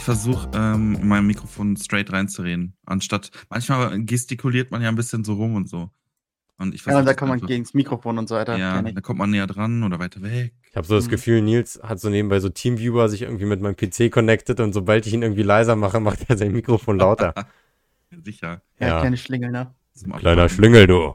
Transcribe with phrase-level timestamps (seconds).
[0.00, 2.72] ich versuche ähm, in meinem Mikrofon straight reinzureden.
[2.86, 5.90] Anstatt, manchmal gestikuliert man ja ein bisschen so rum und so.
[6.56, 8.56] Und ich ja, und da kommt man gegen das Mikrofon und so weiter.
[8.56, 10.54] Ja, da kommt man näher dran oder weiter weg.
[10.70, 11.10] Ich habe so das mhm.
[11.10, 15.06] Gefühl, Nils hat so nebenbei so Teamviewer sich irgendwie mit meinem PC connected und sobald
[15.06, 17.34] ich ihn irgendwie leiser mache, macht er sein Mikrofon lauter.
[18.24, 18.62] Sicher.
[18.78, 19.74] Ja, ja, kleine Schlingel, ne?
[20.16, 21.14] Kleiner Schlingel, du.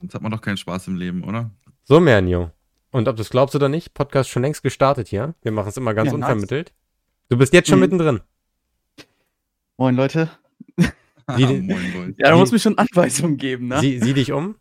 [0.00, 1.52] Sonst hat man doch keinen Spaß im Leben, oder?
[1.84, 2.50] So, Mernio.
[2.90, 5.36] Und ob du es glaubst oder nicht, Podcast schon längst gestartet hier.
[5.42, 6.70] Wir machen es immer ganz ja, unvermittelt.
[6.70, 6.83] Nice.
[7.28, 7.84] Du bist jetzt schon mhm.
[7.84, 8.20] mittendrin.
[9.76, 10.30] Moin, Leute.
[11.36, 13.80] Die, moin, ja, da muss mir schon Anweisungen geben, ne?
[13.80, 14.56] Sieh, sieh, dich um.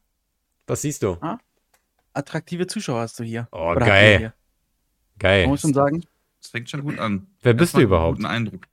[0.66, 1.17] Was siehst du?
[1.22, 1.39] Ah,
[2.13, 3.47] attraktive Zuschauer hast du hier.
[3.52, 4.33] Oh, Oder geil.
[5.20, 5.42] Geil.
[5.44, 6.03] Man muss schon sagen.
[6.42, 7.28] Das fängt schon gut an.
[7.42, 8.17] Wer bist du überhaupt?
[8.17, 8.67] Guten Eindruck.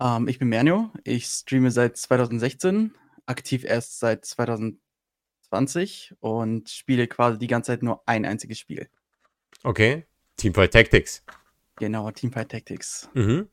[0.00, 0.90] Ähm, ich bin Mernio.
[1.04, 2.94] Ich streame seit 2016,
[3.26, 8.88] aktiv erst seit 2020 und spiele quasi die ganze Zeit nur ein einziges Spiel.
[9.62, 10.06] Okay.
[10.36, 11.24] Teamfight Tactics.
[11.78, 13.08] Genau, Teamfight Tactics.
[13.14, 13.48] Mhm.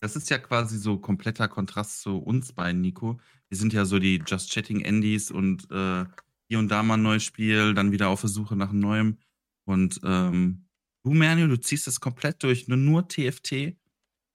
[0.00, 3.20] Das ist ja quasi so kompletter Kontrast zu uns beiden, Nico.
[3.48, 6.04] Wir sind ja so die Just Chatting Endies und äh,
[6.48, 9.18] hier und da mal ein neues Spiel, dann wieder auf der Suche nach einem neuem.
[9.64, 10.66] Und ähm,
[11.04, 13.76] du, Mernio, du ziehst das komplett durch, nur, nur TFT.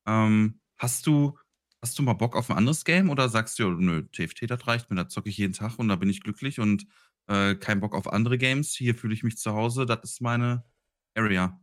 [0.06, 1.38] Ähm, hast du
[1.82, 4.90] hast du mal Bock auf ein anderes Game oder sagst du, nö, TFT, das reicht
[4.90, 6.86] mir, da zocke ich jeden Tag und da bin ich glücklich und
[7.28, 8.74] äh, kein Bock auf andere Games.
[8.74, 10.64] Hier fühle ich mich zu Hause, das ist meine
[11.16, 11.60] Area.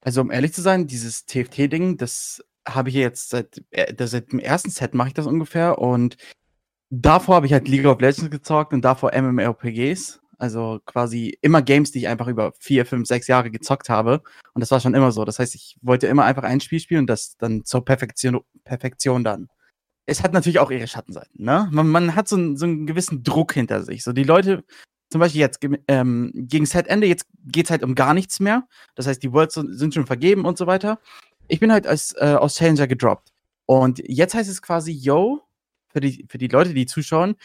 [0.00, 4.38] Also, um ehrlich zu sein, dieses TFT-Ding, das habe ich jetzt seit, äh, seit dem
[4.38, 6.16] ersten Set mache ich das ungefähr und
[6.90, 10.20] davor habe ich halt League of Legends gezockt und davor MMORPGs.
[10.38, 14.22] Also quasi immer Games, die ich einfach über vier, fünf, sechs Jahre gezockt habe.
[14.54, 15.24] Und das war schon immer so.
[15.24, 19.24] Das heißt, ich wollte immer einfach ein Spiel spielen und das dann zur Perfektion, Perfektion
[19.24, 19.48] dann.
[20.06, 21.68] Es hat natürlich auch ihre Schattenseiten, ne?
[21.72, 24.04] Man, man hat so, einen, so einen gewissen Druck hinter sich.
[24.04, 24.64] So die Leute
[25.10, 28.66] zum Beispiel jetzt ähm, gegen Setende, jetzt geht es halt um gar nichts mehr.
[28.94, 30.98] Das heißt, die Worlds sind schon vergeben und so weiter.
[31.48, 33.32] Ich bin halt als, äh, aus Challenger gedroppt.
[33.66, 35.40] Und jetzt heißt es quasi, yo,
[35.88, 37.36] für die, für die Leute, die zuschauen,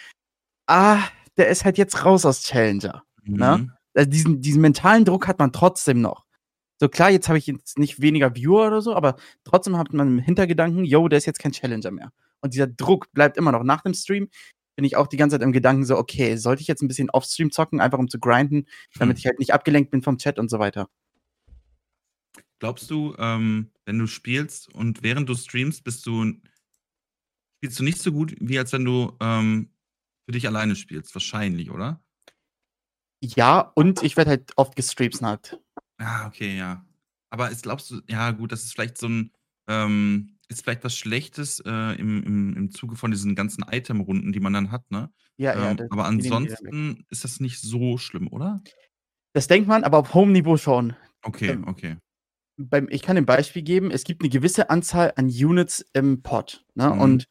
[0.67, 0.99] ah,
[1.37, 3.03] der ist halt jetzt raus aus Challenger.
[3.23, 3.57] Ne?
[3.57, 3.65] Mhm.
[3.65, 3.77] Ne?
[3.95, 6.25] Also diesen, diesen mentalen Druck hat man trotzdem noch.
[6.79, 10.07] So klar, jetzt habe ich jetzt nicht weniger Viewer oder so, aber trotzdem hat man
[10.07, 12.11] im Hintergedanken, yo, der ist jetzt kein Challenger mehr.
[12.41, 13.63] Und dieser Druck bleibt immer noch.
[13.63, 14.27] Nach dem Stream
[14.75, 17.09] bin ich auch die ganze Zeit im Gedanken so, okay, sollte ich jetzt ein bisschen
[17.09, 18.65] Offstream zocken, einfach um zu grinden,
[18.97, 19.19] damit hm.
[19.19, 20.89] ich halt nicht abgelenkt bin vom Chat und so weiter.
[22.59, 26.33] Glaubst du, ähm, wenn du spielst und während du streamst, bist du
[27.57, 29.69] spielst du nicht so gut, wie als wenn du ähm,
[30.25, 31.15] für dich alleine spielst?
[31.15, 32.03] Wahrscheinlich, oder?
[33.21, 35.57] Ja, und ich werde halt oft gestreamsniped.
[35.97, 36.85] Ah, okay, ja.
[37.29, 39.31] Aber ist, glaubst du, ja gut, das ist vielleicht so ein,
[39.67, 44.39] ähm, ist vielleicht was Schlechtes äh, im, im, im Zuge von diesen ganzen Item-Runden, die
[44.39, 45.09] man dann hat, ne?
[45.37, 45.71] Ja, ja.
[45.71, 48.61] Ähm, aber ansonsten ist das nicht so schlimm, oder?
[49.33, 50.95] Das denkt man, aber auf hohem Niveau schon.
[51.23, 51.97] Okay, ähm, okay.
[52.57, 53.89] Beim, ich kann ein Beispiel geben.
[53.89, 56.63] Es gibt eine gewisse Anzahl an Units im Pod.
[56.75, 56.87] Ne?
[56.89, 57.01] Mhm.
[57.01, 57.27] Und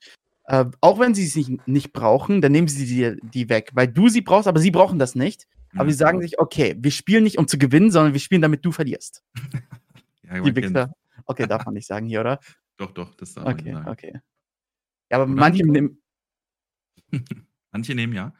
[0.46, 3.70] äh, auch wenn sie es nicht, nicht brauchen, dann nehmen sie die, die weg.
[3.74, 5.46] Weil du sie brauchst, aber sie brauchen das nicht.
[5.74, 8.64] Aber sie sagen sich, okay, wir spielen nicht, um zu gewinnen, sondern wir spielen, damit
[8.64, 9.22] du verlierst.
[10.22, 10.92] ja, die Wichser.
[11.24, 12.40] Okay, darf man nicht sagen hier, oder?
[12.82, 13.90] Doch, doch, das darf okay, man sagen.
[13.90, 14.20] Okay,
[15.10, 16.02] Ja, aber manche nehmen.
[17.70, 18.34] manche nehmen ja.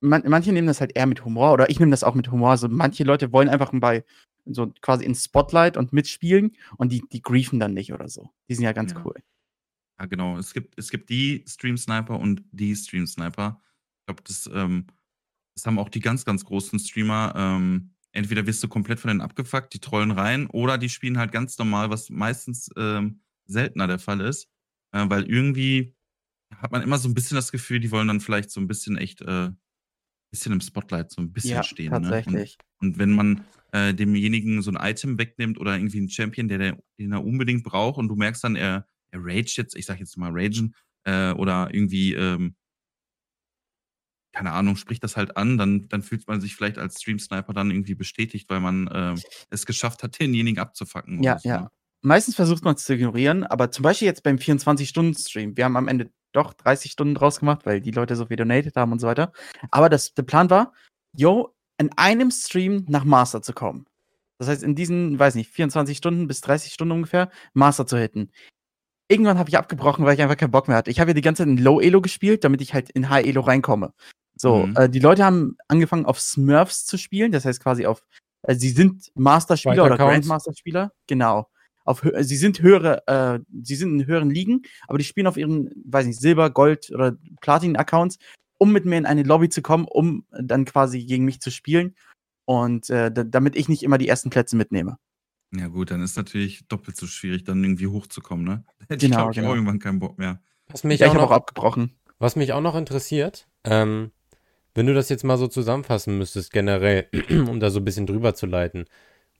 [0.00, 2.50] Man, manche nehmen das halt eher mit Humor oder ich nehme das auch mit Humor.
[2.50, 4.04] Also manche Leute wollen einfach bei
[4.44, 8.30] so quasi ins Spotlight und mitspielen und die, die griefen dann nicht oder so.
[8.48, 9.02] Die sind ja ganz ja.
[9.04, 9.16] cool.
[9.98, 10.38] Ja, genau.
[10.38, 13.60] Es gibt, es gibt die Stream Sniper und die Stream Sniper.
[13.98, 14.86] Ich glaube, das, ähm,
[15.54, 17.34] das haben auch die ganz, ganz großen Streamer.
[17.36, 21.32] Ähm, entweder wirst du komplett von denen abgefuckt, die trollen rein, oder die spielen halt
[21.32, 23.20] ganz normal, was meistens ähm,
[23.50, 24.48] seltener der Fall ist,
[24.92, 25.94] äh, weil irgendwie
[26.56, 28.96] hat man immer so ein bisschen das Gefühl, die wollen dann vielleicht so ein bisschen
[28.96, 29.50] echt äh,
[30.30, 31.90] bisschen im Spotlight so ein bisschen ja, stehen.
[31.90, 32.56] Tatsächlich.
[32.58, 32.64] Ne?
[32.80, 36.58] Und, und, wenn man äh, demjenigen so ein Item wegnimmt oder irgendwie einen Champion, der,
[36.58, 39.98] der den er unbedingt braucht und du merkst dann, er, er rage jetzt, ich sag
[39.98, 40.74] jetzt mal ragen,
[41.04, 42.56] äh, oder irgendwie, ähm,
[44.32, 47.70] keine Ahnung, spricht das halt an, dann, dann fühlt man sich vielleicht als Stream-Sniper dann
[47.70, 49.14] irgendwie bestätigt, weil man äh,
[49.50, 51.22] es geschafft hat, denjenigen abzufacken.
[51.22, 51.48] Ja, so.
[51.48, 51.70] ja.
[52.02, 55.88] Meistens versucht man es zu ignorieren, aber zum Beispiel jetzt beim 24-Stunden-Stream, wir haben am
[55.88, 59.06] Ende doch 30 Stunden draus gemacht, weil die Leute so viel donated haben und so
[59.06, 59.32] weiter.
[59.70, 60.72] Aber das, der Plan war,
[61.14, 63.86] yo, in einem Stream nach Master zu kommen.
[64.38, 68.30] Das heißt, in diesen, weiß nicht, 24 Stunden bis 30 Stunden ungefähr, Master zu hitten.
[69.08, 70.90] Irgendwann habe ich abgebrochen, weil ich einfach keinen Bock mehr hatte.
[70.90, 73.26] Ich habe ja die ganze Zeit in Low Elo gespielt, damit ich halt in High
[73.26, 73.92] Elo reinkomme.
[74.36, 74.76] So, mhm.
[74.76, 78.02] äh, die Leute haben angefangen auf Smurfs zu spielen, das heißt quasi auf,
[78.42, 81.50] äh, sie sind Master-Spieler oder Grandmaster-Spieler, genau
[81.90, 85.70] auf sie sind höhere, äh, sie sind in höheren Ligen, aber die spielen auf ihren,
[85.84, 88.18] weiß nicht, Silber, Gold oder Platin-Accounts,
[88.58, 91.94] um mit mir in eine Lobby zu kommen, um dann quasi gegen mich zu spielen
[92.44, 94.96] und äh, damit ich nicht immer die ersten Plätze mitnehme.
[95.52, 98.64] Ja gut, dann ist natürlich doppelt so schwierig, dann irgendwie hochzukommen, ne?
[98.78, 99.50] Da hätte ich, Genau, glaube ich, genau.
[99.50, 100.40] auch irgendwann keinen Bock mehr.
[100.68, 101.92] Was mich, Ja, auch ich habe auch noch, abgebrochen.
[102.18, 104.12] was mich auch noch interessiert, ähm,
[104.74, 107.08] wenn du das jetzt mal so zusammenfassen müsstest, generell,
[107.48, 108.84] um da so ein bisschen drüber zu leiten.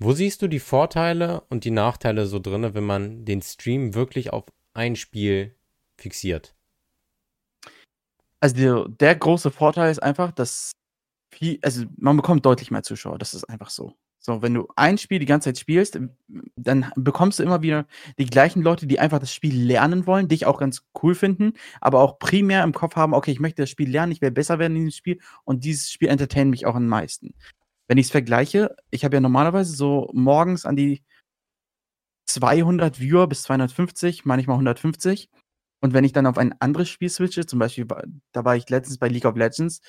[0.03, 4.33] Wo siehst du die Vorteile und die Nachteile so drinne, wenn man den Stream wirklich
[4.33, 5.55] auf ein Spiel
[5.99, 6.55] fixiert?
[8.41, 10.73] Also der, der große Vorteil ist einfach, dass
[11.31, 13.19] viel, also man bekommt deutlich mehr Zuschauer.
[13.19, 13.95] Das ist einfach so.
[14.23, 16.17] So, wenn du ein Spiel die ganze Zeit spielst, ähm,
[16.57, 17.87] dann bekommst du immer wieder
[18.19, 22.01] die gleichen Leute, die einfach das Spiel lernen wollen, dich auch ganz cool finden, aber
[22.01, 24.77] auch primär im Kopf haben, okay, ich möchte das Spiel lernen, ich will besser werden
[24.77, 27.35] in diesem Spiel und dieses Spiel entertaint mich auch am meisten.
[27.91, 31.03] Wenn ich es vergleiche, ich habe ja normalerweise so morgens an die
[32.29, 35.29] 200 Viewer bis 250, manchmal 150.
[35.83, 38.69] Und wenn ich dann auf ein anderes Spiel switche, zum Beispiel, bei- da war ich
[38.71, 39.81] letztens bei League of Legends,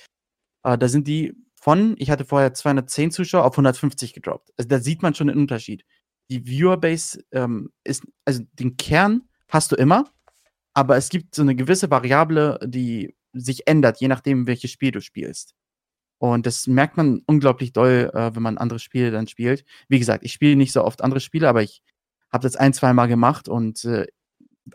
[0.63, 4.50] äh, da sind die von, ich hatte vorher 210 Zuschauer auf 150 gedroppt.
[4.57, 5.86] Also da sieht man schon den Unterschied.
[6.31, 10.09] Die Viewerbase ähm, ist, also den Kern hast du immer,
[10.74, 15.01] aber es gibt so eine gewisse Variable, die sich ändert, je nachdem, welches Spiel du
[15.01, 15.53] spielst.
[16.21, 19.65] Und das merkt man unglaublich doll, äh, wenn man andere Spiele dann spielt.
[19.89, 21.81] Wie gesagt, ich spiele nicht so oft andere Spiele, aber ich
[22.31, 24.06] habe das ein, zwei Mal gemacht und äh,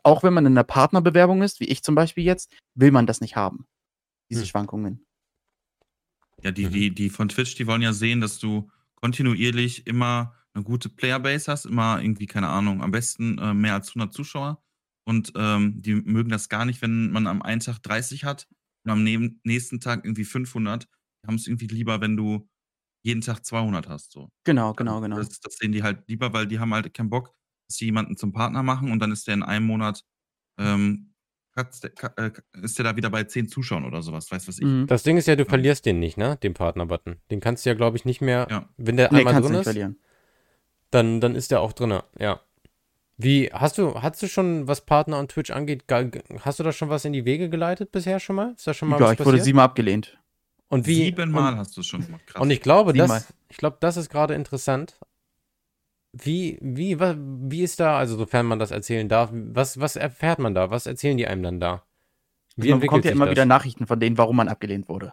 [0.03, 3.21] auch wenn man in einer Partnerbewerbung ist, wie ich zum Beispiel jetzt, will man das
[3.21, 3.69] nicht haben.
[4.29, 4.47] Diese Hm.
[4.49, 5.07] Schwankungen.
[6.43, 6.71] Ja, die, Mhm.
[6.73, 11.53] die, die von Twitch, die wollen ja sehen, dass du kontinuierlich immer eine gute Playerbase
[11.53, 14.61] hast, immer irgendwie, keine Ahnung, am besten äh, mehr als 100 Zuschauer.
[15.05, 18.49] Und ähm, die mögen das gar nicht, wenn man am einen Tag 30 hat
[18.85, 19.05] und am
[19.45, 20.89] nächsten Tag irgendwie 500.
[21.27, 22.49] Haben es irgendwie lieber, wenn du
[23.03, 24.13] jeden Tag 200 hast.
[24.13, 24.31] So.
[24.45, 25.17] Genau, genau, genau.
[25.17, 27.33] Das, das sehen die halt lieber, weil die haben halt keinen Bock,
[27.69, 30.03] dass sie jemanden zum Partner machen und dann ist der in einem Monat,
[30.59, 31.13] ähm,
[31.57, 32.31] äh,
[32.63, 34.65] ist der da wieder bei 10 Zuschauern oder sowas, weiß was ich.
[34.65, 34.87] Mhm.
[34.89, 35.49] Das Ding ist ja, du Ja.
[35.49, 36.37] verlierst den nicht, ne?
[36.43, 37.17] Den Partner-Button.
[37.31, 38.47] Den kannst du ja, glaube ich, nicht mehr.
[38.51, 38.69] Ja.
[38.77, 39.99] Wenn der Nee, einmal kannst du drin nicht ist, verlieren.
[40.91, 42.41] dann, dann ist der auch drin, ja.
[43.19, 45.85] Wie, hast du, hast du schon, was Partner und Twitch angeht,
[46.41, 48.53] hast du da schon was in die Wege geleitet bisher schon mal?
[48.55, 49.45] Ist da schon mal Ja, was ich wurde passiert?
[49.45, 50.19] siebenmal abgelehnt.
[50.69, 52.27] Und wie, Siebenmal und, hast du es schon gemacht.
[52.27, 52.43] Krass.
[52.43, 53.19] und ich glaube, Siebenmal.
[53.21, 54.99] das, ich glaube, das ist gerade interessant.
[56.13, 60.55] Wie, wie, wie ist da, also sofern man das erzählen darf, was, was erfährt man
[60.55, 60.71] da?
[60.71, 61.83] Was erzählen die einem dann da?
[62.57, 63.33] Wie man entwickelt bekommt ja immer das?
[63.33, 65.13] wieder Nachrichten von denen, warum man abgelehnt wurde.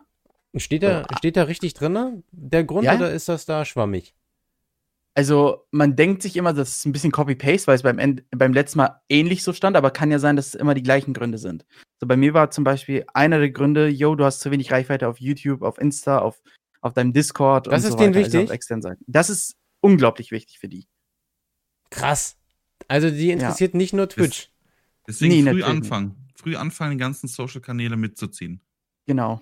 [0.55, 2.95] Steht da, steht da richtig drin, der Grund, Ja.
[2.95, 4.13] oder ist das da schwammig?
[5.15, 8.51] Also, man denkt sich immer, das ist ein bisschen Copy-Paste, weil es beim, End, beim
[8.51, 11.38] letzten Mal ähnlich so stand, aber kann ja sein, dass es immer die gleichen Gründe
[11.38, 11.65] sind.
[12.00, 15.07] So, bei mir war zum Beispiel einer der Gründe, yo, du hast zu wenig Reichweite
[15.07, 16.42] auf YouTube, auf Insta, auf,
[16.81, 18.50] auf deinem Discord Das und ist so denen weiter, also wichtig?
[18.50, 19.04] auf externen Seiten.
[19.07, 20.88] Das ist unglaublich wichtig für die.
[21.92, 22.38] Krass.
[22.88, 24.50] Also die interessiert nicht nur Twitch.
[25.07, 25.65] Deswegen Nee, früh nicht.
[25.65, 26.15] anfangen.
[26.36, 28.62] Früh anfangen, die ganzen Social-Kanäle mitzuziehen.
[29.06, 29.42] Genau.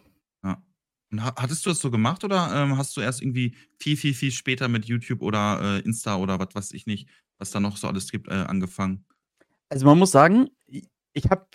[1.12, 4.13] Und ha hattest du das so gemacht oder ähm, hast du erst irgendwie viel, viel,
[4.13, 7.78] viel später mit YouTube oder äh, Insta oder was weiß ich nicht, was da noch
[7.78, 9.06] so alles gibt, äh, angefangen?
[9.69, 11.46] Also man muss sagen, ich- ich habe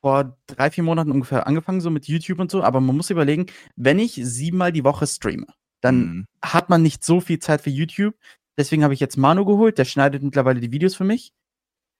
[0.00, 3.46] vor drei, vier Monaten ungefähr angefangen, so mit YouTube und so, aber man muss überlegen,
[3.74, 5.46] wenn ich siebenmal die Woche streame,
[5.80, 6.26] dann Mhm.
[6.44, 8.14] hat man nicht so viel Zeit für YouTube.
[8.56, 11.32] Deswegen habe ich jetzt Manu geholt, der schneidet mittlerweile die Videos für mich.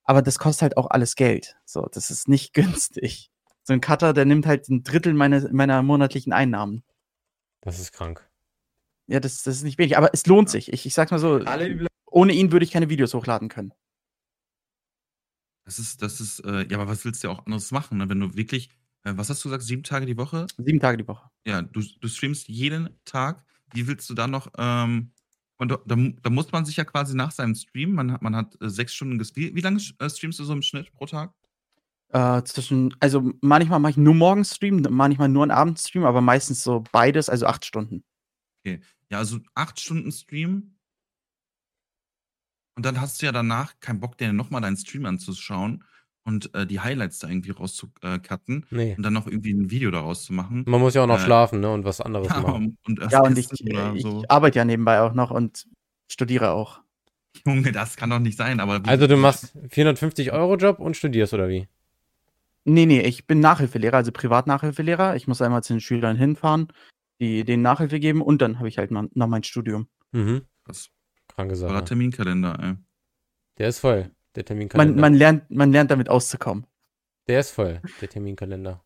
[0.04, 1.56] Aber das kostet halt auch alles Geld.
[1.64, 3.30] So, das ist nicht günstig.
[3.66, 6.84] So ein Cutter, der nimmt halt ein Drittel meiner, meiner monatlichen Einnahmen.
[7.62, 8.28] Das ist krank.
[9.06, 10.72] Ja, das, das ist nicht wenig, aber es lohnt sich.
[10.72, 11.38] Ich, ich sag's mal so,
[12.06, 13.72] ohne ihn würde ich keine Videos hochladen können.
[15.64, 18.08] Das ist, das ist, äh, ja, aber was willst du ja auch anderes machen, ne?
[18.08, 18.68] wenn du wirklich,
[19.04, 20.46] äh, was hast du gesagt, sieben Tage die Woche?
[20.58, 21.30] Sieben Tage die Woche.
[21.46, 23.44] Ja, du, du streamst jeden Tag.
[23.72, 25.12] Wie willst du dann noch, ähm,
[25.56, 28.20] und da, da, mu- da muss man sich ja quasi nach seinem Stream, man hat,
[28.22, 29.52] man hat äh, sechs Stunden gestreamt.
[29.52, 31.32] Wie, wie lange äh, streamst du so im Schnitt pro Tag?
[32.14, 36.62] Äh, zwischen, also manchmal mache ich nur morgens Stream, manchmal nur einen Abendstream, aber meistens
[36.62, 38.04] so beides, also acht Stunden.
[38.64, 40.76] Ja, also acht Stunden Stream.
[42.76, 45.82] Und dann hast du ja danach keinen Bock, dir nochmal deinen Stream anzuschauen
[46.24, 48.94] und äh, die Highlights da irgendwie rauszucutten Nee.
[48.96, 50.64] und dann noch irgendwie ein Video daraus zu machen.
[50.68, 51.72] Man muss ja auch noch Äh, schlafen, ne?
[51.72, 52.78] Und was anderes Ja, machen.
[52.86, 54.24] und, Ja, und ich, oder ich so.
[54.28, 55.66] arbeite ja nebenbei auch noch und
[56.08, 56.80] studiere auch.
[57.44, 61.34] Junge, das kann doch nicht sein, aber Also du machst 450 Euro Job und studierst,
[61.34, 61.66] oder wie?
[62.64, 65.16] Nee, nee, ich bin Nachhilfelehrer, also Privatnachhilfelehrer.
[65.16, 66.68] Ich muss einmal zu den Schülern hinfahren,
[67.20, 69.88] die denen Nachhilfe geben und dann habe ich halt noch mein Studium.
[70.12, 70.42] Mhm.
[70.64, 70.88] Das
[71.28, 71.84] Kranke Sache.
[71.84, 72.74] Terminkalender, ey.
[73.58, 74.92] Der ist voll, der Terminkalender.
[74.92, 76.66] Man, man, lernt, man lernt damit auszukommen.
[77.28, 78.82] der ist voll, der Terminkalender.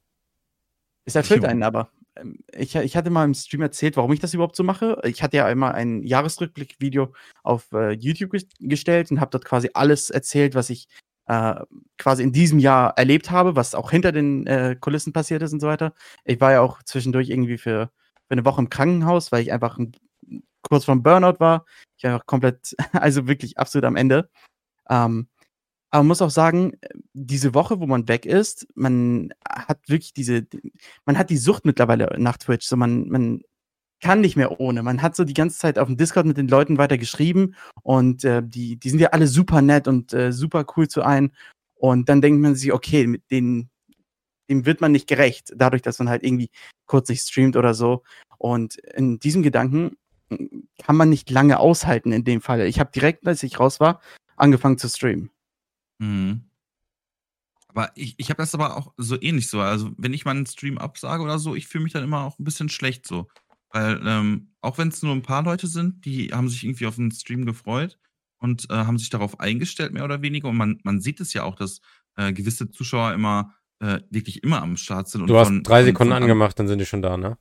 [1.05, 1.91] Es erfüllt einen aber.
[2.17, 5.01] Ähm, Ich, ich hatte mal im Stream erzählt, warum ich das überhaupt so mache.
[5.05, 9.71] Ich hatte ja einmal ein Jahresrückblick-Video auf äh, YouTube ges- gestellt und habe dort quasi
[9.73, 10.89] alles erzählt, was ich
[11.29, 11.55] äh,
[11.99, 15.61] quasi in diesem Jahr erlebt habe, was auch hinter den äh, Kulissen passiert ist und
[15.61, 15.93] so weiter.
[16.25, 17.91] Ich war ja auch zwischendurch irgendwie für,
[18.27, 19.93] für eine Woche im Krankenhaus, weil ich einfach einen
[20.63, 21.67] kurz vorm Burnout war.
[21.97, 24.31] Ich war einfach komplett, also wirklich absolut am Ende.
[24.89, 25.29] Ähm,
[25.91, 26.73] aber man muss auch sagen,
[27.13, 30.47] diese Woche, wo man weg ist, man hat wirklich diese,
[31.07, 32.67] man hat die Sucht mittlerweile nach Twitch.
[32.67, 33.43] So man, man
[34.01, 34.83] kann nicht mehr ohne.
[34.83, 38.25] Man hat so die ganze Zeit auf dem Discord mit den Leuten weiter geschrieben und
[38.25, 41.33] äh, die, die sind ja alle super nett und äh, super cool zu einem.
[41.75, 43.71] Und dann denkt man sich, okay, mit denen,
[44.49, 46.51] dem wird man nicht gerecht, dadurch, dass man halt irgendwie
[46.87, 48.03] kurz nicht streamt oder so.
[48.39, 49.97] Und in diesem Gedanken
[50.29, 52.61] hm, kann man nicht lange aushalten in dem Fall.
[52.63, 54.01] Ich habe direkt, als ich raus war,
[54.37, 55.31] angefangen zu streamen.
[55.99, 56.45] Mhm.
[57.69, 59.61] Aber ich, ich habe das aber auch so ähnlich so.
[59.61, 62.39] Also, wenn ich mal einen Stream absage oder so, ich fühle mich dann immer auch
[62.39, 63.29] ein bisschen schlecht so.
[63.71, 66.97] Weil, ähm, auch wenn es nur ein paar Leute sind, die haben sich irgendwie auf
[66.97, 67.99] den Stream gefreut
[68.39, 70.49] und äh, haben sich darauf eingestellt, mehr oder weniger.
[70.49, 71.81] Und man, man sieht es ja auch, dass
[72.17, 75.27] äh, gewisse Zuschauer immer äh, wirklich immer am Start sind.
[75.27, 77.37] du hast von, drei Sekunden von, von angemacht, dann sind die schon da, ne?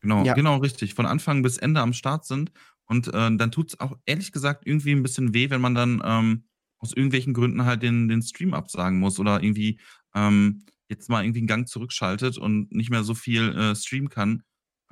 [0.00, 0.34] Genau, ja.
[0.34, 0.94] genau, richtig.
[0.94, 2.52] Von Anfang bis Ende am Start sind.
[2.86, 6.02] Und äh, dann tut es auch ehrlich gesagt irgendwie ein bisschen weh, wenn man dann
[6.04, 6.44] ähm,
[6.78, 9.80] aus irgendwelchen Gründen halt den, den Stream absagen muss oder irgendwie
[10.14, 14.42] ähm, jetzt mal irgendwie einen Gang zurückschaltet und nicht mehr so viel äh, streamen kann.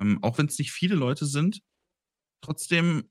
[0.03, 1.61] Ähm, auch wenn es nicht viele Leute sind,
[2.41, 3.09] trotzdem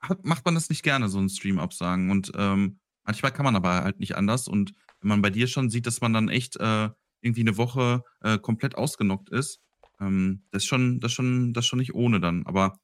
[0.00, 2.10] hat, macht man das nicht gerne, so einen Stream absagen.
[2.10, 4.48] Und ähm, manchmal kann man aber halt nicht anders.
[4.48, 6.90] Und wenn man bei dir schon sieht, dass man dann echt äh,
[7.20, 9.60] irgendwie eine Woche äh, komplett ausgenockt ist,
[10.00, 12.46] ähm, das ist schon, das schon, das schon nicht ohne dann.
[12.46, 12.78] Aber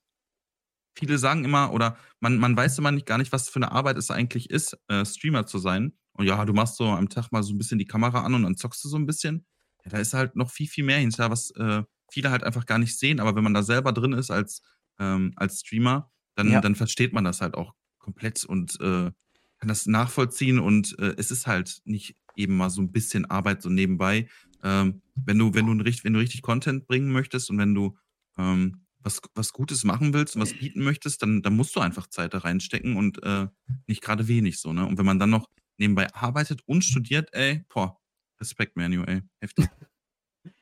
[0.97, 3.97] viele sagen immer, oder man, man weiß immer nicht gar nicht, was für eine Arbeit
[3.97, 5.97] es eigentlich ist, äh, Streamer zu sein.
[6.15, 8.43] Und ja, du machst so am Tag mal so ein bisschen die Kamera an und
[8.43, 9.47] dann zockst du so ein bisschen.
[9.85, 12.79] Ja, da ist halt noch viel, viel mehr hinter, was äh, viele halt einfach gar
[12.79, 13.21] nicht sehen.
[13.21, 14.63] Aber wenn man da selber drin ist als,
[14.99, 16.61] ähm, als Streamer, dann, ja.
[16.61, 19.11] dann versteht man das halt auch komplett und äh,
[19.59, 20.59] kann das nachvollziehen.
[20.59, 24.29] Und äh, es ist halt nicht eben mal so ein bisschen Arbeit so nebenbei.
[24.63, 27.97] Ähm, wenn du, wenn du, wenn du richtig Content bringen möchtest und wenn du
[28.39, 32.07] ähm, was, was Gutes machen willst und was bieten möchtest, dann, dann musst du einfach
[32.07, 33.47] Zeit da reinstecken und äh,
[33.87, 34.87] nicht gerade wenig so, ne?
[34.87, 35.49] Und wenn man dann noch
[35.79, 37.99] nebenbei arbeitet und studiert, ey, boah,
[38.41, 39.67] Respekt, Manu, ey, heftig.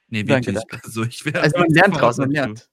[0.09, 0.57] Nee, wirklich.
[0.57, 2.69] Danke, also, also man lernt draus, man lernt.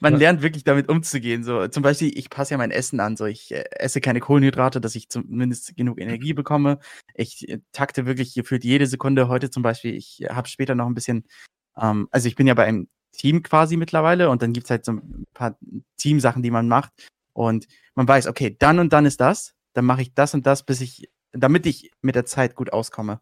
[0.00, 0.18] Man ja.
[0.18, 1.44] lernt wirklich damit umzugehen.
[1.44, 3.16] So, zum Beispiel, ich passe ja mein Essen an.
[3.16, 6.78] So, ich äh, esse keine Kohlenhydrate, dass ich zumindest genug Energie bekomme.
[7.14, 9.28] Ich äh, takte wirklich gefühlt jede Sekunde.
[9.28, 11.24] Heute zum Beispiel, ich habe später noch ein bisschen,
[11.78, 14.84] ähm, also ich bin ja bei einem Team quasi mittlerweile und dann gibt es halt
[14.84, 15.58] so ein paar
[15.96, 16.92] Teamsachen, die man macht.
[17.32, 20.64] Und man weiß, okay, dann und dann ist das, dann mache ich das und das,
[20.64, 23.20] bis ich, damit ich mit der Zeit gut auskomme.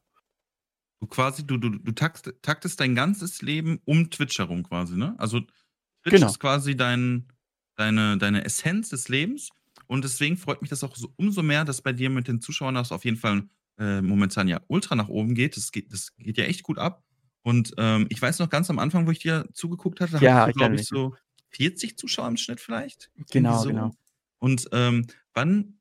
[1.01, 5.15] Du quasi, du, du, du taktest, taktest dein ganzes Leben um Twitch herum quasi, ne?
[5.19, 6.27] Also Twitch genau.
[6.29, 7.27] ist quasi dein,
[7.75, 9.51] deine, deine Essenz des Lebens.
[9.87, 12.75] Und deswegen freut mich das auch so, umso mehr, dass bei dir mit den Zuschauern
[12.75, 13.49] das auf jeden Fall
[13.79, 15.57] äh, momentan ja ultra nach oben geht.
[15.57, 15.93] Das, geht.
[15.93, 17.05] das geht ja echt gut ab.
[17.43, 20.51] Und ähm, ich weiß noch ganz am Anfang, wo ich dir zugeguckt hatte, ja, hatte
[20.51, 21.15] ich, glaube ich, so
[21.51, 23.11] 40 Zuschauer im Schnitt vielleicht.
[23.31, 23.69] Genau, so.
[23.69, 23.95] genau.
[24.39, 25.79] Und ähm, wann,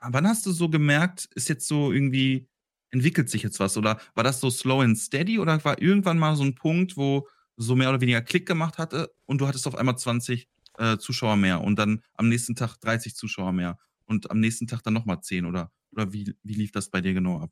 [0.00, 2.48] wann hast du so gemerkt, ist jetzt so irgendwie,
[2.90, 3.76] entwickelt sich jetzt was?
[3.76, 7.28] Oder war das so slow and steady oder war irgendwann mal so ein Punkt, wo
[7.56, 11.36] so mehr oder weniger Klick gemacht hatte und du hattest auf einmal 20 äh, Zuschauer
[11.36, 15.20] mehr und dann am nächsten Tag 30 Zuschauer mehr und am nächsten Tag dann nochmal
[15.20, 17.50] 10 oder, oder wie, wie lief das bei dir genau ab?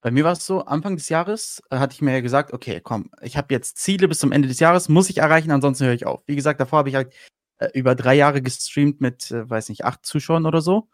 [0.00, 3.10] Bei mir war es so, Anfang des Jahres äh, hatte ich mir gesagt, okay, komm,
[3.22, 6.06] ich habe jetzt Ziele bis zum Ende des Jahres, muss ich erreichen, ansonsten höre ich
[6.06, 6.22] auf.
[6.26, 7.12] Wie gesagt, davor habe ich halt
[7.58, 10.88] äh, über drei Jahre gestreamt mit, äh, weiß nicht, acht Zuschauern oder so.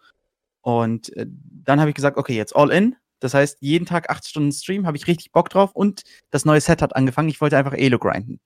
[0.62, 2.96] Und äh, dann habe ich gesagt, okay, jetzt all in.
[3.22, 6.60] Das heißt, jeden Tag acht Stunden Stream, habe ich richtig Bock drauf und das neue
[6.60, 7.28] Set hat angefangen.
[7.28, 8.40] Ich wollte einfach Elo grinden.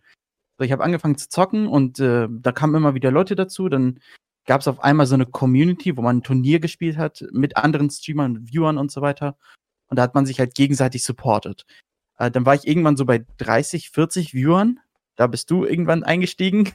[0.58, 3.70] So, ich habe angefangen zu zocken und äh, da kamen immer wieder Leute dazu.
[3.70, 4.00] Dann
[4.44, 7.88] gab es auf einmal so eine Community, wo man ein Turnier gespielt hat mit anderen
[7.88, 9.38] Streamern, Viewern und so weiter.
[9.88, 11.64] Und da hat man sich halt gegenseitig supportet.
[12.18, 14.78] Äh, dann war ich irgendwann so bei 30, 40 Viewern.
[15.16, 16.70] Da bist du irgendwann eingestiegen.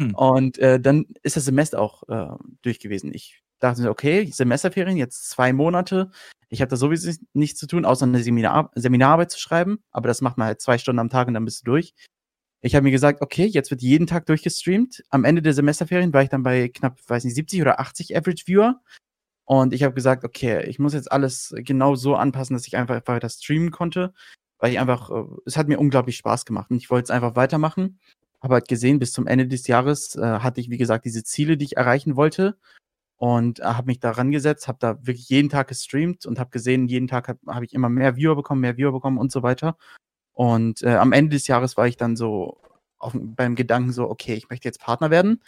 [0.00, 0.14] Hm.
[0.14, 3.12] Und äh, dann ist das Semester auch äh, durch gewesen.
[3.12, 6.10] Ich dachte mir, okay, Semesterferien, jetzt zwei Monate.
[6.48, 9.78] Ich habe da sowieso nichts zu tun, außer eine Seminar Seminararbeit zu schreiben.
[9.90, 11.94] Aber das macht man halt zwei Stunden am Tag und dann bist du durch.
[12.62, 15.04] Ich habe mir gesagt, okay, jetzt wird jeden Tag durchgestreamt.
[15.10, 18.46] Am Ende der Semesterferien war ich dann bei knapp, weiß nicht, 70 oder 80 Average
[18.46, 18.80] Viewer.
[19.44, 23.00] Und ich habe gesagt, okay, ich muss jetzt alles genau so anpassen, dass ich einfach
[23.06, 24.12] weiter streamen konnte,
[24.58, 27.36] weil ich einfach, äh, es hat mir unglaublich Spaß gemacht und ich wollte es einfach
[27.36, 28.00] weitermachen.
[28.42, 31.56] Habe halt gesehen, bis zum Ende des Jahres äh, hatte ich, wie gesagt, diese Ziele,
[31.56, 32.58] die ich erreichen wollte
[33.16, 36.86] und äh, habe mich da rangesetzt, habe da wirklich jeden Tag gestreamt und habe gesehen,
[36.88, 39.76] jeden Tag habe hab ich immer mehr Viewer bekommen, mehr Viewer bekommen und so weiter.
[40.34, 42.60] Und äh, am Ende des Jahres war ich dann so
[42.98, 45.42] auf, beim Gedanken so, okay, ich möchte jetzt Partner werden.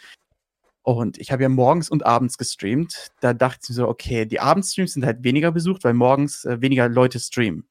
[0.81, 3.09] Und ich habe ja morgens und abends gestreamt.
[3.19, 6.61] Da dachte ich mir so, okay, die Abendstreams sind halt weniger besucht, weil morgens äh,
[6.61, 7.67] weniger Leute streamen.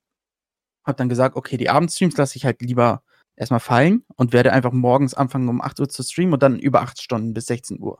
[0.84, 3.02] Hab dann gesagt, okay, die Abendstreams lasse ich halt lieber
[3.34, 6.82] erstmal fallen und werde einfach morgens anfangen um 8 Uhr zu streamen und dann über
[6.82, 7.98] 8 Stunden bis 16 Uhr.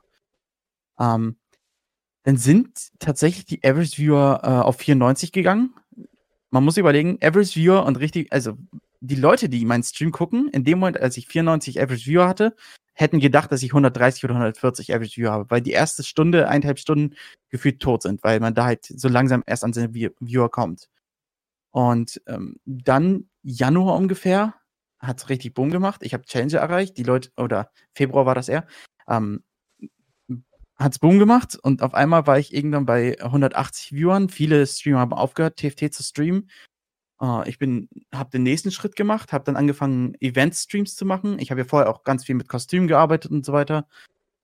[0.99, 1.37] Ähm,
[2.29, 5.73] dann sind tatsächlich die Average Viewer äh, auf 94 gegangen.
[6.51, 8.59] Man muss überlegen, Average Viewer und richtig, also
[9.01, 12.55] die Leute, die meinen Stream gucken, in dem Moment, als ich 94 Average Viewer hatte,
[12.93, 16.79] hätten gedacht, dass ich 130 oder 140 Average Viewer habe, weil die erste Stunde, eineinhalb
[16.79, 17.17] Stunden
[17.49, 20.91] gefühlt tot sind, weil man da halt so langsam erst an seine Viewer kommt.
[21.71, 24.55] Und ähm, dann Januar ungefähr
[24.99, 26.03] hat es richtig Boom gemacht.
[26.03, 26.99] Ich habe Challenger erreicht.
[26.99, 28.67] Die Leute, oder Februar war das eher,
[29.09, 29.43] ähm,
[30.79, 34.29] hat es Boom gemacht und auf einmal war ich irgendwann bei 180 Viewern.
[34.29, 36.49] Viele Streamer haben aufgehört, TFT zu streamen.
[37.21, 41.39] Äh, ich bin, habe den nächsten Schritt gemacht, habe dann angefangen, Event-Streams zu machen.
[41.41, 43.89] Ich habe ja vorher auch ganz viel mit Kostümen gearbeitet und so weiter.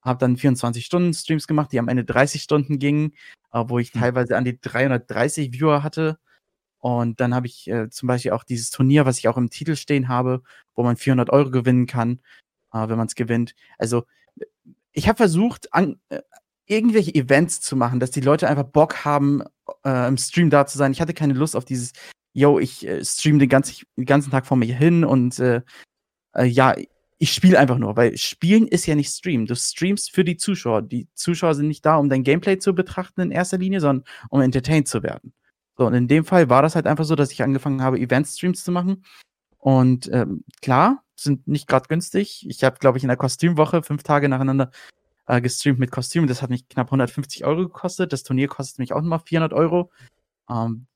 [0.02, 3.12] Habe dann 24-Stunden-Streams gemacht, die am Ende 30 Stunden gingen,
[3.52, 4.00] äh, wo ich hm.
[4.00, 6.18] teilweise an die 330 Viewer hatte.
[6.78, 9.76] Und dann habe ich äh, zum Beispiel auch dieses Turnier, was ich auch im Titel
[9.76, 10.42] stehen habe,
[10.74, 12.20] wo man 400 Euro gewinnen kann,
[12.72, 13.54] äh, wenn man es gewinnt.
[13.78, 14.04] Also
[14.94, 16.22] ich habe versucht, an, äh,
[16.66, 19.42] irgendwelche Events zu machen, dass die Leute einfach Bock haben,
[19.84, 20.92] äh, im Stream da zu sein.
[20.92, 21.92] Ich hatte keine Lust auf dieses,
[22.32, 25.60] yo, ich äh, stream den, ganz, den ganzen Tag vor mir hin und äh,
[26.34, 26.74] äh, ja,
[27.18, 29.46] ich spiele einfach nur, weil Spielen ist ja nicht Stream.
[29.46, 30.82] Du streamst für die Zuschauer.
[30.82, 34.40] Die Zuschauer sind nicht da, um dein Gameplay zu betrachten in erster Linie, sondern um
[34.40, 35.32] entertained zu werden.
[35.76, 38.62] So, und in dem Fall war das halt einfach so, dass ich angefangen habe, Event-Streams
[38.62, 39.04] zu machen.
[39.58, 42.47] Und ähm, klar, sind nicht gerade günstig.
[42.49, 44.71] Ich habe, glaube ich, in der Kostümwoche fünf Tage nacheinander
[45.26, 46.26] äh, gestreamt mit Kostüm.
[46.26, 48.12] Das hat mich knapp 150 Euro gekostet.
[48.12, 49.90] Das Turnier kostet mich auch nochmal 400 Euro.
[50.50, 50.87] Ähm,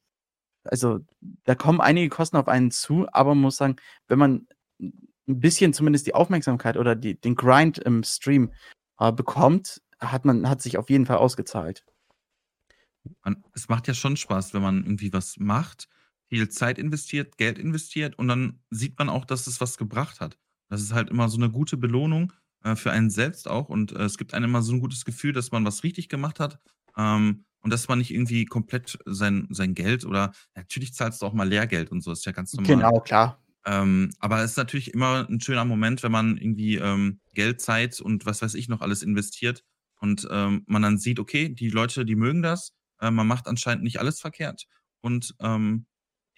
[0.65, 1.01] also
[1.45, 3.77] da kommen einige Kosten auf einen zu, aber man muss sagen,
[4.09, 4.47] wenn man
[4.81, 8.53] ein bisschen zumindest die Aufmerksamkeit oder die, den Grind im Stream
[8.99, 11.85] äh, bekommt, hat man hat sich auf jeden Fall ausgezahlt
[13.55, 15.89] es macht ja schon Spaß, wenn man irgendwie was macht,
[16.29, 20.39] viel Zeit investiert, Geld investiert und dann sieht man auch, dass es was gebracht hat.
[20.69, 22.33] Das ist halt immer so eine gute Belohnung
[22.65, 25.33] äh, für einen selbst auch und äh, es gibt einem immer so ein gutes Gefühl,
[25.33, 26.59] dass man was richtig gemacht hat
[26.97, 31.33] ähm, und dass man nicht irgendwie komplett sein, sein Geld oder natürlich zahlst du auch
[31.33, 32.77] mal Lehrgeld und so, ist ja ganz normal.
[32.77, 33.43] Genau, klar.
[33.67, 38.01] Ähm, aber es ist natürlich immer ein schöner Moment, wenn man irgendwie ähm, Geld, Zeit
[38.01, 39.65] und was weiß ich noch alles investiert
[40.01, 43.85] und ähm, man dann sieht, okay, die Leute, die mögen das äh, man macht anscheinend
[43.85, 44.67] nicht alles verkehrt.
[45.01, 45.87] Und ähm,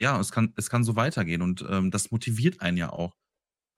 [0.00, 1.42] ja, es kann, es kann so weitergehen.
[1.42, 3.16] Und ähm, das motiviert einen ja auch.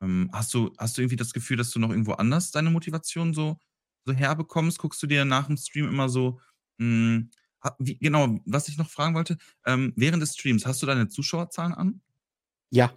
[0.00, 3.34] Ähm, hast, du, hast du irgendwie das Gefühl, dass du noch irgendwo anders deine Motivation
[3.34, 3.58] so,
[4.04, 4.78] so herbekommst?
[4.78, 6.40] Guckst du dir nach dem Stream immer so,
[6.78, 7.30] mh, hm,
[7.78, 11.74] wie, genau, was ich noch fragen wollte, ähm, während des Streams, hast du deine Zuschauerzahlen
[11.74, 12.00] an?
[12.70, 12.92] Ja.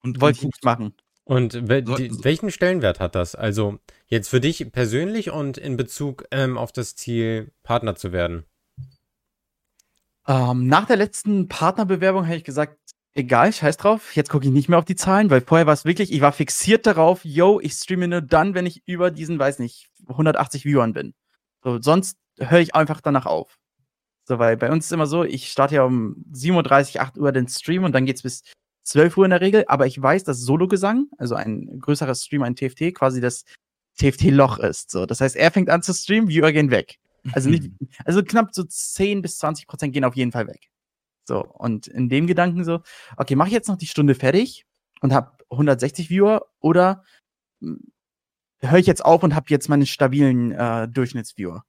[0.00, 0.94] Und wollte ich nicht machen.
[1.24, 3.34] Und we die, welchen Stellenwert hat das?
[3.34, 8.44] Also jetzt für dich persönlich und in Bezug ähm, auf das Ziel, Partner zu werden?
[10.28, 12.78] Ähm, nach der letzten Partnerbewerbung habe ich gesagt,
[13.14, 15.86] egal, scheiß drauf, jetzt gucke ich nicht mehr auf die Zahlen, weil vorher war es
[15.86, 19.58] wirklich, ich war fixiert darauf, yo, ich streame nur dann, wenn ich über diesen, weiß
[19.58, 21.14] nicht, 180 Viewern bin.
[21.64, 23.58] So, sonst höre ich einfach danach auf.
[24.24, 27.32] So, weil bei uns ist immer so, ich starte ja um 7.30 Uhr, 8 Uhr
[27.32, 28.42] den Stream und dann geht es bis
[28.84, 32.54] 12 Uhr in der Regel, aber ich weiß, dass Solo-Gesang, also ein größerer Stream, ein
[32.54, 33.44] TFT, quasi das
[33.98, 34.90] TFT-Loch ist.
[34.90, 36.98] So, das heißt, er fängt an zu streamen, Viewer gehen weg.
[37.32, 37.70] Also nicht,
[38.04, 40.70] also knapp so 10 bis 20 Prozent gehen auf jeden Fall weg.
[41.24, 42.80] So, und in dem Gedanken so,
[43.16, 44.64] okay, mache ich jetzt noch die Stunde fertig
[45.00, 47.04] und habe 160 Viewer oder
[47.60, 47.92] hm,
[48.60, 51.64] höre ich jetzt auf und habe jetzt meine stabilen äh, Durchschnittsviewer?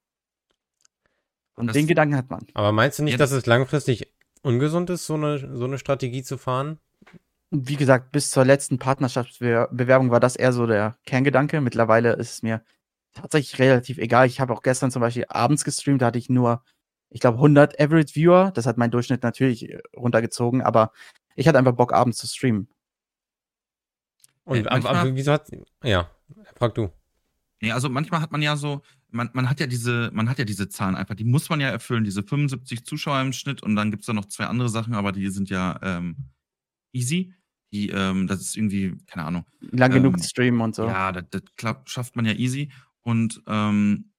[1.56, 2.48] Und das, den Gedanken hat man.
[2.54, 6.24] Aber meinst du nicht, ja, dass es langfristig ungesund ist, so eine, so eine Strategie
[6.24, 6.80] zu fahren?
[7.52, 11.60] Wie gesagt, bis zur letzten Partnerschaftsbewerbung war das eher so der Kerngedanke.
[11.60, 12.64] Mittlerweile ist es mir
[13.22, 14.28] tatsächlich relativ egal.
[14.28, 16.64] Ich habe auch gestern zum Beispiel abends gestreamt, da hatte ich nur,
[17.10, 18.52] ich glaube, 100 Average Viewer.
[18.52, 20.92] Das hat mein Durchschnitt natürlich äh, runtergezogen, aber
[21.36, 22.68] ich hatte einfach Bock, abends zu streamen.
[24.44, 25.50] Und äh, aber, aber, wieso hat,
[25.84, 26.10] ja,
[26.56, 26.90] frag du.
[27.62, 30.46] Nee, also manchmal hat man ja so, man, man hat ja diese, man hat ja
[30.46, 33.92] diese Zahlen einfach, die muss man ja erfüllen, diese 75 Zuschauer im Schnitt und dann
[33.92, 36.16] gibt es da noch zwei andere Sachen, aber die sind ja ähm,
[36.94, 37.34] easy.
[37.72, 39.46] Die, ähm, das ist irgendwie, keine Ahnung.
[39.60, 40.88] Lang ähm, genug streamen und so.
[40.88, 42.72] Ja, das, das klappt, schafft man ja easy.
[43.04, 44.12] Und ähm,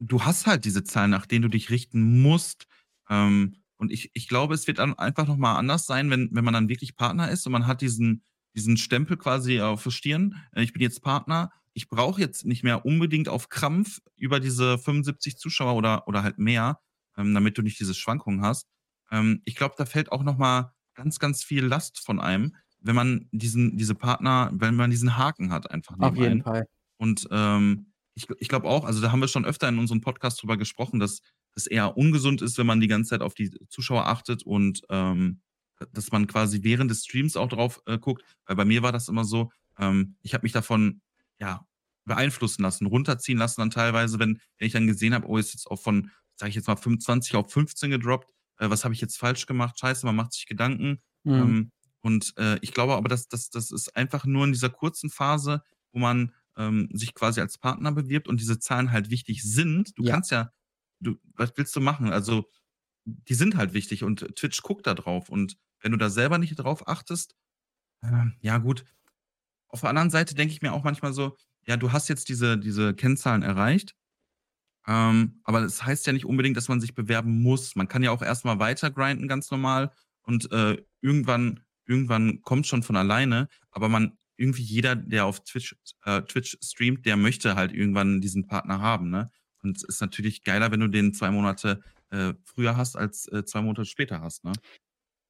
[0.00, 2.66] du hast halt diese Zahlen, nach denen du dich richten musst.
[3.08, 6.54] Ähm, und ich, ich glaube, es wird dann einfach nochmal anders sein, wenn, wenn man
[6.54, 8.22] dann wirklich Partner ist und man hat diesen,
[8.54, 10.36] diesen Stempel quasi auf der Stirn.
[10.52, 11.50] Äh, ich bin jetzt Partner.
[11.74, 16.38] Ich brauche jetzt nicht mehr unbedingt auf Krampf über diese 75 Zuschauer oder, oder halt
[16.38, 16.80] mehr,
[17.16, 18.68] ähm, damit du nicht diese Schwankungen hast.
[19.10, 23.28] Ähm, ich glaube, da fällt auch nochmal ganz, ganz viel Last von einem, wenn man
[23.32, 25.96] diesen, diese Partner, wenn man diesen Haken hat, einfach.
[25.98, 26.42] Auf jeden einen.
[26.42, 26.66] Fall.
[26.98, 30.42] Und ähm, ich, ich glaube auch, also da haben wir schon öfter in unserem Podcast
[30.42, 31.20] drüber gesprochen, dass
[31.54, 35.40] es eher ungesund ist, wenn man die ganze Zeit auf die Zuschauer achtet und ähm,
[35.92, 38.24] dass man quasi während des Streams auch drauf äh, guckt.
[38.46, 41.00] Weil bei mir war das immer so, ähm, ich habe mich davon
[41.38, 41.64] ja
[42.04, 45.70] beeinflussen lassen, runterziehen lassen dann teilweise, wenn, wenn ich dann gesehen habe, oh, ist jetzt
[45.70, 49.18] auch von, sage ich jetzt mal, 25 auf 15 gedroppt, äh, was habe ich jetzt
[49.18, 49.78] falsch gemacht?
[49.78, 51.00] Scheiße, man macht sich Gedanken.
[51.22, 51.34] Mhm.
[51.34, 55.10] Ähm, und äh, ich glaube aber, dass das, das ist einfach nur in dieser kurzen
[55.10, 59.98] Phase, wo man ähm, sich quasi als Partner bewirbt und diese Zahlen halt wichtig sind.
[59.98, 60.12] Du Ja.
[60.14, 60.50] kannst ja,
[61.00, 62.12] du, was willst du machen?
[62.12, 62.50] Also,
[63.06, 65.28] die sind halt wichtig und Twitch guckt da drauf.
[65.30, 67.36] Und wenn du da selber nicht drauf achtest,
[68.02, 68.84] äh, ja gut.
[69.68, 72.58] Auf der anderen Seite denke ich mir auch manchmal so, ja, du hast jetzt diese,
[72.58, 73.94] diese Kennzahlen erreicht.
[74.86, 77.76] Ähm, aber das heißt ja nicht unbedingt, dass man sich bewerben muss.
[77.76, 79.92] Man kann ja auch erstmal weiter grinden, ganz normal.
[80.22, 83.48] Und äh, irgendwann, irgendwann kommt schon von alleine.
[83.70, 88.46] Aber man, irgendwie jeder, der auf Twitch, äh, Twitch streamt, der möchte halt irgendwann diesen
[88.46, 89.28] Partner haben, ne?
[89.62, 93.44] Und es ist natürlich geiler, wenn du den zwei Monate äh, früher hast, als äh,
[93.44, 94.52] zwei Monate später hast, ne?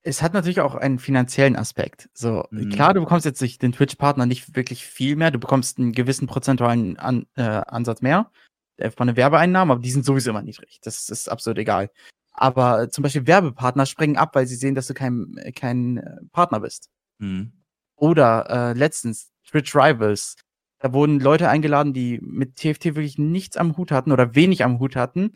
[0.02, 2.08] Es hat natürlich auch einen finanziellen Aspekt.
[2.14, 2.70] So, Mhm.
[2.70, 5.30] klar, du bekommst jetzt durch den Twitch-Partner nicht wirklich viel mehr.
[5.30, 8.30] Du bekommst einen gewissen prozentualen An äh, Ansatz mehr
[8.76, 10.78] äh, von den Werbeeinnahmen, aber die sind sowieso immer niedrig.
[10.82, 11.90] Das ist absolut egal.
[12.32, 16.60] Aber zum Beispiel Werbepartner springen ab, weil sie sehen, dass du kein, kein äh, Partner
[16.60, 16.90] bist.
[17.18, 17.52] Mhm.
[17.98, 20.36] Oder äh, letztens Twitch Rivals.
[20.78, 24.78] Da wurden Leute eingeladen, die mit TFT wirklich nichts am Hut hatten oder wenig am
[24.78, 25.32] Hut hatten.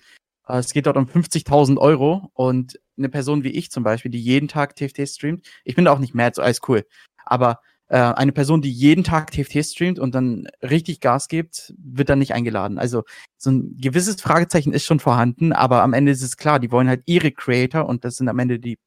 [0.47, 4.21] Äh, es geht dort um 50.000 Euro und eine Person wie ich zum Beispiel, die
[4.21, 6.87] jeden Tag TFT streamt, ich bin da auch nicht mad, so alles cool.
[7.25, 12.09] Aber äh, eine Person, die jeden Tag TFT streamt und dann richtig Gas gibt, wird
[12.09, 12.79] dann nicht eingeladen.
[12.79, 13.03] Also
[13.39, 16.89] so ein gewisses Fragezeichen ist schon vorhanden, aber am Ende ist es klar, die wollen
[16.89, 18.79] halt ihre Creator und das sind am Ende die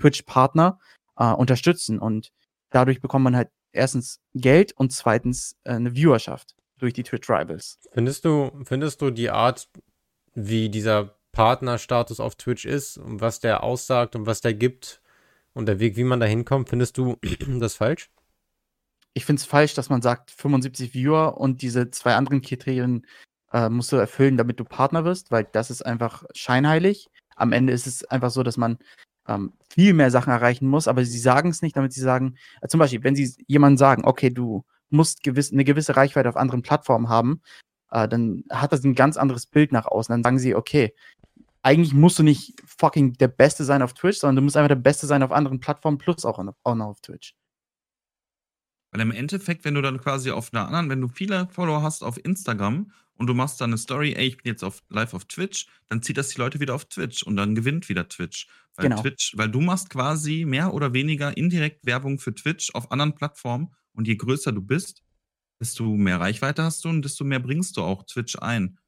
[0.00, 0.78] Twitch-Partner
[1.16, 2.30] äh, unterstützen und
[2.74, 7.78] dadurch bekommt man halt erstens Geld und zweitens äh, eine Viewerschaft durch die Twitch Rivals.
[7.92, 9.68] Findest du, findest du die Art,
[10.34, 15.02] wie dieser Partnerstatus auf Twitch ist und was der aussagt und was der gibt
[15.52, 17.16] und der Weg, wie man da hinkommt, findest du
[17.60, 18.10] das falsch?
[19.14, 23.06] Ich finde es falsch, dass man sagt, 75 Viewer und diese zwei anderen Kriterien
[23.52, 27.08] äh, musst du erfüllen, damit du Partner wirst, weil das ist einfach scheinheilig.
[27.36, 28.78] Am Ende ist es einfach so, dass man
[29.28, 32.68] ähm, viel mehr Sachen erreichen muss, aber sie sagen es nicht, damit sie sagen, äh,
[32.68, 36.62] zum Beispiel, wenn sie jemandem sagen, okay, du musst gewiss, eine gewisse Reichweite auf anderen
[36.62, 37.40] Plattformen haben,
[37.90, 40.12] äh, dann hat das ein ganz anderes Bild nach außen.
[40.12, 40.94] Dann sagen sie, okay,
[41.62, 44.74] eigentlich musst du nicht fucking der Beste sein auf Twitch, sondern du musst einfach der
[44.76, 47.34] Beste sein auf anderen Plattformen plus auch, an- auch noch auf Twitch.
[48.94, 52.04] Weil im Endeffekt, wenn du dann quasi auf einer anderen, wenn du viele Follower hast
[52.04, 55.24] auf Instagram und du machst dann eine Story, ey, ich bin jetzt auf, live auf
[55.24, 58.46] Twitch, dann zieht das die Leute wieder auf Twitch und dann gewinnt wieder Twitch.
[58.76, 59.02] Weil Genau.
[59.02, 63.74] Twitch, weil du machst quasi mehr oder weniger indirekt Werbung für Twitch auf anderen Plattformen
[63.94, 65.02] und je größer du bist,
[65.60, 68.78] desto mehr Reichweite hast du und desto mehr bringst du auch Twitch ein.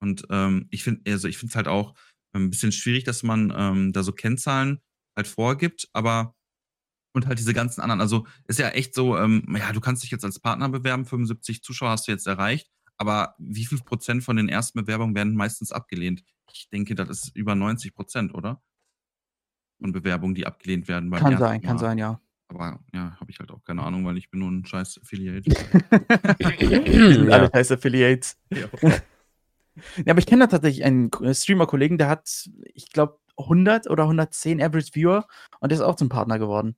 [0.00, 1.94] Und ähm, ich finde, also ich finde es halt auch
[2.34, 4.78] ein bisschen schwierig, dass man ähm, da so Kennzahlen
[5.16, 6.35] halt vorgibt, aber
[7.16, 10.10] und halt diese ganzen anderen, also ist ja echt so, ähm, ja, du kannst dich
[10.10, 14.36] jetzt als Partner bewerben, 75 Zuschauer hast du jetzt erreicht, aber wie viel Prozent von
[14.36, 16.22] den ersten Bewerbungen werden meistens abgelehnt?
[16.52, 18.62] Ich denke, das ist über 90 Prozent, oder?
[19.80, 21.10] Von Bewerbungen, die abgelehnt werden.
[21.10, 22.20] Kann sein, kann sein, ja.
[22.48, 25.50] Aber ja, habe ich halt auch keine Ahnung, weil ich bin nur ein scheiß Affiliate.
[25.50, 27.32] Wir sind Ja.
[27.34, 28.36] alle scheiß Affiliates.
[28.54, 28.68] ja.
[30.06, 34.04] Ja, aber ich kenne da tatsächlich einen K- Streamer-Kollegen, der hat, ich glaube, 100 oder
[34.04, 35.26] 110 Average Viewer
[35.60, 36.76] und der ist auch zum Partner geworden.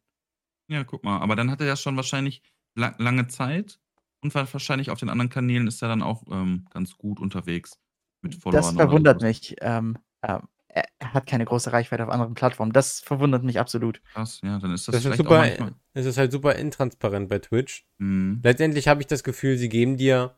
[0.68, 2.42] Ja, guck mal, aber dann hat er ja schon wahrscheinlich
[2.74, 3.80] la lange Zeit
[4.20, 7.78] und wa- wahrscheinlich auf den anderen Kanälen ist er dann auch ähm, ganz gut unterwegs
[8.22, 8.62] mit Followern.
[8.62, 9.56] Das verwundert mich.
[9.60, 12.72] Ähm, äh, er, hat keine große Reichweite auf anderen Plattformen.
[12.72, 14.02] Das verwundert mich absolut.
[14.12, 15.72] Krass, ja, dann ist das, Das ist vielleicht auch super, manchmal.
[15.94, 17.86] es ist halt super intransparent bei Twitch.
[17.98, 18.40] Mhm.
[18.42, 20.34] Letztendlich habe ich das Gefühl, sie geben dir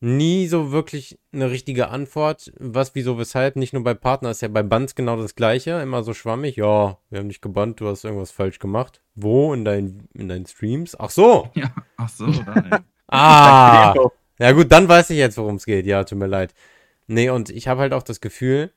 [0.00, 2.52] nie so wirklich eine richtige Antwort.
[2.58, 3.56] Was, wieso, weshalb.
[3.56, 5.80] Nicht nur bei Partner ist ja bei Bands genau das Gleiche.
[5.80, 6.56] Immer so schwammig.
[6.56, 9.02] Ja, wir haben dich gebannt, du hast irgendwas falsch gemacht.
[9.14, 9.52] Wo?
[9.54, 10.98] In, dein, in deinen Streams?
[10.98, 11.50] Ach so.
[11.54, 12.26] Ja, ach so,
[13.08, 13.94] Ah.
[14.38, 15.86] Ja gut, dann weiß ich jetzt, worum es geht.
[15.86, 16.54] Ja, tut mir leid.
[17.06, 18.72] Nee, und ich habe halt auch das Gefühl,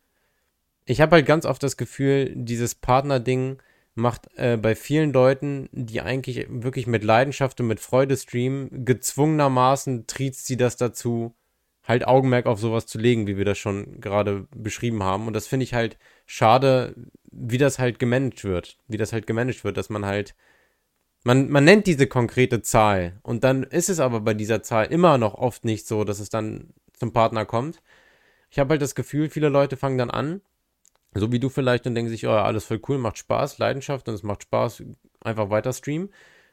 [0.86, 3.62] ich habe halt ganz oft das Gefühl, dieses Partner-Ding
[4.00, 10.08] macht äh, bei vielen Leuten, die eigentlich wirklich mit Leidenschaft und mit Freude streamen, gezwungenermaßen
[10.08, 11.36] triezt sie das dazu,
[11.84, 15.28] halt Augenmerk auf sowas zu legen, wie wir das schon gerade beschrieben haben.
[15.28, 16.96] Und das finde ich halt schade,
[17.32, 18.78] wie das halt gemanagt wird.
[18.88, 20.36] Wie das halt gemanagt wird, dass man halt
[21.24, 25.18] man, man nennt diese konkrete Zahl und dann ist es aber bei dieser Zahl immer
[25.18, 27.82] noch oft nicht so, dass es dann zum Partner kommt.
[28.50, 30.42] Ich habe halt das Gefühl, viele Leute fangen dann an,
[31.16, 34.08] so wie du vielleicht, und denken sich, oh, ja, alles voll cool, macht Spaß, Leidenschaft
[34.08, 34.84] und es macht Spaß,
[35.22, 36.10] einfach weiter streamen.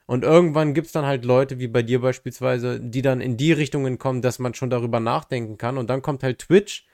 [0.06, 3.52] Und irgendwann gibt es dann halt Leute, wie bei dir beispielsweise, die dann in die
[3.52, 5.78] Richtungen kommen, dass man schon darüber nachdenken kann.
[5.78, 6.86] Und dann kommt halt Twitch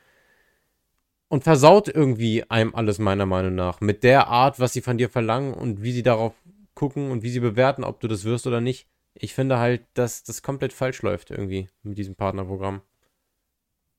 [1.29, 3.81] und versaut irgendwie einem alles meiner Meinung nach.
[3.81, 6.35] Mit der Art, was sie von dir verlangen und wie sie darauf
[6.75, 8.89] gucken und wie sie bewerten, ob du das wirst oder nicht.
[9.15, 12.83] ich finde halt, dass das komplett falsch läuft irgendwie mit diesem Partnerprogramm.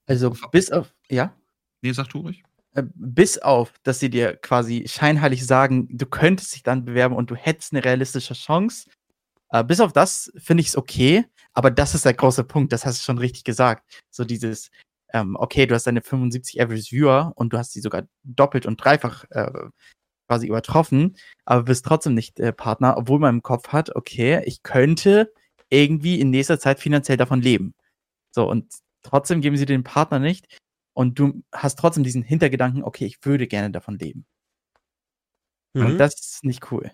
[0.05, 1.35] Also bis auf, ja?
[1.81, 2.43] Nee, sag du ruhig.
[2.73, 7.29] Äh, bis auf, dass sie dir quasi scheinheilig sagen, du könntest dich dann bewerben und
[7.31, 8.89] du hättest eine realistische Chance.
[9.49, 12.85] Äh, bis auf das finde ich es okay, aber das ist der große Punkt, das
[12.85, 14.01] hast du schon richtig gesagt.
[14.11, 14.71] So dieses,
[15.13, 18.77] ähm, okay, du hast deine 75 Average Viewer und du hast sie sogar doppelt und
[18.83, 19.51] dreifach äh,
[20.27, 24.63] quasi übertroffen, aber bist trotzdem nicht äh, Partner, obwohl man im Kopf hat, okay, ich
[24.63, 25.31] könnte
[25.69, 27.75] irgendwie in nächster Zeit finanziell davon leben.
[28.31, 30.47] So, und trotzdem geben sie den Partner nicht
[30.93, 34.25] und du hast trotzdem diesen Hintergedanken, okay, ich würde gerne davon leben.
[35.73, 35.85] Mhm.
[35.85, 36.91] Und das ist nicht cool.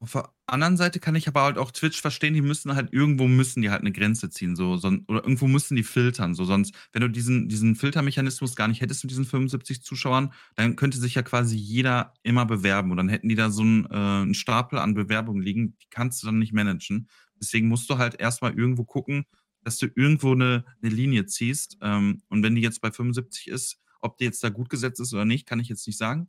[0.00, 3.28] Auf der anderen Seite kann ich aber halt auch Twitch verstehen, die müssen halt irgendwo
[3.28, 6.74] müssen die halt eine Grenze ziehen, so, so oder irgendwo müssen die filtern, so sonst,
[6.92, 11.14] wenn du diesen, diesen Filtermechanismus gar nicht hättest mit diesen 75 Zuschauern, dann könnte sich
[11.14, 14.80] ja quasi jeder immer bewerben und dann hätten die da so einen, äh, einen Stapel
[14.80, 17.08] an Bewerbungen liegen, die kannst du dann nicht managen.
[17.40, 19.24] Deswegen musst du halt erstmal irgendwo gucken,
[19.62, 21.78] dass du irgendwo eine, eine Linie ziehst.
[21.80, 25.14] Ähm, und wenn die jetzt bei 75 ist, ob die jetzt da gut gesetzt ist
[25.14, 26.28] oder nicht, kann ich jetzt nicht sagen.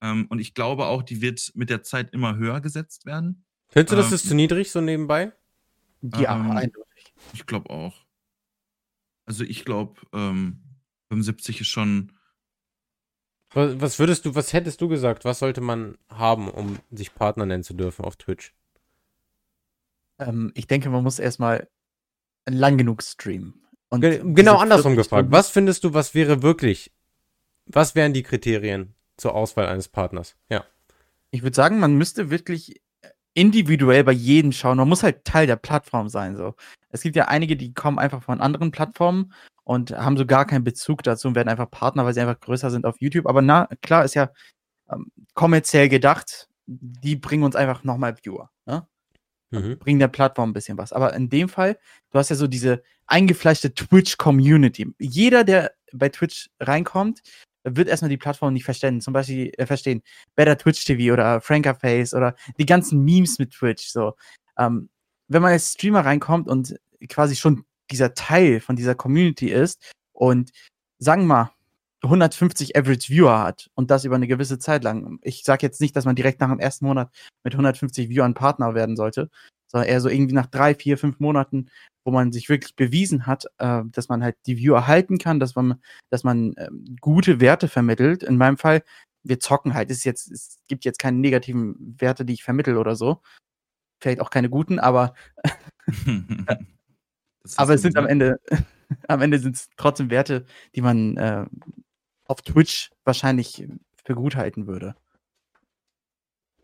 [0.00, 3.44] Ähm, und ich glaube auch, die wird mit der Zeit immer höher gesetzt werden.
[3.68, 5.32] Findest du, das ähm, ist zu niedrig so nebenbei?
[6.02, 7.14] Ja, ähm, eindeutig.
[7.32, 8.04] Ich glaube auch.
[9.24, 12.12] Also ich glaube, 75 ist schon.
[13.54, 15.24] Was würdest du, was hättest du gesagt?
[15.24, 18.52] Was sollte man haben, um sich Partner nennen zu dürfen auf Twitch?
[20.18, 21.68] Ähm, ich denke, man muss erstmal
[22.48, 23.54] lang genug streamen.
[23.88, 25.28] Und genau andersrum gefragt.
[25.30, 26.92] Was findest du, was wäre wirklich?
[27.66, 28.94] Was wären die Kriterien?
[29.16, 30.36] zur Auswahl eines Partners.
[30.50, 30.64] Ja.
[31.30, 32.82] Ich würde sagen, man müsste wirklich
[33.34, 34.76] individuell bei jedem schauen.
[34.76, 36.36] Man muss halt Teil der Plattform sein.
[36.36, 36.54] So.
[36.90, 39.32] Es gibt ja einige, die kommen einfach von anderen Plattformen
[39.64, 42.70] und haben so gar keinen Bezug dazu und werden einfach Partner, weil sie einfach größer
[42.70, 43.26] sind auf YouTube.
[43.26, 44.30] Aber na, klar, ist ja
[44.90, 48.50] ähm, kommerziell gedacht, die bringen uns einfach nochmal Viewer.
[48.66, 48.86] Ne?
[49.52, 49.78] Mhm.
[49.78, 50.92] Bringen der Plattform ein bisschen was.
[50.92, 51.78] Aber in dem Fall,
[52.10, 54.92] du hast ja so diese eingefleischte Twitch-Community.
[54.98, 57.22] Jeder, der bei Twitch reinkommt,
[57.64, 59.00] wird erstmal die Plattform nicht verstehen.
[59.00, 60.02] Zum Beispiel äh, verstehen
[60.34, 63.88] Better Twitch TV oder Franker Face oder die ganzen Memes mit Twitch.
[63.88, 64.14] So,
[64.58, 64.88] ähm,
[65.28, 66.74] wenn man als Streamer reinkommt und
[67.08, 70.50] quasi schon dieser Teil von dieser Community ist und
[70.98, 71.50] sagen wir mal
[72.02, 75.18] 150 Average Viewer hat und das über eine gewisse Zeit lang.
[75.22, 77.10] Ich sage jetzt nicht, dass man direkt nach dem ersten Monat
[77.44, 79.30] mit 150 Viewern Partner werden sollte,
[79.68, 81.68] sondern eher so irgendwie nach drei, vier, fünf Monaten
[82.04, 85.54] wo man sich wirklich bewiesen hat, äh, dass man halt die Viewer halten kann, dass
[85.54, 86.68] man, dass man äh,
[87.00, 88.22] gute Werte vermittelt.
[88.22, 88.82] In meinem Fall,
[89.22, 89.90] wir zocken halt.
[89.90, 93.22] Es, ist jetzt, es gibt jetzt keine negativen Werte, die ich vermittel oder so.
[94.00, 95.14] Vielleicht auch keine guten, aber,
[97.56, 98.40] aber es sind am Ende,
[99.06, 101.46] am Ende sind es trotzdem Werte, die man äh,
[102.32, 103.68] auf Twitch wahrscheinlich
[104.04, 104.96] für gut halten würde.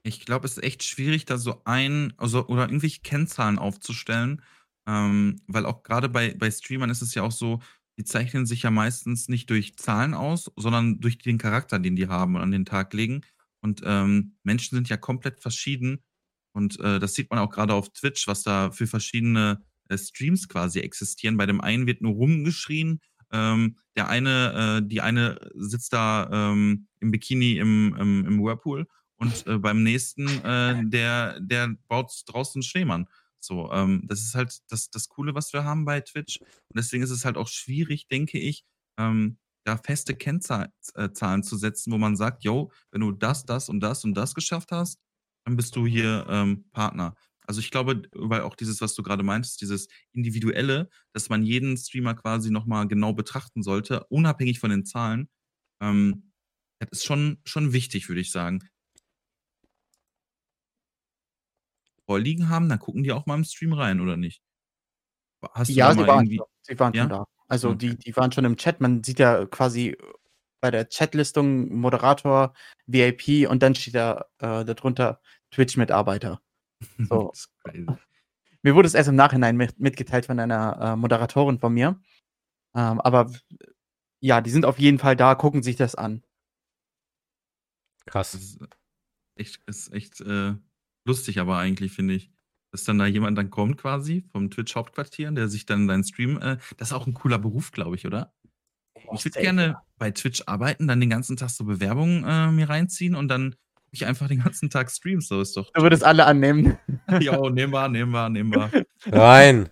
[0.02, 4.42] Ich glaube, es ist echt schwierig, da so ein, also oder irgendwelche Kennzahlen aufzustellen,
[4.86, 7.60] ähm, weil auch gerade bei, bei Streamern ist es ja auch so,
[7.98, 12.08] die zeichnen sich ja meistens nicht durch Zahlen aus, sondern durch den Charakter, den die
[12.08, 13.20] haben und an den Tag legen.
[13.60, 16.02] Und ähm, Menschen sind ja komplett verschieden.
[16.52, 20.48] Und äh, das sieht man auch gerade auf Twitch, was da für verschiedene äh, Streams
[20.48, 21.36] quasi existieren.
[21.36, 23.00] Bei dem einen wird nur rumgeschrien.
[23.32, 28.86] Ähm, der eine, äh, die eine sitzt da ähm, im Bikini im, im, im Whirlpool
[29.16, 33.08] und äh, beim nächsten, äh, der, der baut draußen Schneemann.
[33.40, 36.40] So, ähm, das ist halt das, das Coole, was wir haben bei Twitch.
[36.40, 38.64] Und deswegen ist es halt auch schwierig, denke ich,
[38.98, 43.80] ähm, da feste Kennzahlen zu setzen, wo man sagt, yo, wenn du das, das und
[43.80, 44.98] das und das geschafft hast,
[45.44, 47.14] dann bist du hier ähm, Partner.
[47.48, 51.76] Also ich glaube, weil auch dieses, was du gerade meintest, dieses Individuelle, dass man jeden
[51.76, 55.30] Streamer quasi nochmal genau betrachten sollte, unabhängig von den Zahlen,
[55.80, 56.32] ähm,
[56.78, 58.60] das ist schon, schon wichtig, würde ich sagen.
[62.08, 64.42] vorliegen haben, dann gucken die auch mal im Stream rein, oder nicht?
[65.52, 67.02] Hast ja, sie waren, schon, sie waren ja?
[67.02, 67.24] schon da.
[67.48, 67.78] Also okay.
[67.78, 68.80] die, die waren schon im Chat.
[68.80, 69.96] Man sieht ja quasi
[70.60, 72.54] bei der Chatlistung Moderator,
[72.86, 76.40] VIP und dann steht da äh, darunter Twitch-Mitarbeiter.
[77.08, 77.32] So.
[78.62, 82.00] mir wurde es erst im Nachhinein mit, mitgeteilt von einer äh, Moderatorin von mir.
[82.74, 83.32] Ähm, aber
[84.20, 86.22] ja, die sind auf jeden Fall da, gucken sich das an.
[88.06, 88.32] Krass.
[88.32, 88.58] Das ist
[89.36, 90.54] echt, ist echt äh,
[91.04, 92.30] lustig aber eigentlich, finde ich.
[92.70, 96.58] Dass dann da jemand dann kommt quasi vom Twitch-Hauptquartier, der sich dann deinen Stream, äh,
[96.76, 98.34] das ist auch ein cooler Beruf, glaube ich, oder?
[99.14, 103.14] Ich würde gerne bei Twitch arbeiten, dann den ganzen Tag so Bewerbungen äh, mir reinziehen
[103.14, 103.54] und dann
[103.90, 105.28] ich einfach den ganzen Tag Streams.
[105.28, 105.70] So ist doch.
[105.72, 106.78] Du würdest alle annehmen.
[107.20, 108.86] ja, nehmen wir, nehmen wir, nehmen wir.
[109.06, 109.68] Rein.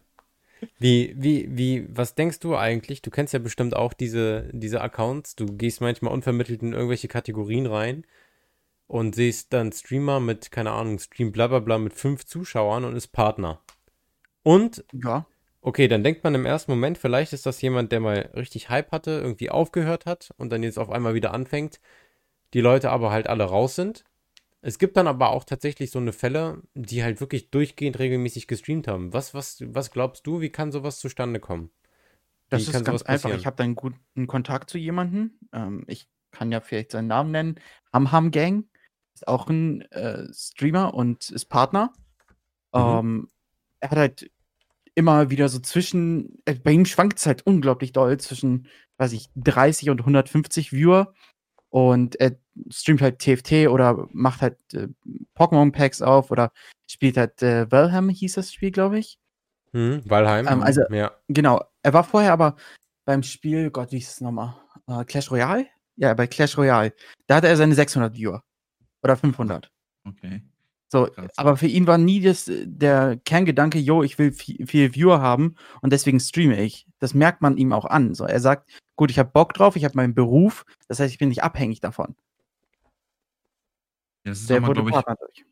[0.78, 3.02] Wie, wie, wie, was denkst du eigentlich?
[3.02, 5.36] Du kennst ja bestimmt auch diese, diese Accounts.
[5.36, 8.04] Du gehst manchmal unvermittelt in irgendwelche Kategorien rein
[8.86, 13.60] und siehst dann Streamer mit, keine Ahnung, Stream blablabla mit fünf Zuschauern und ist Partner.
[14.42, 15.26] Und, Ja.
[15.60, 18.92] okay, dann denkt man im ersten Moment, vielleicht ist das jemand, der mal richtig Hype
[18.92, 21.80] hatte, irgendwie aufgehört hat und dann jetzt auf einmal wieder anfängt,
[22.54, 24.04] die Leute aber halt alle raus sind.
[24.62, 28.88] Es gibt dann aber auch tatsächlich so eine Fälle, die halt wirklich durchgehend regelmäßig gestreamt
[28.88, 29.12] haben.
[29.12, 31.70] Was, was, was glaubst du, wie kann sowas zustande kommen?
[32.48, 33.04] Das Wie ist ganz einfach.
[33.04, 33.38] passieren?
[33.38, 35.38] Ich habe da einen guten Kontakt zu jemandem.
[35.52, 37.60] Ähm, ich kann ja vielleicht seinen Namen nennen.
[37.92, 38.66] Hamham Gang
[39.14, 41.92] ist auch ein äh, Streamer und ist Partner.
[42.74, 42.80] Mhm.
[42.80, 43.28] Ähm,
[43.80, 44.30] er hat halt
[44.94, 49.28] immer wieder so zwischen, äh, bei ihm schwankt es halt unglaublich doll zwischen, weiß ich,
[49.36, 51.14] 30 und 150 Viewer.
[51.70, 52.36] Und er
[52.70, 54.88] streamt halt TFT oder macht halt äh,
[55.36, 56.52] Pokémon-Packs auf oder
[56.88, 59.18] spielt halt äh, Valheim, hieß das Spiel, glaube ich.
[59.72, 60.46] Hm, Valheim.
[60.48, 61.12] Ähm, also- ja.
[61.28, 62.56] Genau, er war vorher aber
[63.04, 64.54] beim Spiel, Gott, wie hieß es nochmal?
[64.86, 65.66] Äh, Clash Royale?
[65.96, 66.92] Ja, bei Clash Royale.
[67.26, 68.42] Da hatte er seine 600 Viewer.
[69.02, 69.70] Oder 500.
[70.04, 70.42] Okay.
[70.88, 71.32] So, Krass.
[71.36, 75.56] aber für ihn war nie das, der Kerngedanke, yo, ich will viel, viel Viewer haben
[75.82, 76.86] und deswegen streame ich.
[77.00, 78.14] Das merkt man ihm auch an.
[78.14, 81.18] So, er sagt, gut, ich habe Bock drauf, ich habe meinen Beruf, das heißt, ich
[81.18, 82.16] bin nicht abhängig davon.
[84.24, 85.44] Ja, das ist nochmal, glaube ich,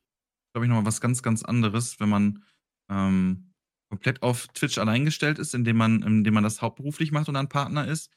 [0.52, 2.44] glaube ich, nochmal was ganz, ganz anderes, wenn man
[2.90, 3.54] ähm,
[3.88, 7.48] komplett auf Twitch allein gestellt ist, indem man, indem man das hauptberuflich macht und dann
[7.48, 8.10] Partner ist.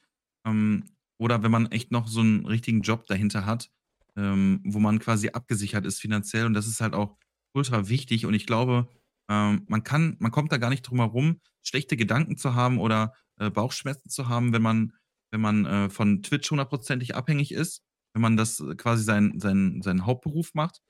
[0.44, 3.70] Ähm, oder wenn man echt noch so einen richtigen Job dahinter hat,
[4.16, 6.46] ähm, wo man quasi abgesichert ist finanziell.
[6.46, 7.16] Und das ist halt auch
[7.54, 8.26] ultra wichtig.
[8.26, 8.88] Und ich glaube,
[9.28, 13.14] ähm, man kann, man kommt da gar nicht drum herum, schlechte Gedanken zu haben oder
[13.38, 14.92] äh, Bauchschmerzen zu haben, wenn man,
[15.30, 19.80] wenn man äh, von Twitch hundertprozentig abhängig ist, wenn man das äh, quasi sein, sein,
[19.82, 20.80] seinen Hauptberuf macht.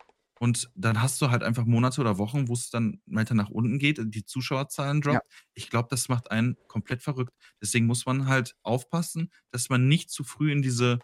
[0.41, 3.79] Und dann hast du halt einfach Monate oder Wochen, wo es dann weiter nach unten
[3.79, 5.27] geht, die Zuschauerzahlen droppt.
[5.55, 7.35] Ich glaube, das macht einen komplett verrückt.
[7.61, 11.01] Deswegen muss man halt aufpassen, dass man nicht zu früh in diese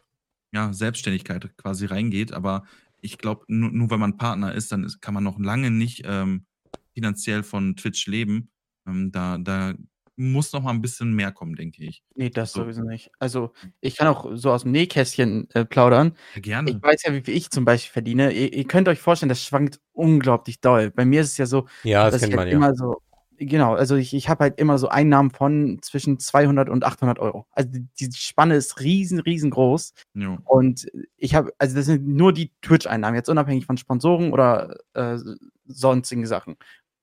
[0.52, 2.32] ja, Selbstständigkeit quasi reingeht.
[2.32, 2.64] Aber
[3.00, 6.02] ich glaube, nur, nur weil man Partner ist, dann ist, kann man noch lange nicht
[6.04, 6.46] ähm,
[6.94, 8.52] finanziell von Twitch leben.
[8.86, 9.74] Ähm, da, da
[10.16, 12.02] muss noch mal ein bisschen mehr kommen, denke ich.
[12.14, 12.62] Nee, das So.
[12.62, 13.10] sowieso nicht.
[13.18, 16.16] Also, ich kann auch so aus dem Nähkästchen äh, plaudern.
[16.34, 16.70] Ja, gerne.
[16.70, 18.32] Ich weiß ja, wie viel ich zum Beispiel verdiene.
[18.32, 20.90] Ihr, ihr könnt euch vorstellen, das schwankt unglaublich doll.
[20.90, 22.56] Bei mir ist es ja so, Ja, das dass kennt ich man halt ja.
[22.58, 23.00] immer so,
[23.38, 27.46] genau, also ich, ich habe halt immer so Einnahmen von zwischen 200 und 800 Euro.
[27.50, 29.92] Also die, die Spanne ist riesen, riesengroß.
[30.14, 30.38] Jo.
[30.44, 35.18] Und ich habe, also das sind nur die Twitch-Einnahmen, jetzt unabhängig von Sponsoren oder äh,
[35.66, 36.56] sonstigen Sachen.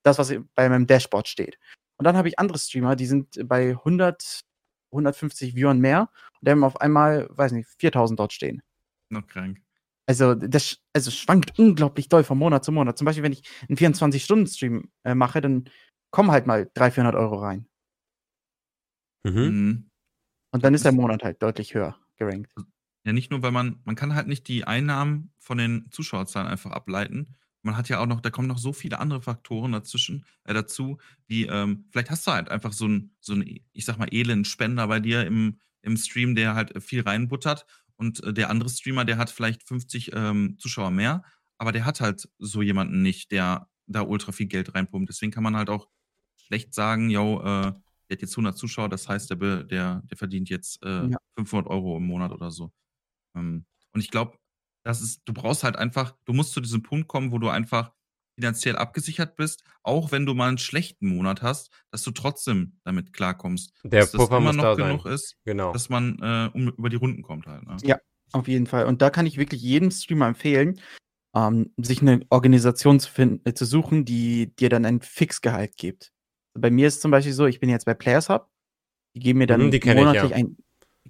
[0.03, 1.57] Das, was bei meinem Dashboard steht.
[2.01, 4.41] Und dann habe ich andere Streamer, die sind bei 100,
[4.91, 6.09] 150 Viewern mehr
[6.39, 8.63] und die haben auf einmal, weiß nicht, 4000 dort stehen.
[9.09, 9.61] Noch krank.
[10.07, 12.97] Also das also schwankt unglaublich doll von Monat zu Monat.
[12.97, 15.65] Zum Beispiel, wenn ich einen 24-Stunden-Stream äh, mache, dann
[16.09, 17.67] kommen halt mal 300, 400 Euro rein.
[19.21, 19.33] Mhm.
[19.33, 19.89] Mhm.
[20.53, 22.51] Und dann ist der Monat halt deutlich höher gerankt.
[23.05, 26.71] Ja, nicht nur, weil man, man kann halt nicht die Einnahmen von den Zuschauerzahlen einfach
[26.71, 27.35] ableiten.
[27.63, 30.97] Man hat ja auch noch, da kommen noch so viele andere Faktoren dazwischen, äh, dazu,
[31.27, 34.45] wie, ähm, vielleicht hast du halt einfach so einen, so einen, ich sag mal, elenden
[34.45, 37.65] Spender bei dir im, im Stream, der halt äh, viel reinbuttert.
[37.95, 41.23] Und äh, der andere Streamer, der hat vielleicht 50 ähm, Zuschauer mehr,
[41.57, 45.09] aber der hat halt so jemanden nicht, der da ultra viel Geld reinpumpt.
[45.09, 45.87] Deswegen kann man halt auch
[46.37, 47.73] schlecht sagen, yo, äh,
[48.09, 51.17] der hat jetzt 100 Zuschauer, das heißt, der, der, der verdient jetzt äh, Ja.
[51.37, 52.71] 500 Euro im Monat oder so.
[53.35, 54.37] Ähm, und ich glaube,
[54.83, 57.91] das ist, du brauchst halt einfach, du musst zu diesem Punkt kommen, wo du einfach
[58.35, 63.13] finanziell abgesichert bist, auch wenn du mal einen schlechten Monat hast, dass du trotzdem damit
[63.13, 63.73] klarkommst.
[63.83, 65.13] Der dass das Puffer immer muss noch da genug sein.
[65.13, 65.73] ist, Genau.
[65.73, 67.63] dass man äh, um, über die Runden kommt halt.
[67.67, 67.77] Ne?
[67.83, 67.97] Ja.
[68.33, 68.85] Auf jeden Fall.
[68.85, 70.79] Und da kann ich wirklich jedem Streamer empfehlen,
[71.35, 76.13] ähm, sich eine Organisation zu finden, äh, zu suchen, die dir dann ein Fixgehalt gibt.
[76.53, 78.49] Bei mir ist es zum Beispiel so, ich bin jetzt bei Players Hub.
[79.15, 80.37] Die geben mir dann die kenn ich, monatlich ja.
[80.37, 80.57] ein.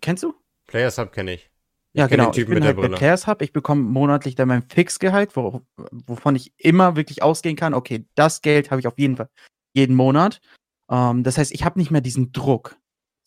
[0.01, 0.33] Kennst du?
[0.65, 1.50] Players Hub kenne ich.
[1.93, 2.29] Ja, kenn den genau.
[2.29, 2.87] Ich Typen bin halt bei.
[2.87, 3.41] Players Hub.
[3.41, 7.73] Ich bekomme monatlich dann mein Fixgehalt, wo, wovon ich immer wirklich ausgehen kann.
[7.73, 9.29] Okay, das Geld habe ich auf jeden Fall
[9.73, 10.41] jeden Monat.
[10.89, 12.77] Ähm, das heißt, ich habe nicht mehr diesen Druck.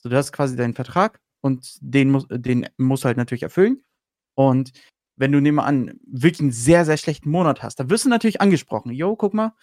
[0.02, 3.82] So, du hast quasi deinen Vertrag und den muss, den musst du halt natürlich erfüllen.
[4.34, 4.72] Und
[5.16, 8.08] wenn du, nehmen wir an, wirklich einen sehr, sehr schlechten Monat hast, da wirst du
[8.08, 8.92] natürlich angesprochen.
[8.92, 9.54] Jo, guck mal,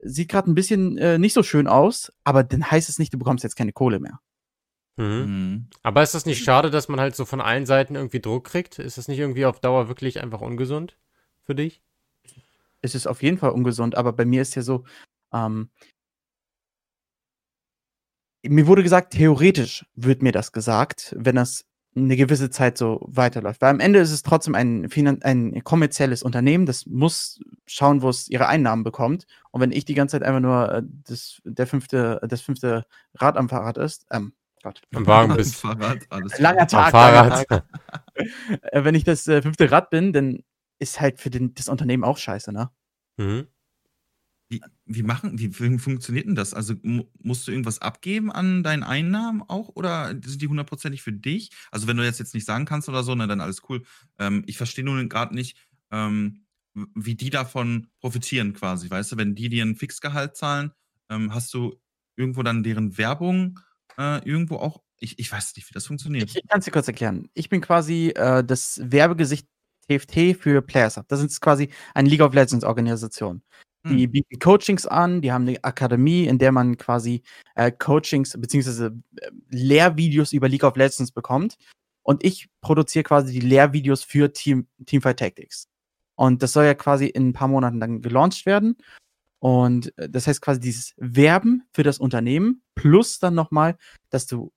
[0.00, 3.18] sieht gerade ein bisschen äh, nicht so schön aus, aber dann heißt es nicht, du
[3.18, 4.20] bekommst jetzt keine Kohle mehr.
[4.96, 5.04] Mhm.
[5.04, 5.68] Mhm.
[5.82, 8.78] Aber ist das nicht schade, dass man halt so von allen Seiten irgendwie Druck kriegt?
[8.78, 10.96] Ist das nicht irgendwie auf Dauer wirklich einfach ungesund
[11.44, 11.82] für dich?
[12.86, 14.84] es ist auf jeden Fall ungesund, aber bei mir ist ja so,
[15.32, 15.70] ähm,
[18.42, 21.64] mir wurde gesagt, theoretisch wird mir das gesagt, wenn das
[21.96, 23.62] eine gewisse Zeit so weiterläuft.
[23.62, 28.10] Weil am Ende ist es trotzdem ein, finan ein kommerzielles Unternehmen, das muss schauen, wo
[28.10, 29.26] es ihre Einnahmen bekommt.
[29.50, 32.84] Und wenn ich die ganze Zeit einfach nur äh, das, der fünfte, das fünfte
[33.14, 34.34] Rad am Fahrrad ist, ähm,
[34.66, 35.54] Gott, Am Wagen bist.
[35.54, 37.48] Fahrrad, alles Langer Tag, langer Fahrrad.
[37.48, 37.64] Tag.
[38.72, 40.42] äh, wenn ich das äh, fünfte Rad bin, dann
[40.80, 42.70] ist halt für den, das Unternehmen auch scheiße, ne?
[43.16, 43.46] Mhm.
[44.48, 46.52] Wie, wie machen, wie, wie funktioniert denn das?
[46.52, 51.12] Also mu musst du irgendwas abgeben an deinen Einnahmen auch oder sind die hundertprozentig für
[51.12, 51.50] dich?
[51.70, 53.84] Also wenn du jetzt, jetzt nicht sagen kannst oder so, ne, dann alles cool.
[54.18, 55.56] Ähm, ich verstehe nur gerade nicht,
[55.92, 56.44] ähm,
[56.74, 59.16] wie die davon profitieren quasi, weißt du?
[59.16, 60.72] Wenn die dir ein Fixgehalt zahlen,
[61.08, 61.80] ähm, hast du
[62.16, 63.60] irgendwo dann deren Werbung
[63.98, 64.82] äh, irgendwo auch?
[64.98, 66.30] Ich, ich weiß nicht, wie das funktioniert.
[66.30, 67.28] Ich, ich kann es dir kurz erklären.
[67.34, 69.46] Ich bin quasi äh, das Werbegesicht
[69.88, 71.06] TFT für Players Hub.
[71.08, 73.42] Das ist quasi eine League of Legends Organisation.
[73.88, 74.10] Die Hm.
[74.10, 77.22] bieten Coachings an, die haben eine Akademie, in der man quasi
[77.54, 78.86] äh, Coachings bzw.
[78.86, 81.56] Äh, Lehrvideos über League of Legends bekommt.
[82.02, 85.68] Und ich produziere quasi die Lehrvideos für Team, Teamfight Tactics.
[86.16, 88.76] Und das soll ja quasi in ein paar Monaten dann gelauncht werden.
[89.38, 93.76] Und äh, das heißt quasi dieses Werben für das Unternehmen plus dann nochmal,
[94.10, 94.52] dass du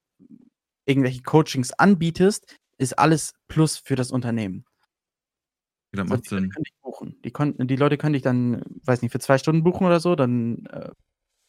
[0.86, 4.66] irgendwelche Coachings anbietest, ist alles plus für das Unternehmen.
[5.94, 6.50] Ja, das Also macht die Leute Sinn.
[6.52, 7.22] können dich buchen.
[7.24, 10.16] Die, kon die Leute können dich dann, weiß nicht, für zwei Stunden buchen oder so,
[10.16, 10.90] dann äh,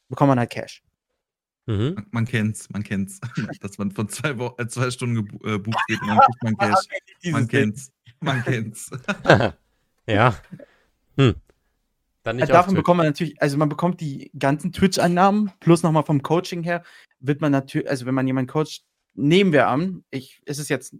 [0.08, 0.82] bekommt man halt Cash.
[1.66, 1.94] Mhm.
[1.94, 3.20] Man, man kennt's, man kennt's.
[3.60, 6.42] Dass man von zwei, Wo äh, zwei Stunden gebu äh, bucht wird und dann kriegt
[6.42, 6.86] man Cash.
[7.32, 7.92] Man kennt's.
[8.20, 8.90] Man kennt's.
[10.06, 10.34] ja.
[11.16, 11.34] Hm.
[12.22, 16.04] Dann nicht Äh, Davon bekommt man natürlich, also man bekommt die ganzen Twitch-Einnahmen, plus nochmal
[16.04, 16.84] vom Coaching her,
[17.18, 20.94] wird man natürlich, also wenn man jemanden coacht, nehmen wir an, ich, es ist jetzt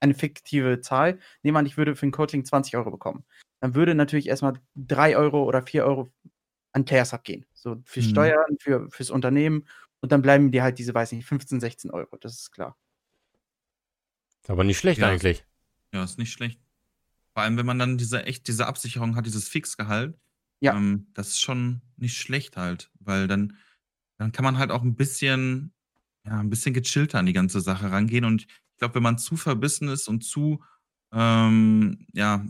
[0.00, 3.24] eine fiktive Zahl, nehmen wir an, ich würde für ein Coaching 20 Euro bekommen.
[3.60, 6.10] Dann würde natürlich erstmal 3 Euro oder 4 Euro
[6.72, 7.46] an Players abgehen.
[7.54, 8.04] So für Mhm.
[8.04, 9.66] Steuern, für, fürs Unternehmen
[10.00, 12.76] und dann bleiben dir halt diese, weiß nicht, 15, 16 Euro, das ist klar.
[14.46, 15.08] Aber nicht schlecht Ja.
[15.08, 15.46] eigentlich.
[15.92, 16.60] Ja, ist nicht schlecht.
[17.32, 20.18] Vor allem, wenn man dann diese echt diese Absicherung hat, dieses Fixgehalt.
[20.60, 20.76] Ja.
[20.76, 23.56] Ähm, das ist schon nicht schlecht halt, weil dann,
[24.18, 25.72] dann kann man halt auch ein bisschen,
[26.24, 28.24] ja, ein bisschen gechillter an die ganze Sache rangehen.
[28.24, 30.62] Und ich glaube, wenn man zu verbissen ist und zu,
[31.12, 32.44] ähm, ja,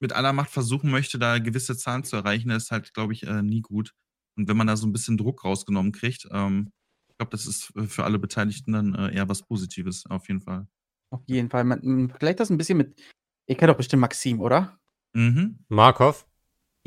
[0.00, 3.42] mit aller Macht versuchen möchte, da gewisse Zahlen zu erreichen, ist halt, glaube ich, äh,
[3.42, 3.94] nie gut.
[4.36, 6.70] Und wenn man da so ein bisschen Druck rausgenommen kriegt, ähm,
[7.08, 10.42] ich glaube, das ist äh, für alle Beteiligten dann äh, eher was Positives, auf jeden
[10.42, 10.68] Fall.
[11.10, 11.64] Auf jeden Fall.
[11.64, 13.00] Man, man vergleicht das ein bisschen mit,
[13.46, 14.78] ihr kennt doch bestimmt Maxim, oder?
[15.14, 15.58] Mhm.
[15.68, 16.26] Markov?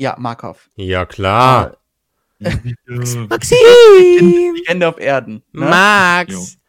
[0.00, 0.70] Ja, Markov.
[0.76, 1.76] Ja, klar.
[2.38, 2.50] Ja.
[3.28, 3.58] Maxim!
[4.56, 5.42] Legende auf Erden.
[5.52, 5.66] Ne?
[5.66, 6.56] Max!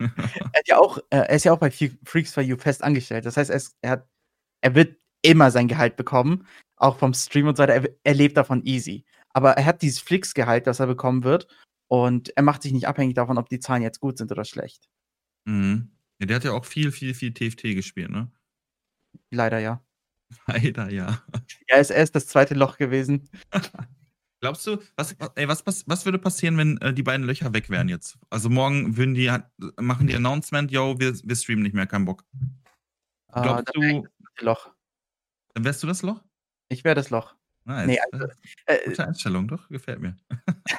[0.00, 3.26] Er, ja auch, äh, er ist ja auch bei Freaks for You fest angestellt.
[3.26, 4.08] Das heißt, er, ist, er, hat,
[4.60, 6.46] er wird immer sein Gehalt bekommen,
[6.76, 7.74] auch vom Stream und so weiter.
[7.74, 9.04] Er, er lebt davon easy.
[9.30, 11.48] Aber er hat dieses Flix-Gehalt, das er bekommen wird.
[11.88, 14.88] Und er macht sich nicht abhängig davon, ob die Zahlen jetzt gut sind oder schlecht.
[15.46, 15.90] Mhm.
[16.20, 18.30] Ja, der hat ja auch viel, viel, viel TFT gespielt, ne?
[19.32, 19.82] Leider ja.
[20.46, 21.22] Leider, ja.
[21.68, 23.28] Ja, ist erst das zweite Loch gewesen.
[24.40, 27.70] Glaubst du, was, ey, was, was, was würde passieren, wenn äh, die beiden Löcher weg
[27.70, 28.18] wären jetzt?
[28.30, 29.36] Also morgen würden die
[29.80, 32.24] machen die Announcement, yo, wir, wir streamen nicht mehr, kein Bock.
[33.32, 34.08] Äh, Glaubst dann du,
[34.40, 34.70] Loch.
[35.54, 36.22] dann wärst du das Loch?
[36.68, 37.34] Ich wäre das Loch.
[37.64, 37.86] Nice.
[37.86, 38.26] Nee, also,
[38.66, 40.16] äh, Äh, gute Einstellung, doch, gefällt mir.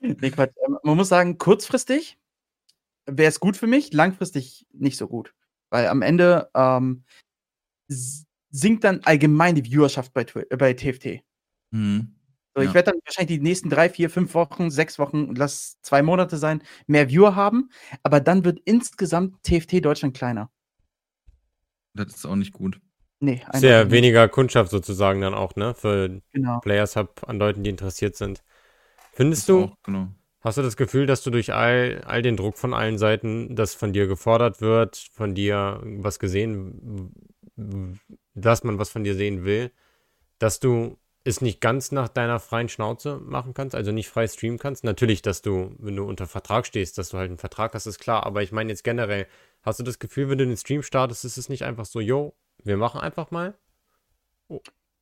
[0.00, 0.54] nee, Quatsch.
[0.66, 2.18] Ähm, Man muss sagen, kurzfristig
[3.06, 5.34] wäre es gut für mich, langfristig nicht so gut.
[5.70, 7.04] Weil am Ende ähm,
[8.50, 11.22] sinkt dann allgemein die Viewerschaft bei, Twi- bei TFT.
[11.70, 12.14] Mhm.
[12.56, 12.68] So, Ja.
[12.68, 16.36] Ich werde dann wahrscheinlich die nächsten drei, vier, fünf Wochen, sechs Wochen, lass zwei Monate
[16.38, 17.70] sein, mehr Viewer haben.
[18.02, 20.50] Aber dann wird insgesamt TFT Deutschland kleiner.
[21.94, 22.80] Das ist auch nicht gut.
[23.20, 23.92] Nee, Ist ja nicht.
[23.92, 25.74] weniger Kundschaft sozusagen dann auch, ne?
[25.74, 26.60] Für Genau.
[26.60, 28.44] Players Hub an Leuten, die interessiert sind.
[29.12, 30.08] Findest Ist du, Auch, genau.
[30.40, 33.74] hast du das Gefühl, dass du durch all, all den Druck von allen Seiten, dass
[33.74, 37.12] von dir gefordert wird, von dir was gesehen,
[38.40, 39.70] dass man was von dir sehen will,
[40.38, 44.58] dass du es nicht ganz nach deiner freien Schnauze machen kannst, also nicht frei streamen
[44.58, 44.84] kannst?
[44.84, 47.98] Natürlich, dass du, wenn du unter Vertrag stehst, dass du halt einen Vertrag hast, ist
[47.98, 49.26] klar, aber ich meine jetzt generell,
[49.62, 52.34] hast du das Gefühl, wenn du den Stream startest, ist es nicht einfach so, yo,
[52.64, 53.54] wir machen einfach mal?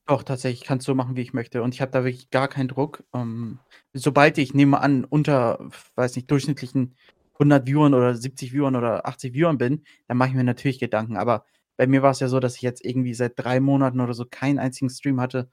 [0.07, 1.63] Doch, tatsächlich, ich kann es so machen, wie ich möchte.
[1.63, 3.03] Und ich habe da wirklich gar keinen Druck.
[3.13, 3.59] Ähm,
[3.93, 6.95] sobald ich, nehme an, unter, weiß nicht, durchschnittlichen
[7.35, 11.17] 100 Viewern oder 70 Viewern oder 80 Viewern bin, dann mache ich mir natürlich Gedanken.
[11.17, 11.45] Aber
[11.77, 14.25] bei mir war es ja so, dass ich jetzt irgendwie seit drei Monaten oder so
[14.25, 15.51] keinen einzigen Stream hatte,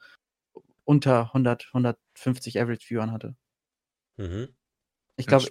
[0.86, 3.36] unter 100, 150 Average Viewern hatte.
[4.18, 4.50] Mhm.
[5.18, 5.48] Ich glaube,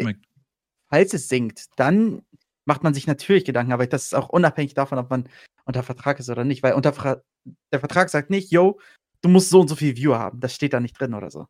[0.88, 2.22] falls es sinkt, dann
[2.64, 5.28] macht man sich natürlich Gedanken, aber das ist auch unabhängig davon, ob man
[5.64, 7.22] unter Vertrag ist oder nicht, weil unter Fra
[7.72, 8.78] der Vertrag sagt nicht, yo,
[9.20, 10.40] du musst so und so viel Viewer haben.
[10.40, 11.46] Das steht da nicht drin oder so.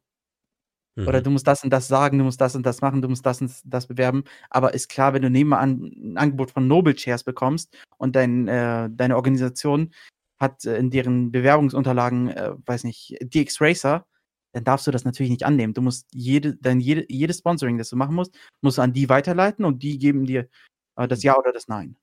[0.97, 1.25] Oder Mhm.
[1.25, 3.41] du musst das und das sagen, du musst das und das machen, du musst das
[3.41, 4.25] und das bewerben.
[4.51, 8.91] Aber ist klar, wenn du nebenan ein Angebot von Noble Chairs bekommst und dein, äh,
[8.91, 9.93] deine Organisation
[10.39, 14.05] hat äh, in deren Bewerbungsunterlagen, äh, weiß nicht, DX Racer,
[14.53, 15.73] dann darfst du das natürlich nicht annehmen.
[15.73, 19.09] Du musst jede, dein jede, jedes Sponsoring, das du machen musst, musst du an die
[19.09, 20.49] weiterleiten und die geben dir
[20.97, 21.97] äh, das Ja oder das Nein.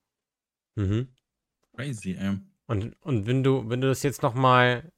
[0.74, 1.08] Mhm.
[1.76, 2.38] Crazy, ey.
[2.66, 4.90] Und, und wenn du, wenn du das jetzt nochmal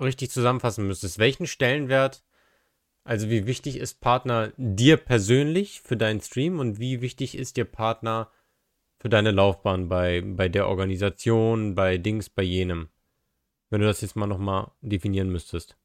[0.00, 2.22] richtig zusammenfassen müsstest, welchen Stellenwert,
[3.04, 7.64] also wie wichtig ist Partner dir persönlich für deinen Stream und wie wichtig ist dir
[7.64, 8.30] Partner
[8.98, 12.88] für deine Laufbahn bei, bei der Organisation, bei Dings, bei jenem?
[13.70, 15.76] Wenn du das jetzt mal nochmal definieren müsstest.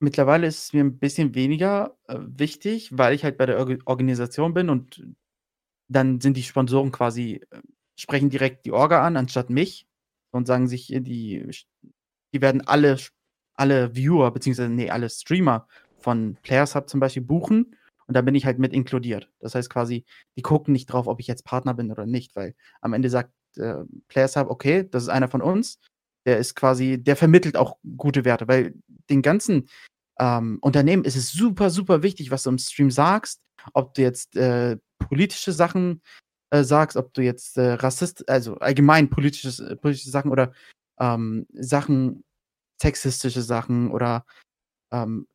[0.00, 3.78] Mittlerweile ist es mir ein bisschen weniger äh, wichtig, weil ich halt bei der Org
[3.86, 5.06] Organisation bin und
[5.88, 7.60] dann sind die Sponsoren quasi, äh,
[7.96, 9.86] sprechen direkt die Orga an, anstatt mich
[10.32, 11.48] und sagen sich, äh, die,
[12.34, 12.98] die werden alle,
[13.54, 15.68] alle Viewer, beziehungsweise, nee, alle Streamer
[16.02, 17.76] von Players Hub zum Beispiel buchen
[18.06, 19.30] und da bin ich halt mit inkludiert.
[19.40, 20.04] Das heißt quasi,
[20.36, 23.32] die gucken nicht drauf, ob ich jetzt Partner bin oder nicht, weil am Ende sagt
[23.56, 25.78] äh, Players Hub, okay, das ist einer von uns,
[26.26, 28.74] der ist quasi, der vermittelt auch gute Werte, weil
[29.10, 29.68] den ganzen
[30.20, 33.40] ähm, Unternehmen ist es super, super wichtig, was du im Stream sagst.
[33.74, 36.02] Ob du jetzt äh, politische Sachen
[36.50, 40.52] äh, sagst, ob du jetzt äh, Rassist, also allgemein politisches, äh, politische Sachen oder
[40.98, 42.24] ähm, Sachen,
[42.80, 44.24] sexistische Sachen oder
[44.92, 45.26] ähm,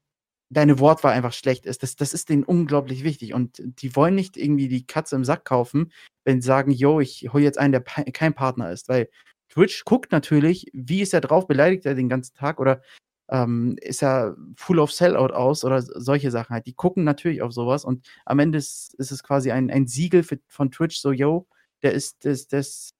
[0.49, 1.83] deine Wortwahl einfach schlecht ist.
[1.83, 3.33] Das, das ist denen unglaublich wichtig.
[3.33, 5.91] Und die wollen nicht irgendwie die Katze im Sack kaufen,
[6.23, 8.89] wenn sie sagen, yo, ich hole jetzt einen, der kein Partner ist.
[8.89, 9.09] Weil
[9.49, 12.81] Twitch guckt natürlich, wie ist er drauf, beleidigt er den ganzen Tag oder
[13.29, 16.65] ähm, ist er full of Sellout aus oder solche Sachen halt.
[16.65, 20.23] Die gucken natürlich auf sowas und am Ende ist, ist es quasi ein, ein Siegel
[20.23, 21.47] für, von Twitch, so, yo,
[21.83, 22.47] der ist das.
[22.47, 22.91] das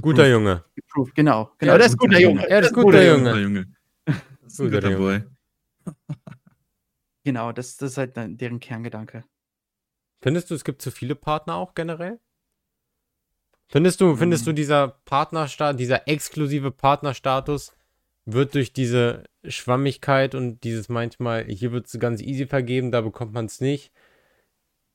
[0.00, 0.64] guter Junge.
[0.88, 1.12] Proof.
[1.14, 2.42] Genau, genau, ja, der ist guter Junge.
[2.42, 3.40] Ja, der ist guter Junge.
[3.40, 3.66] Junge.
[4.56, 5.24] Guter, guter Boy.
[7.24, 9.24] genau, das, das ist halt deren Kerngedanke.
[10.20, 12.20] Findest du, es gibt zu viele Partner auch generell?
[13.68, 14.56] Findest du, findest du hm.
[14.56, 17.72] dieser Partnerstatus, dieser exklusive Partnerstatus
[18.24, 23.32] wird durch diese Schwammigkeit und dieses manchmal, hier wird es ganz easy vergeben, da bekommt
[23.32, 23.90] man es nicht.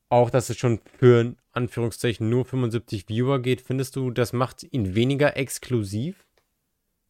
[0.09, 4.63] Auch, dass es schon für in Anführungszeichen nur 75 Viewer geht, findest du, das macht
[4.71, 6.25] ihn weniger exklusiv?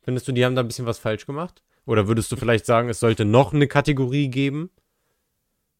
[0.01, 1.61] Findest du, die haben da ein bisschen was falsch gemacht?
[1.85, 4.71] Oder würdest du vielleicht sagen, es sollte noch eine Kategorie geben?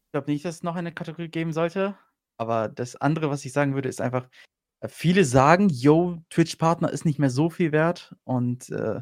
[0.08, 1.98] Ich glaube nicht, dass es noch eine Kategorie geben sollte.
[2.38, 4.30] Aber das andere, was ich sagen würde, ist einfach,
[4.80, 8.16] äh, viele sagen, yo, Twitch-Partner ist nicht mehr so viel wert.
[8.24, 9.02] Und äh,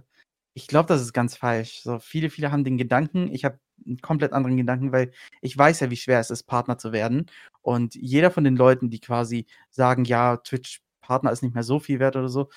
[0.56, 1.82] ich glaube, das ist ganz falsch.
[1.84, 5.82] So viele, viele haben den Gedanken, ich habe einen komplett anderen Gedanken, weil ich weiß
[5.82, 7.28] ja, wie schwer es ist, Partner zu werden.
[7.62, 12.00] Und jeder von den Leuten, die quasi sagen, ja, Twitch-Partner ist nicht mehr so viel
[12.00, 12.50] wert oder so,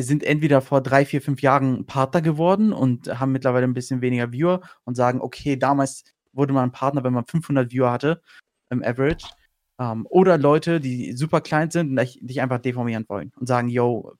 [0.00, 4.32] sind entweder vor drei, vier, fünf Jahren Partner geworden und haben mittlerweile ein bisschen weniger
[4.32, 8.22] Viewer und sagen, okay, damals wurde man Partner, wenn man 500 Viewer hatte
[8.70, 9.26] im Average.
[9.80, 14.14] Ähm, oder Leute, die super klein sind und dich einfach deformieren wollen und sagen, yo,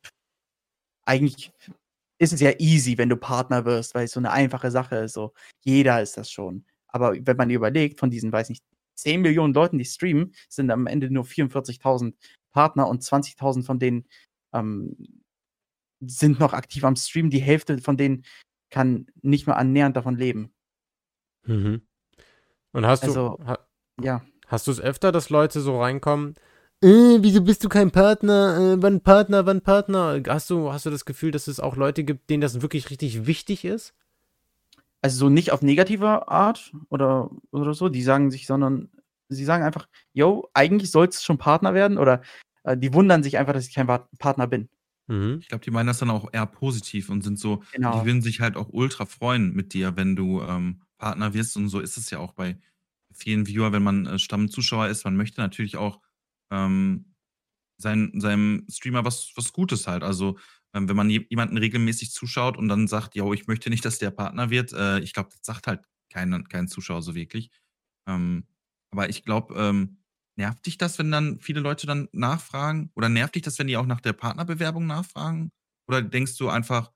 [1.05, 1.53] eigentlich
[2.19, 5.15] ist es ja easy, wenn du Partner wirst, weil es so eine einfache Sache ist.
[5.15, 5.33] So,
[5.65, 6.65] jeder ist das schon.
[6.89, 8.65] Aber wenn man überlegt, von diesen, weiß nicht,
[8.97, 12.15] 10 Millionen Leuten, die streamen, sind am Ende nur 44.000
[12.53, 14.07] Partner und 20.000 von denen
[14.53, 14.97] ähm,
[16.01, 17.31] sind noch aktiv am Stream.
[17.31, 18.25] Die Hälfte von denen
[18.71, 20.53] kann nicht mal annähernd davon leben.
[21.45, 21.83] Mhm.
[22.73, 23.59] Und hast also, du, ha,
[24.01, 24.23] ja.
[24.47, 26.35] Hast du es öfter, dass Leute so reinkommen,
[26.83, 28.75] äh, wieso bist du kein Partner?
[28.77, 30.23] Äh, wann Partner, wann Partner?
[30.29, 33.27] Hast du, hast du das Gefühl, dass es auch Leute gibt, denen das wirklich richtig
[33.27, 33.95] wichtig ist?
[35.01, 38.91] Also so nicht auf negative Art oder, oder so, die sagen sich, sondern
[39.29, 42.23] sie sagen einfach, yo, eigentlich soll es schon Partner werden oder
[42.63, 44.69] äh, die wundern sich einfach, dass ich kein Partner bin.
[45.09, 45.39] Mhm.
[45.41, 47.99] Ich glaube, die meinen das dann auch eher positiv und sind so, genau.
[47.99, 51.69] die würden sich halt auch ultra freuen mit dir, wenn du ähm, Partner wirst und
[51.69, 52.59] so ist es ja auch bei
[53.13, 56.01] vielen Viewer, wenn man äh, Stammzuschauer ist, man möchte natürlich auch
[56.51, 57.15] ähm,
[57.79, 60.03] sein, seinem Streamer was, was Gutes halt.
[60.03, 60.39] Also,
[60.75, 64.11] ähm, wenn man jemanden regelmäßig zuschaut und dann sagt, ja, ich möchte nicht, dass der
[64.11, 67.51] Partner wird, äh, ich glaube, das sagt halt kein, kein Zuschauer so wirklich.
[68.09, 68.47] Ähm,
[68.91, 69.99] aber ich glaube, ähm,
[70.37, 72.91] nervt dich das, wenn dann viele Leute dann nachfragen?
[72.95, 75.51] Oder nervt dich das, wenn die auch nach der Partnerbewerbung nachfragen?
[75.89, 76.93] Oder denkst du einfach,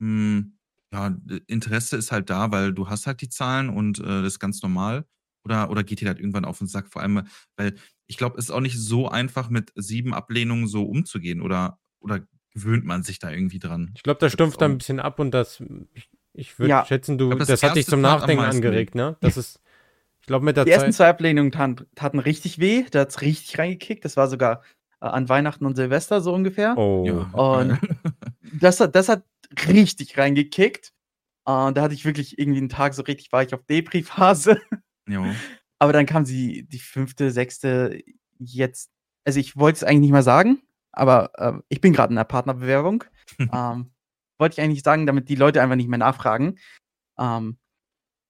[0.00, 0.58] hm,
[0.94, 1.16] ja,
[1.48, 4.62] Interesse ist halt da, weil du hast halt die Zahlen und äh, das ist ganz
[4.62, 5.04] normal?
[5.44, 6.88] Oder, oder geht dir das irgendwann auf den Sack?
[6.88, 7.26] Vor allem,
[7.56, 7.74] weil
[8.06, 11.42] ich glaube, es ist auch nicht so einfach, mit sieben Ablehnungen so umzugehen.
[11.42, 12.20] Oder, oder
[12.52, 13.90] gewöhnt man sich da irgendwie dran?
[13.96, 15.62] Ich glaube, das stumpft da ein bisschen ab und das,
[15.94, 16.86] ich, ich würde ja.
[16.86, 19.16] schätzen, du, das, das hat dich zum Nachdenken angeregt, ne?
[19.20, 19.60] Das ist,
[20.20, 23.10] ich glaube, mit der Die Zeit ersten zwei Ablehnungen taten, taten richtig weh, da hat
[23.10, 24.04] es richtig reingekickt.
[24.04, 24.62] Das war sogar
[25.00, 26.78] äh, an Weihnachten und Silvester so ungefähr.
[26.78, 27.04] Oh.
[27.04, 27.38] Ja.
[27.38, 27.80] Und
[28.60, 29.24] das, hat, das hat
[29.68, 30.92] richtig reingekickt.
[31.44, 34.60] Und äh, da hatte ich wirklich irgendwie einen Tag so richtig, war ich auf Depri-Phase.
[35.78, 38.02] Aber dann kam sie, die fünfte, sechste,
[38.38, 38.90] jetzt,
[39.24, 42.24] also ich wollte es eigentlich nicht mal sagen, aber äh, ich bin gerade in der
[42.24, 43.04] Partnerbewerbung.
[43.38, 43.92] ähm,
[44.38, 46.58] wollte ich eigentlich sagen, damit die Leute einfach nicht mehr nachfragen.
[47.18, 47.58] Ähm,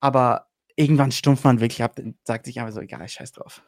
[0.00, 3.62] aber irgendwann stumpft man wirklich ab und sagt sich einfach so, egal, scheiß drauf.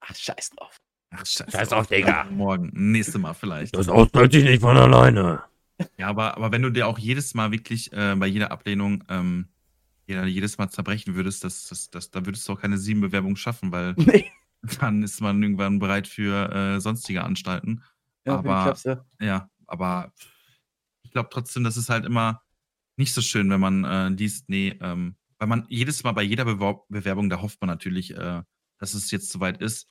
[0.00, 0.76] Ach, scheiß drauf.
[1.10, 2.24] Ach, scheiß, scheiß drauf, Digga.
[2.24, 3.76] Morgen, nächste Mal vielleicht.
[3.76, 5.44] Das ausbleibt sich nicht von alleine.
[5.98, 9.48] Ja, aber, aber wenn du dir auch jedes Mal wirklich äh, bei jeder Ablehnung ähm,
[10.06, 13.36] ja, jedes Mal zerbrechen würdest, das, das, das, da würdest du auch keine sieben Bewerbungen
[13.36, 14.30] schaffen, weil Nee.
[14.80, 17.82] dann ist man irgendwann bereit für äh, sonstige Anstalten.
[18.24, 19.04] Ja, aber klasse.
[19.20, 20.12] ja, aber
[21.02, 22.42] ich glaube trotzdem, das ist halt immer
[22.96, 26.44] nicht so schön, wenn man äh, liest, nee, ähm, weil man jedes Mal bei jeder
[26.44, 28.42] Bewor Bewerbung, da hofft man natürlich, äh,
[28.78, 29.88] dass es jetzt soweit ist.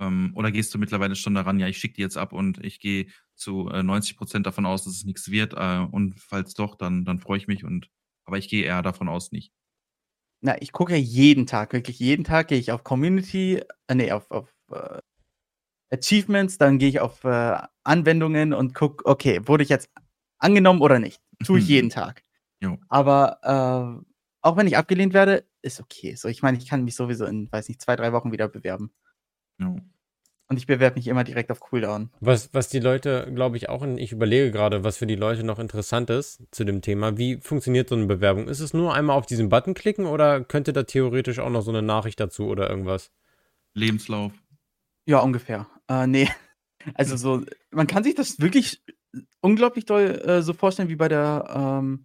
[0.00, 2.80] Ähm, oder gehst du mittlerweile schon daran, ja, ich schicke die jetzt ab und ich
[2.80, 5.54] gehe zu äh, 90 Prozent davon aus, dass es nichts wird.
[5.54, 7.64] Äh, und falls doch, dann, dann freue ich mich.
[7.64, 7.90] Und
[8.24, 9.52] aber ich gehe eher davon aus nicht.
[10.40, 14.12] Na, ich gucke ja jeden Tag, wirklich jeden Tag gehe ich auf Community, äh, nee,
[14.12, 14.98] auf, auf äh,
[15.90, 19.90] Achievements, dann gehe ich auf äh, Anwendungen und gucke, okay, wurde ich jetzt
[20.38, 21.20] angenommen oder nicht?
[21.44, 22.22] Tue ich jeden Tag.
[22.60, 22.78] Jo.
[22.88, 24.04] Aber äh,
[24.42, 26.14] auch wenn ich abgelehnt werde, ist okay.
[26.14, 28.92] So, ich meine, ich kann mich sowieso in, weiß nicht, zwei, drei Wochen wieder bewerben.
[29.58, 29.76] Ja.
[30.48, 32.10] Und ich bewerbe mich immer direkt auf Cooldown.
[32.20, 35.42] Was, was die Leute, glaube ich, auch, in, ich überlege gerade, was für die Leute
[35.42, 37.16] noch interessant ist zu dem Thema.
[37.16, 38.48] Wie funktioniert so eine Bewerbung?
[38.48, 41.70] Ist es nur einmal auf diesen Button klicken oder könnte da theoretisch auch noch so
[41.70, 43.10] eine Nachricht dazu oder irgendwas?
[43.72, 44.32] Lebenslauf.
[45.06, 45.66] Ja, ungefähr.
[45.88, 46.28] Äh, nee.
[46.92, 48.82] Also so, man kann sich das wirklich
[49.40, 52.04] unglaublich doll äh, so vorstellen wie bei der ähm,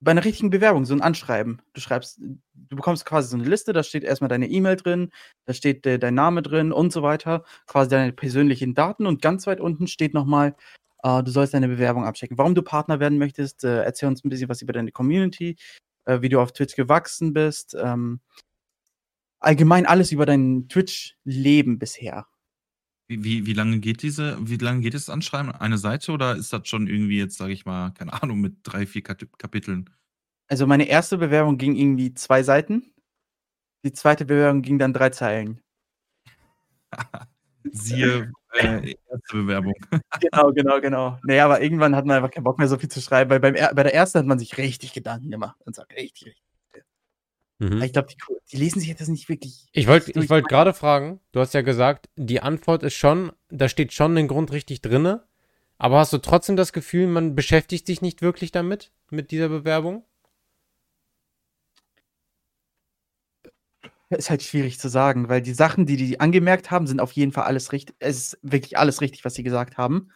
[0.00, 1.60] bei einer richtigen Bewerbung, so ein Anschreiben.
[1.74, 5.10] Du schreibst, du bekommst quasi so eine Liste, da steht erstmal deine E-Mail drin,
[5.44, 9.46] da steht äh, dein Name drin und so weiter, quasi deine persönlichen Daten und ganz
[9.46, 10.56] weit unten steht nochmal,
[11.02, 12.38] äh, du sollst deine Bewerbung abchecken.
[12.38, 15.56] Warum du Partner werden möchtest, äh, erzähl uns ein bisschen was über deine Community,
[16.06, 18.20] äh, wie du auf Twitch gewachsen bist, ähm,
[19.38, 22.26] allgemein alles über dein Twitch-Leben bisher.
[23.10, 25.50] Wie, wie, wie lange geht diese, wie lange geht das Anschreiben?
[25.50, 28.86] Eine Seite oder ist das schon irgendwie jetzt, sage ich mal, keine Ahnung, mit drei,
[28.86, 29.90] vier Kat- Kapiteln?
[30.46, 32.94] Also meine erste Bewerbung ging irgendwie zwei Seiten.
[33.84, 35.60] Die zweite Bewerbung ging dann drei Zeilen.
[37.72, 39.74] Siehe äh, erste Bewerbung.
[40.20, 41.18] Genau, genau, genau.
[41.24, 43.54] Naja, aber irgendwann hat man einfach keinen Bock mehr so viel zu schreiben, weil beim,
[43.54, 46.49] bei der ersten hat man sich richtig Gedanken gemacht und sagt, richtig, richtig.
[47.60, 47.82] Mhm.
[47.82, 48.16] Ich glaube, die,
[48.50, 49.68] die lesen sich jetzt nicht wirklich.
[49.72, 53.68] Ich wollte ich wollt gerade fragen, du hast ja gesagt, die Antwort ist schon, da
[53.68, 55.24] steht schon ein Grund richtig drinne,
[55.76, 60.04] aber hast du trotzdem das Gefühl, man beschäftigt sich nicht wirklich damit, mit dieser Bewerbung?
[64.08, 67.30] Ist halt schwierig zu sagen, weil die Sachen, die die angemerkt haben, sind auf jeden
[67.30, 67.94] Fall alles richtig.
[67.98, 70.10] Es ist wirklich alles richtig, was sie gesagt haben.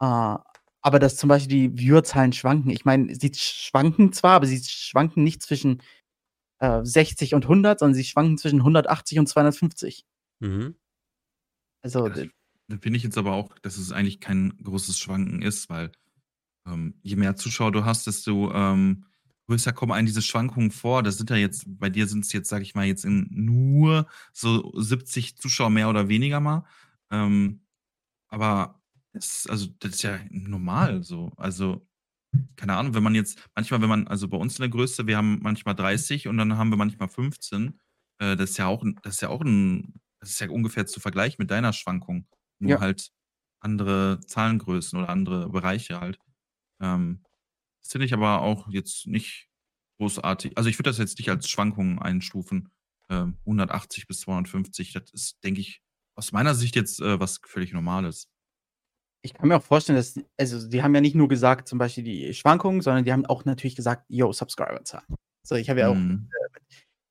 [0.00, 0.36] Äh,
[0.82, 2.70] aber dass zum Beispiel die Viewerzahlen schwanken.
[2.70, 5.82] Ich meine, sie schwanken zwar, aber sie schwanken nicht zwischen
[6.60, 10.04] äh, 60 und 100, sondern sie schwanken zwischen 180 und 250.
[10.40, 10.76] Mhm.
[11.82, 12.26] Also, Ja,
[12.68, 15.90] Da finde ich jetzt aber auch, dass es eigentlich kein großes Schwanken ist, weil
[16.66, 19.06] ähm, je mehr Zuschauer du hast, desto ähm,
[19.48, 21.02] größer kommen einem diese Schwankungen vor.
[21.02, 24.06] Das sind ja jetzt, bei dir sind es jetzt, sag ich mal, jetzt in nur
[24.32, 26.64] so 70 Zuschauer mehr oder weniger mal.
[27.10, 27.62] Ähm,
[28.28, 28.80] aber
[29.12, 31.32] das, also, das ist ja normal so.
[31.36, 31.86] Also,
[32.56, 35.16] keine Ahnung, wenn man jetzt, manchmal, wenn man, also bei uns in der Größe, wir
[35.16, 37.80] haben manchmal 30 und dann haben wir manchmal 15.
[38.18, 41.00] Äh, das ist ja auch, das ist ja auch ein, das ist ja ungefähr zu
[41.00, 42.26] vergleichen mit deiner Schwankung.
[42.60, 42.80] Nur Ja.
[42.80, 43.10] halt
[43.60, 46.18] andere Zahlengrößen oder andere Bereiche halt.
[46.80, 47.24] Ähm,
[47.82, 49.48] das finde ich aber auch jetzt nicht
[49.98, 50.56] großartig.
[50.58, 52.70] Also ich würde das jetzt nicht als Schwankungen einstufen.
[53.10, 55.82] Ähm, 180 bis 250, das ist, denke ich,
[56.16, 58.29] aus meiner Sicht jetzt äh, was völlig Normales.
[59.22, 62.04] Ich kann mir auch vorstellen, dass, also, die haben ja nicht nur gesagt, zum Beispiel
[62.04, 65.02] die Schwankungen, sondern die haben auch natürlich gesagt, yo, Subscriber-Zahl.
[65.42, 66.28] So, ich habe ja auch, Mhm.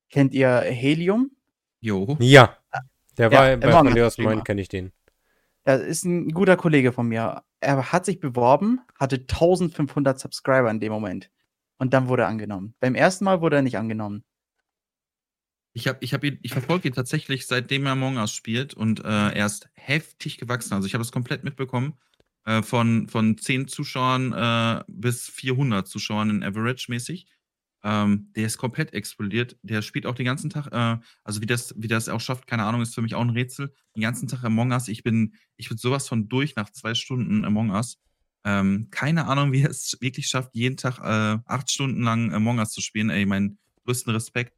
[0.10, 1.32] kennt ihr Helium?
[1.82, 2.18] Jo.
[2.20, 2.58] Ja,
[3.18, 4.36] der Ja, war bei Streamer.
[4.36, 4.92] Moin, kenne ich den.
[5.64, 7.44] Das ist ein guter Kollege von mir.
[7.60, 11.30] Er hat sich beworben, hatte 1500 Subscriber in dem Moment.
[11.78, 12.74] Und dann wurde er angenommen.
[12.80, 14.24] Beim ersten Mal wurde er nicht angenommen.
[15.80, 19.00] Ich, hab, ich, hab ihn, ich verfolge ihn tatsächlich, seitdem er Among Us spielt und
[19.00, 20.74] äh, er ist heftig gewachsen.
[20.74, 21.94] Also ich habe es komplett mitbekommen.
[22.46, 27.28] Äh, von, von 10 Zuschauern äh, bis 400 Zuschauern in Average mäßig.
[27.82, 29.58] Ähm, der ist komplett explodiert.
[29.62, 32.66] Der spielt auch den ganzen Tag, äh, also wie das, wie das auch schafft, keine
[32.66, 33.74] Ahnung, ist für mich auch ein Rätsel.
[33.96, 34.90] Den ganzen Tag Among Us.
[34.90, 38.00] Ich bin, ich bin sowas von durch nach zwei Stunden Among Us.
[38.44, 42.60] Ähm, keine Ahnung, wie er es wirklich schafft, jeden Tag äh, acht Stunden lang Among
[42.60, 43.10] Us zu spielen.
[43.10, 44.54] Ey, meinen größten Respekt.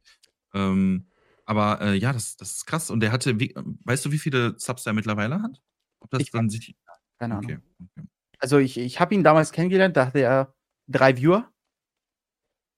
[0.54, 1.06] Ähm,
[1.52, 2.90] aber äh, ja, das, das ist krass.
[2.90, 5.60] Und der hatte, wie, weißt du, wie viele Subs er mittlerweile hat?
[6.00, 6.74] Ob das Ich dann sich.
[7.18, 7.62] Keine Okay, Ahnung.
[7.96, 8.08] okay.
[8.38, 10.54] Also ich, ich habe ihn damals kennengelernt, da hatte er
[10.88, 11.48] drei Viewer.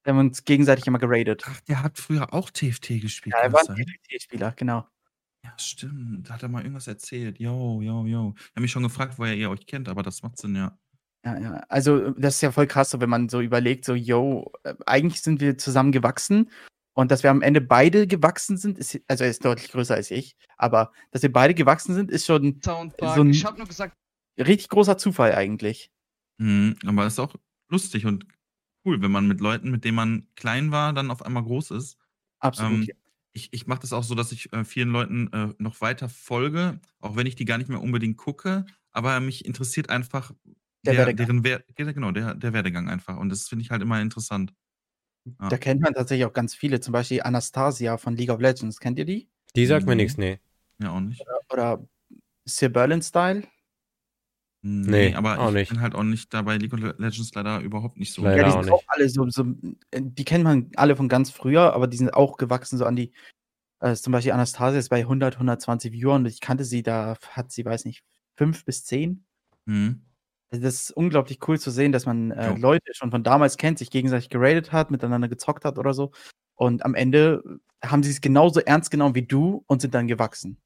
[0.02, 1.44] Wir haben uns gegenseitig immer geradet.
[1.46, 3.34] Ach, der hat früher auch TFT gespielt.
[3.34, 3.76] Ja, er war ein?
[3.76, 4.86] TFT-Spieler, genau.
[5.44, 6.28] Ja, stimmt.
[6.28, 7.38] Da hat er mal irgendwas erzählt.
[7.38, 8.34] Jo, jo, jo.
[8.36, 10.76] Ich habe mich schon gefragt, woher ihr euch kennt, aber das macht Sinn, ja.
[11.24, 11.52] Ja, ja.
[11.70, 15.22] Also, das ist ja voll krass, so, wenn man so überlegt, so, yo, äh, eigentlich
[15.22, 16.50] sind wir zusammen gewachsen
[16.94, 20.10] und dass wir am Ende beide gewachsen sind, ist, also er ist deutlich größer als
[20.10, 23.14] ich, aber dass wir beide gewachsen sind, ist schon Soundpark.
[23.16, 23.94] So ein- ich habe nur gesagt,
[24.38, 25.90] richtig großer Zufall eigentlich.
[26.38, 27.34] Mhm, aber ist auch
[27.70, 28.26] lustig und
[28.84, 31.96] cool, wenn man mit Leuten, mit denen man klein war, dann auf einmal groß ist.
[32.40, 32.72] Absolut.
[32.72, 32.94] Ähm, ja.
[33.32, 36.80] ich ich mache das auch so, dass ich, äh, vielen Leuten, äh, noch weiter folge,
[37.00, 40.32] auch wenn ich die gar nicht mehr unbedingt gucke, aber mich interessiert einfach
[40.84, 41.26] Der der Werdegang.
[41.26, 44.52] deren Wer ge genau, der der Werdegang einfach und das finde ich halt immer interessant.
[45.50, 48.78] Da kennt man tatsächlich auch ganz viele, zum Beispiel Anastasia von League of Legends.
[48.78, 49.28] Kennt ihr die?
[49.56, 50.02] Die sagt mir Ne.
[50.02, 50.38] nix, ne.
[50.78, 51.24] Ja, auch nicht.
[51.50, 51.86] Oder
[52.46, 53.44] Sir Berlin Style?
[54.66, 55.70] Ne, Ne, aber auch ich nicht.
[55.70, 58.38] bin halt auch nicht da bei League of Le Legends leider überhaupt nicht so Leider
[58.38, 58.88] Ja, die auch sind auch nicht.
[58.88, 59.42] alle so, so,
[59.90, 62.96] äh, die kennt man alle von ganz früher, aber die sind auch gewachsen so an
[62.96, 63.12] die,
[63.80, 67.52] äh, zum Beispiel Anastasia ist bei 100, 120 Viewern und ich kannte sie, da hat
[67.52, 68.04] sie, weiß nicht,
[68.36, 69.26] 5 bis 10.
[69.66, 70.02] Mhm.
[70.52, 72.54] Also das ist unglaublich cool zu sehen, dass man äh.
[72.56, 76.12] Leute schon von damals kennt, sich gegenseitig geradet hat, miteinander gezockt hat oder so.
[76.54, 77.42] Und am Ende
[77.84, 80.58] haben sie es genauso ernst genommen wie du und sind dann gewachsen.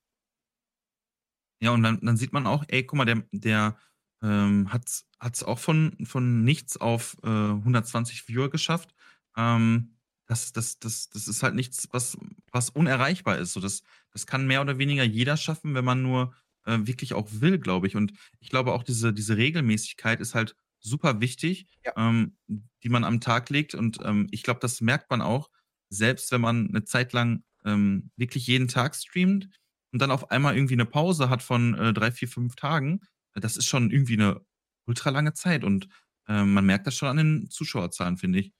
[1.63, 3.77] Ja, und dann dann sieht man auch, ey, guck mal, der der,
[4.23, 8.95] ähm, hat's hat's auch von von nichts auf, äh, 120 Viewer geschafft.
[9.37, 12.17] Ähm, das das das das ist halt nichts, was
[12.53, 13.55] was unerreichbar ist.
[13.55, 16.33] So, das das kann mehr oder weniger jeder schaffen, wenn man nur,
[16.69, 17.97] äh, wirklich auch will, glaube ich.
[17.97, 21.93] Und ich glaube auch, diese diese Regelmäßigkeit ist halt super wichtig, Ja.
[21.97, 22.37] ähm,
[22.85, 23.75] die man am Tag legt.
[23.75, 25.51] Und, ähm, ich glaube, das merkt man auch,
[25.91, 29.49] selbst wenn man 'ne Zeit lang, ähm, wirklich jeden Tag streamt
[29.93, 33.01] und dann auf einmal irgendwie 'ne Pause hat von, äh, 3, 4, 5 Tagen.
[33.35, 34.41] Das ist schon irgendwie 'ne
[34.87, 35.89] ultra lange Zeit und,
[36.29, 38.53] ähm, man merkt das schon an den Zuschauerzahlen, finde ich,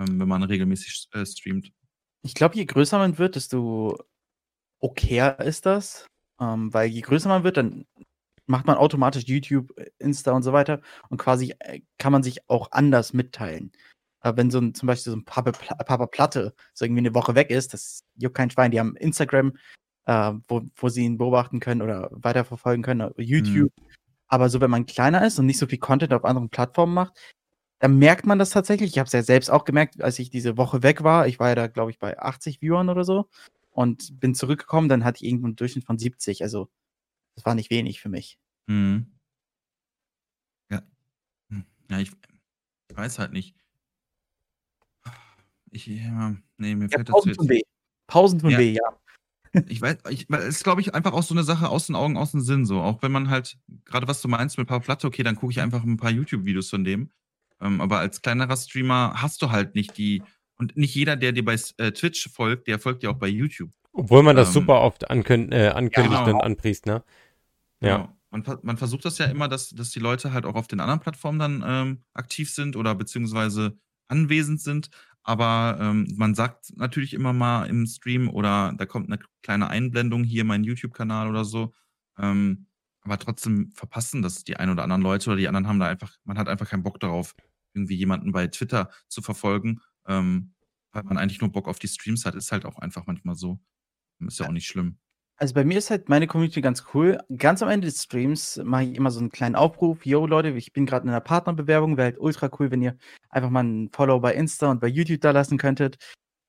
[0.00, 1.72] ähm, wenn man regelmäßig, äh, streamt.
[2.24, 3.96] Ich glaube, je größer man wird, desto
[4.80, 6.06] okayer ist das.
[6.40, 7.86] Ähm, weil je größer man wird, dann
[8.46, 10.80] macht man automatisch YouTube, äh, Insta und so weiter
[11.10, 13.72] und quasi, äh, kann man sich auch anders mitteilen.
[14.20, 17.14] Aber wenn so 'n zum Beispiel so 'n Pape Pla Papa Platte so irgendwie 'ne
[17.14, 18.70] Woche weg ist, das juckt kein Schwein.
[18.72, 19.54] Die haben Instagram,
[20.06, 23.72] äh, wo wo sie ihn beobachten können oder weiterverfolgen können, YouTube.
[23.78, 23.84] Mhm.
[24.28, 27.18] Aber so, wenn man kleiner ist und nicht so viel Content auf anderen Plattformen macht,
[27.80, 28.90] dann merkt man das tatsächlich.
[28.92, 31.26] Ich habe es ja selbst auch gemerkt, als ich diese Woche weg war.
[31.28, 33.28] Ich war ja da, glaube ich, bei 80 Viewern oder so
[33.78, 36.42] und bin zurückgekommen, dann hatte ich irgendwo 'n Durchschnitt von 70.
[36.42, 36.68] Also,
[37.36, 38.36] das war nicht wenig für mich.
[38.68, 39.08] Mhm.
[40.70, 40.82] Ja.
[41.50, 42.12] Hm, ja, ich
[42.94, 43.54] weiß halt nicht.
[45.72, 47.62] Ich ja, ne, mir Ja, fällt Pausen jetzt tun weh.
[48.06, 48.58] Pausen tun Ja.
[48.58, 48.98] weh, ja.
[49.68, 51.96] Ich weiß ich weil es ist, glaube ich, einfach auch so 'ne Sache aus den
[51.96, 52.80] Augen, aus dem Sinn so.
[52.82, 55.60] Auch wenn man halt grade was du meinst mit Papa Platte, okay, dann gucke ich
[55.60, 57.10] einfach 'n paar YouTube-Videos von dem.
[57.60, 60.26] Ähm, aber als kleinerer Streamer hast du halt nicht die
[60.58, 63.70] und nicht jeder, der dir bei äh, Twitch folgt, der folgt dir auch bei YouTube.
[63.92, 64.54] Obwohl man das Ähm.
[64.54, 66.36] super oft ankün äh, ankündigt genau.
[66.38, 67.02] und anpriest, ne?
[67.80, 67.96] Ja.
[67.98, 68.14] Genau.
[68.30, 71.00] Man man versucht das ja immer, dass dass die Leute halt auch auf den anderen
[71.00, 73.78] Plattformen dann, ähm, aktiv sind oder beziehungsweise
[74.08, 74.90] anwesend sind.
[75.24, 80.24] Aber, ähm, man sagt natürlich immer mal im Stream oder da kommt 'ne kleine Einblendung,
[80.24, 81.72] hier mein YouTube-Kanal oder so.
[82.18, 82.66] Ähm,
[83.02, 86.12] aber trotzdem verpassen das die ein oder anderen Leute oder die anderen haben da einfach
[86.24, 87.34] man hat einfach keinen Bock darauf,
[87.74, 90.54] irgendwie jemanden bei Twitter zu verfolgen, ähm,
[90.92, 92.34] weil man eigentlich nur Bock auf die Streams hat.
[92.36, 93.60] Ist halt auch einfach manchmal so.
[94.20, 94.98] Ist ja auch nicht schlimm.
[95.40, 97.20] Also, bei mir ist halt meine Community ganz cool.
[97.36, 100.72] Ganz am Ende des Streams mache ich immer so 'n kleinen Aufruf: „Jo Leute, ich
[100.72, 101.96] bin grad in 'ner Partnerbewerbung.
[101.96, 102.96] Wäre halt ultra cool, wenn ihr
[103.30, 105.96] einfach mal 'n Follow bei Insta und bei YouTube dalassen könntet.“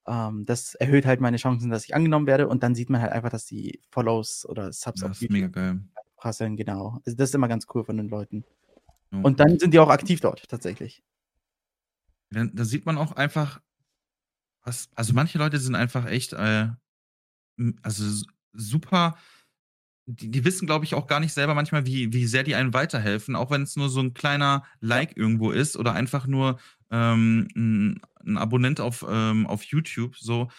[0.08, 3.12] Ähm, das erhöht halt meine Chancen, dass ich angenommen werde und dann sieht man halt
[3.14, 5.80] einfach, dass die Follows oder Subs Ja, auf ist mega geil.
[6.18, 7.00] prasseln, genau.
[7.06, 8.46] Also, das ist immer ganz cool von den Leuten.
[9.12, 9.26] Ja.
[9.26, 11.02] Und dann sind die auch aktiv dort tatsächlich.
[12.32, 13.60] Da da sieht man auch einfach,
[14.64, 16.70] was also, manche Leute sind einfach echt, äh,
[17.84, 19.18] also, super
[20.08, 22.74] die die wissen, glaube ich, auch gar nicht selber manchmal, wie wie sehr die einem
[22.74, 26.60] weiterhelfen, auch wenn's nur so 'n kleiner Like irgendwo ist oder einfach nur,
[26.92, 30.50] ähm, 'n 'n Abonnent auf, ähm auf YouTube, so.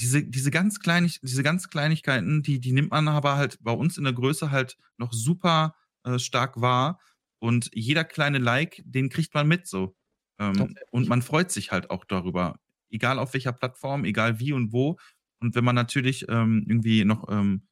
[0.00, 3.98] Diese diese ganz Kleinig diese ganz Kleinigkeiten, die die nimmt man aber halt bei uns
[3.98, 7.00] in der Größe halt noch super, äh, stark wahr
[7.40, 9.94] und jeder kleine Like, den kriegt man mit so.
[10.38, 12.58] Ähm, und man freut sich halt auch darüber,
[12.90, 14.96] egal auf welcher Plattform, egal wie und wo.
[15.40, 17.66] Und wenn man natürlich, ähm, irgendwie noch, ähm,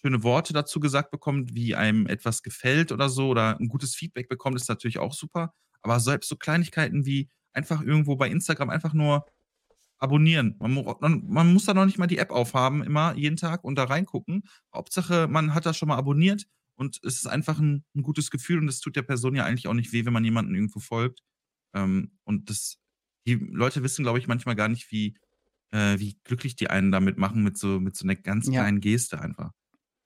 [0.00, 4.28] schöne Worte dazu gesagt bekommt, wie einem etwas gefällt oder so oder 'n gutes Feedback
[4.28, 5.54] bekommt, ist natürlich auch super.
[5.82, 9.26] Aber selbst so Kleinigkeiten wie einfach irgendwo bei Instagram einfach nur
[9.98, 10.56] abonnieren.
[10.60, 13.84] Man man muss da noch nicht mal die App aufhaben immer jeden Tag und da
[13.84, 14.42] reingucken.
[14.74, 16.46] Hauptsache, man hat das schon mal abonniert
[16.76, 19.68] und es ist einfach 'n 'n gutes Gefühl und es tut der Person ja eigentlich
[19.68, 21.20] auch nicht weh, wenn man jemanden irgendwo folgt.
[21.74, 22.78] Ähm, und das
[23.26, 25.16] die Leute wissen, glaube ich, manchmal gar nicht, wie
[25.72, 28.52] äh, wie glücklich die einen damit machen mit so mit so 'ner ganz Ja.
[28.52, 29.52] kleinen Geste einfach.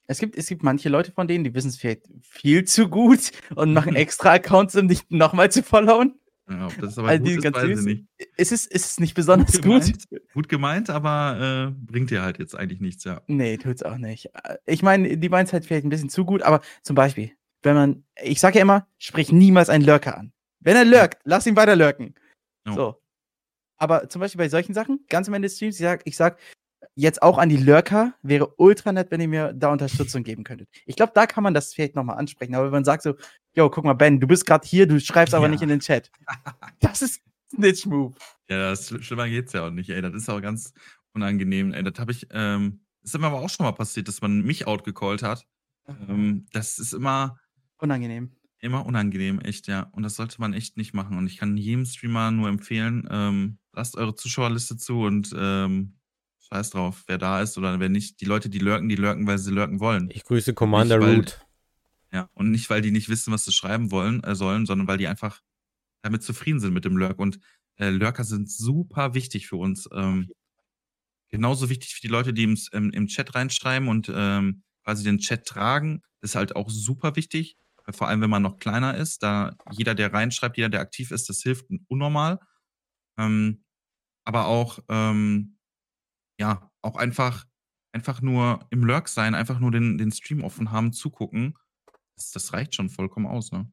[0.08, 3.72] Es gibt es gibt manche Leute von denen, die wissen's vielleicht viel zu gut und
[3.72, 6.18] machen extra Accounts, um dich noch mal zu followen.
[6.48, 8.06] Ja, ob das aber Also, gut ist, weiß ich nicht.
[8.36, 9.84] Ist es ist es nicht besonders Gut gut?
[9.84, 13.22] gemeint gut gemeint, aber, äh, bringt dir halt jetzt eigentlich nichts, ja.
[13.28, 14.30] Ne, tut's auch nicht.
[14.66, 17.32] Ich meine, die meinen's halt vielleicht 'n bisschen zu gut, aber zum Beispiel,
[17.62, 20.32] wenn man ich sage ja immer: „Sprich niemals einen Lurker an.“
[20.64, 22.14] Wenn er lurkt, lass ihn weiter lurken.
[22.66, 22.74] Jo.
[22.74, 23.02] So.
[23.78, 26.38] aber zum Beispiel bei solchen Sachen, ganz am Ende des Streams, ich sag, ich sag
[26.94, 30.68] jetzt auch an die Lurker, wäre ultra nett, wenn ihr mir da Unterstützung geben könntet.
[30.86, 32.54] Ich glaube, da kann man das vielleicht nochmal ansprechen.
[32.54, 33.14] Aber wenn man sagt so,
[33.54, 35.50] yo, guck mal, Ben, du bist gerade hier, du schreibst aber Ja.
[35.50, 36.10] nicht in den Chat.
[36.80, 37.20] Das ist
[37.54, 38.14] Snitch-Move.
[38.48, 40.02] Ja, das schli- schlimmer geht's ja auch nicht, ey.
[40.02, 40.72] Das ist auch ganz
[41.14, 41.72] unangenehm.
[41.72, 44.66] Ey, das habe ich, ähm, ist mir aber auch schon mal passiert, dass man mich
[44.66, 45.46] outgecallt hat.
[46.08, 47.38] Ähm, das ist immer,
[47.78, 48.30] Unangenehm.
[48.62, 49.82] Immer unangenehm, echt, ja.
[49.92, 51.18] Und das sollte man echt nicht machen.
[51.18, 55.98] Und ich kann jedem Streamer nur empfehlen, ähm, lasst eure Zuschauerliste zu und ähm,
[56.48, 58.20] scheiß drauf, wer da ist oder wer nicht.
[58.20, 60.08] Die Leute, die lurken, die lurken, weil sie lurken wollen.
[60.12, 61.46] Ich grüße Commander Nicht, weil- Root.
[62.12, 62.28] Ja.
[62.34, 65.08] Und nicht, weil die nicht wissen, was sie schreiben wollen, äh, sollen, sondern weil die
[65.08, 65.40] einfach
[66.02, 67.18] damit zufrieden sind mit dem Lurk.
[67.18, 67.38] Und
[67.76, 69.88] äh, Lurker sind super wichtig für uns.
[69.94, 70.30] Ähm,
[71.30, 75.18] genauso wichtig für die Leute, die im, im, im Chat reinschreiben und ähm, quasi den
[75.18, 77.56] Chat tragen, ist halt auch super wichtig.
[77.90, 81.28] Vor allem, wenn man noch kleiner ist, da jeder, der reinschreibt, jeder, der aktiv ist,
[81.28, 82.38] das hilft unnormal.
[83.18, 83.64] Ähm,
[84.24, 85.58] aber auch, ähm,
[86.38, 87.44] ja, auch einfach,
[87.92, 91.56] einfach nur im Lurk sein, einfach nur den, den Stream offen haben, zugucken.
[92.16, 93.70] Das, das reicht schon vollkommen aus, ne?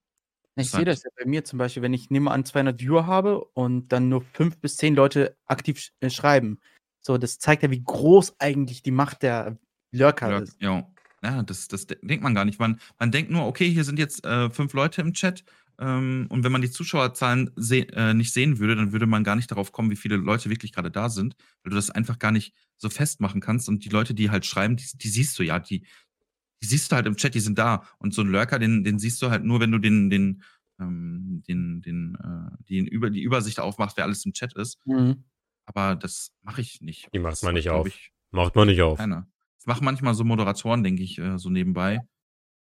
[0.55, 3.45] Ich sehe das ja bei mir zum Beispiel, wenn ich nehme an 200 Viewer habe
[3.53, 6.59] und dann nur fünf bis zehn Leute aktiv sch äh, schreiben.
[7.01, 9.57] So, das zeigt ja, wie groß eigentlich die Macht der
[9.91, 10.61] Lurker Lurk, ist.
[10.61, 10.85] ja.
[11.23, 12.59] Ja, das, das de- denkt man gar nicht.
[12.59, 15.43] Man, man denkt nur, okay, hier sind jetzt äh, fünf Leute im Chat.
[15.77, 19.35] Ähm, und wenn man die Zuschauerzahlen se äh, nicht sehen würde, dann würde man gar
[19.35, 22.31] nicht darauf kommen, wie viele Leute wirklich gerade da sind, weil du das einfach gar
[22.31, 23.69] nicht so festmachen kannst.
[23.69, 25.85] Und die Leute, die halt schreiben, die, die siehst du ja, die,
[26.61, 27.87] die siehst du halt im Chat, die sind da.
[27.97, 30.43] Und so ein Lurker, den, den siehst du halt nur, wenn du den, den,
[30.81, 34.77] ähm, den, den, äh, die, über, die Übersicht aufmachst, wer alles im Chat ist.
[34.85, 35.23] Mhm.
[35.65, 37.09] Aber das mache ich nicht.
[37.13, 37.87] Die macht man nicht auf.
[37.87, 38.97] Ich, Macht man nicht auf.
[38.97, 39.27] keiner.
[39.59, 41.99] Das machen manchmal so Moderatoren, denke ich, äh, so nebenbei.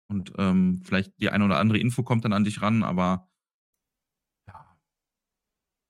[0.10, 3.30] Und ähm, vielleicht die eine oder andere Info kommt dann an dich ran, aber
[4.48, 4.78] ja,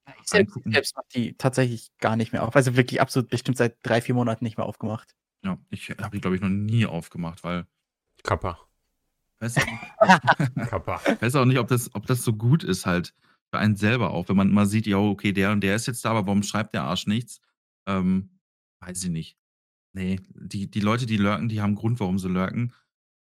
[0.08, 2.56] Ja, Ich selbst, ich selbst mache die tatsächlich gar nicht mehr auf.
[2.56, 5.16] Also wirklich absolut bestimmt seit drei, vier Monaten nicht mehr aufgemacht.
[5.44, 7.68] ja ich habe die, glaube ich, noch nie aufgemacht, weil
[8.24, 8.60] Kappa.
[9.40, 9.82] weiß auch nicht,
[10.70, 11.02] Kappa.
[11.20, 13.14] weiß auch nicht ob, das, ob das so gut ist halt
[13.52, 16.04] für einen selber auch, wenn man mal sieht, ja, okay, der und der ist jetzt
[16.06, 17.42] da, aber warum schreibt der Arsch nichts?
[17.88, 18.40] Ähm,
[18.80, 19.38] weiß ich nicht.
[19.94, 22.74] Nee, die, die Leute, die lurken, die haben einen Grund, warum sie lurken.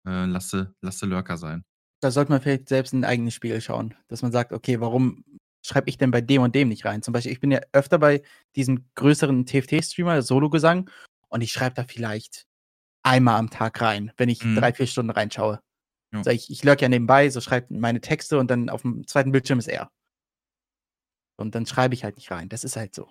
[0.06, 1.64] Äh, lasse, lasse Lurker sein.
[2.00, 5.24] Da sollte man vielleicht selbst in den eigenen Spiegel schauen, dass man sagt, okay, warum
[5.64, 7.02] schreibe ich denn bei dem und dem nicht rein?
[7.02, 8.22] Zum Beispiel, ich bin ja öfter bei
[8.56, 10.90] diesem größeren TFT-Streamer, Solo-Gesang,
[11.28, 12.46] und ich schreibe da vielleicht
[13.04, 14.56] einmal am Tag rein, wenn ich Mhm.
[14.56, 15.60] drei, vier Stunden reinschaue.
[16.12, 16.18] Ja.
[16.18, 19.30] Also ich, ich lurk ja nebenbei, so schreibt meine Texte und dann auf dem zweiten
[19.32, 19.90] Bildschirm ist er.
[21.38, 22.48] Und dann schreibe ich halt nicht rein.
[22.48, 23.08] Das ist halt so.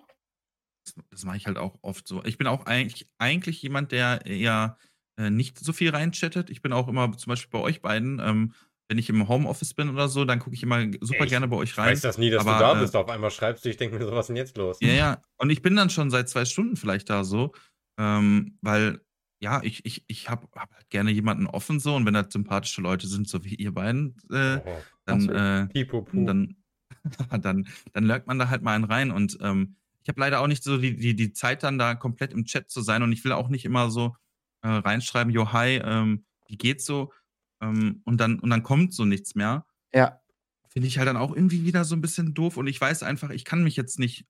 [1.10, 2.22] Das, mache ich halt auch oft so.
[2.24, 4.76] Ich bin auch eigentlich, eigentlich jemand, der eher
[5.18, 6.50] äh, nicht so viel reinchattet.
[6.50, 8.54] Ich bin auch immer zum Beispiel bei euch beiden, ähm,
[8.88, 11.56] wenn ich im Homeoffice bin oder so, dann gucke ich immer super Ich gerne bei
[11.56, 11.92] euch Ich rein.
[11.92, 12.94] weiß das nie, dass Aber, du da äh, bist.
[12.94, 14.78] Auf einmal schreibst du, ich denke mir, so was ist denn jetzt los?
[14.80, 15.22] Ja, ja.
[15.38, 17.52] Und ich bin dann schon seit zwei Stunden vielleicht da so,
[17.98, 19.00] ähm, weil,
[19.40, 22.82] ja, ich, ich, ich habe hab halt gerne jemanden offen so und wenn das sympathische
[22.82, 26.56] Leute sind, so wie ihr beiden, äh, Oh, dann, äh, dann,
[27.40, 30.46] dann, dann lurkt man da halt mal einen rein und ähm, ich habe leider auch
[30.46, 33.24] nicht so die, die, die Zeit dann da komplett im Chat zu sein und ich
[33.24, 34.16] will auch nicht immer so
[34.62, 37.12] äh, reinschreiben, jo, hi, ähm, wie geht's so?
[37.60, 39.66] Ähm, und, dann, und dann kommt so nichts mehr.
[39.92, 40.20] Ja.
[40.68, 43.30] Finde ich halt dann auch irgendwie wieder so ein bisschen doof und ich weiß einfach,
[43.30, 44.26] ich kann mich jetzt nicht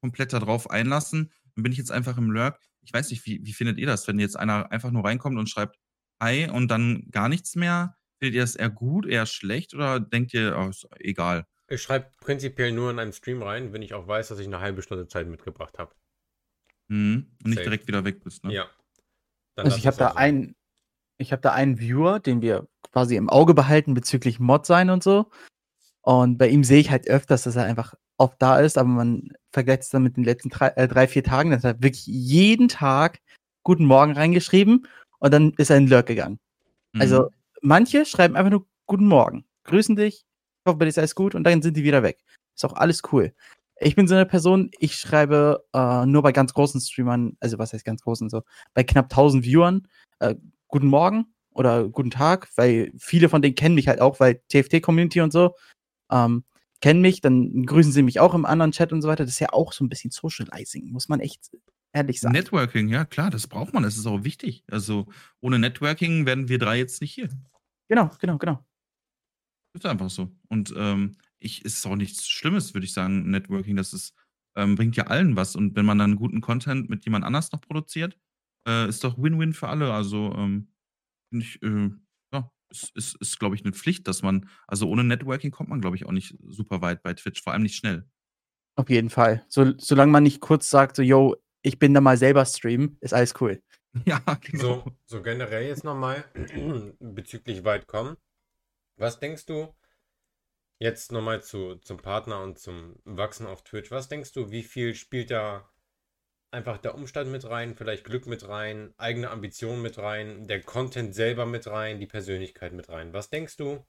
[0.00, 1.32] komplett darauf einlassen.
[1.54, 2.60] Dann bin ich jetzt einfach im Lurk.
[2.82, 5.48] Ich weiß nicht, wie, wie findet ihr das, wenn jetzt einer einfach nur reinkommt und
[5.48, 5.78] schreibt
[6.20, 7.96] Hi und dann gar nichts mehr?
[8.18, 11.46] Findet ihr das eher gut, eher schlecht oder denkt ihr, oh, ist egal?
[11.68, 14.60] Ich schreibe prinzipiell nur in einen Stream rein, wenn ich auch weiß, dass ich eine
[14.60, 15.94] halbe Stunde Zeit mitgebracht habe.
[16.88, 17.26] Mhm.
[17.42, 17.64] Und nicht Safe.
[17.64, 18.52] direkt wieder weg bist, ne?
[18.52, 18.70] Ja.
[19.56, 20.16] Dann Also ich habe es da so.
[20.16, 20.54] einen,
[21.18, 25.02] ich habe da einen Viewer, den wir quasi im Auge behalten bezüglich Mod sein und
[25.02, 25.30] so.
[26.02, 29.30] Und bei ihm sehe ich halt öfters, dass er einfach oft da ist, aber man
[29.52, 32.06] vergleicht es dann mit den letzten drei, äh, drei vier Tagen, dann hat er wirklich
[32.06, 33.20] jeden Tag
[33.64, 34.86] Guten Morgen reingeschrieben
[35.18, 36.38] und dann ist er in den Lurk gegangen.
[36.92, 37.00] Mhm.
[37.00, 40.25] Also manche schreiben einfach nur Guten Morgen, grüßen dich,
[40.66, 42.24] ich hoffe, bei dir ist alles gut und dann sind die wieder weg.
[42.56, 43.32] Ist auch alles cool.
[43.78, 47.72] Ich bin so eine Person, ich schreibe äh, nur bei ganz großen Streamern, also was
[47.72, 48.42] heißt ganz großen, so
[48.74, 49.86] bei knapp 1000 Viewern,
[50.18, 50.34] äh,
[50.66, 55.20] Guten Morgen oder Guten Tag, weil viele von denen kennen mich halt auch, weil TFT-Community
[55.20, 55.54] und so
[56.10, 56.42] ähm,
[56.80, 59.24] kennen mich, dann grüßen sie mich auch im anderen Chat und so weiter.
[59.24, 61.50] Das ist ja auch so ein bisschen Socializing, muss man echt
[61.92, 62.32] ehrlich sagen.
[62.32, 64.64] Networking, ja klar, das braucht man, das ist auch wichtig.
[64.68, 65.06] Also
[65.40, 67.28] ohne Networking wären wir drei jetzt nicht hier.
[67.88, 68.64] Genau, genau, genau.
[69.76, 70.34] Ist einfach so.
[70.48, 73.76] Und ähm, ich ist auch nichts Schlimmes, würde ich sagen, Networking.
[73.76, 74.14] Das ist,
[74.56, 75.54] ähm, bringt ja allen was.
[75.54, 78.16] Und wenn man dann guten Content mit jemand anders noch produziert,
[78.66, 79.92] äh, ist doch Win-Win für alle.
[79.92, 80.72] Also ähm,
[81.28, 81.90] finde ich, äh,
[82.32, 85.82] ja, ist, ist, ist glaube ich, eine Pflicht, dass man, also ohne Networking kommt man,
[85.82, 88.08] glaube ich, auch nicht super weit bei Twitch, vor allem nicht schnell.
[88.76, 89.44] Auf jeden Fall.
[89.48, 93.14] So, solange man nicht kurz sagt, so, yo, ich bin da mal selber streamen, ist
[93.14, 93.62] alles cool.
[94.04, 94.62] Ja, genau.
[94.62, 96.22] So, so generell jetzt nochmal
[97.00, 98.18] bezüglich weit kommen.
[98.96, 99.74] Was denkst du,
[100.78, 104.94] jetzt nochmal zu, zum Partner und zum Wachsen auf Twitch, was denkst du, wie viel
[104.94, 105.70] spielt da
[106.50, 111.14] einfach der Umstand mit rein, vielleicht Glück mit rein, eigene Ambitionen mit rein, der Content
[111.14, 113.12] selber mit rein, die Persönlichkeit mit rein?
[113.12, 113.84] Was denkst du,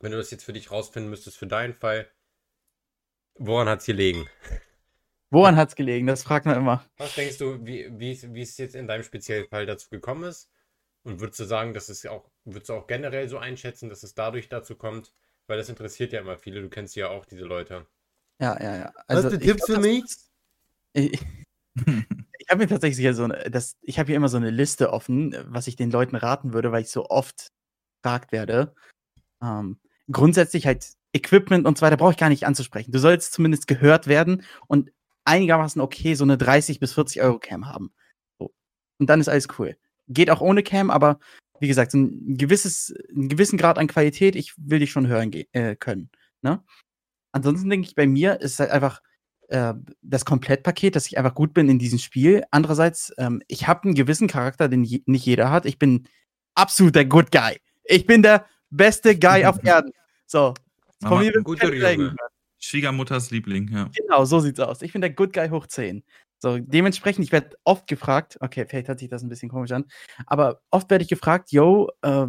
[0.00, 2.08] wenn du das jetzt für dich rausfinden müsstest, für deinen Fall,
[3.34, 4.28] woran hat es gelegen?
[5.30, 6.06] Woran hat es gelegen?
[6.06, 6.84] Das fragt man immer.
[6.96, 10.48] Was denkst du, wie, wie, wie es jetzt in deinem speziellen Fall dazu gekommen ist?
[11.08, 14.14] Und würdest du sagen, dass es auch, würdest du auch generell so einschätzen, dass es
[14.14, 15.14] dadurch dazu kommt?
[15.46, 16.60] Weil das interessiert ja immer viele.
[16.60, 17.86] Du kennst ja auch diese Leute.
[18.38, 18.92] Ja, ja, ja.
[19.08, 20.04] Hast du ich Tipps glaub, für mich?
[20.92, 21.18] Ich,
[22.38, 24.92] ich habe mir tatsächlich hier so eine, das, ich habe hier immer so eine Liste
[24.92, 27.48] offen, was ich den Leuten raten würde, weil ich so oft
[28.02, 28.74] gefragt werde.
[29.42, 29.80] Ähm,
[30.12, 32.92] grundsätzlich halt Equipment und so weiter brauche ich gar nicht anzusprechen.
[32.92, 34.92] Du sollst zumindest gehört werden und
[35.24, 37.94] einigermaßen okay so eine 30 bis 40 Euro Cam haben.
[38.38, 38.52] So.
[38.98, 39.78] Und dann ist alles cool.
[40.08, 41.18] Geht auch ohne Cam, aber
[41.60, 45.32] wie gesagt, so ein gewisses, einen gewissen Grad an Qualität, ich will dich schon hören
[45.52, 46.10] äh, können.
[46.42, 46.62] Ne?
[47.32, 49.02] Ansonsten denke ich, bei mir ist halt einfach
[49.48, 52.44] äh, das Komplettpaket, dass ich einfach gut bin in diesem Spiel.
[52.50, 55.66] Andererseits, ähm, ich habe einen gewissen Charakter, den je nicht jeder hat.
[55.66, 56.06] Ich bin
[56.54, 57.58] absolut der Good Guy.
[57.84, 59.92] Ich bin der beste Guy auf Erden.
[60.26, 60.54] So.
[61.02, 61.70] Von mir guter.
[62.60, 63.88] Schwiegermutters Liebling, ja.
[63.94, 64.82] Genau, so sieht's aus.
[64.82, 66.02] Ich bin der Good Guy hoch 10.
[66.40, 69.86] So, dementsprechend, ich werde oft gefragt, okay, vielleicht hört sich das ein bisschen komisch an,
[70.26, 72.26] aber oft werde ich gefragt, yo, äh,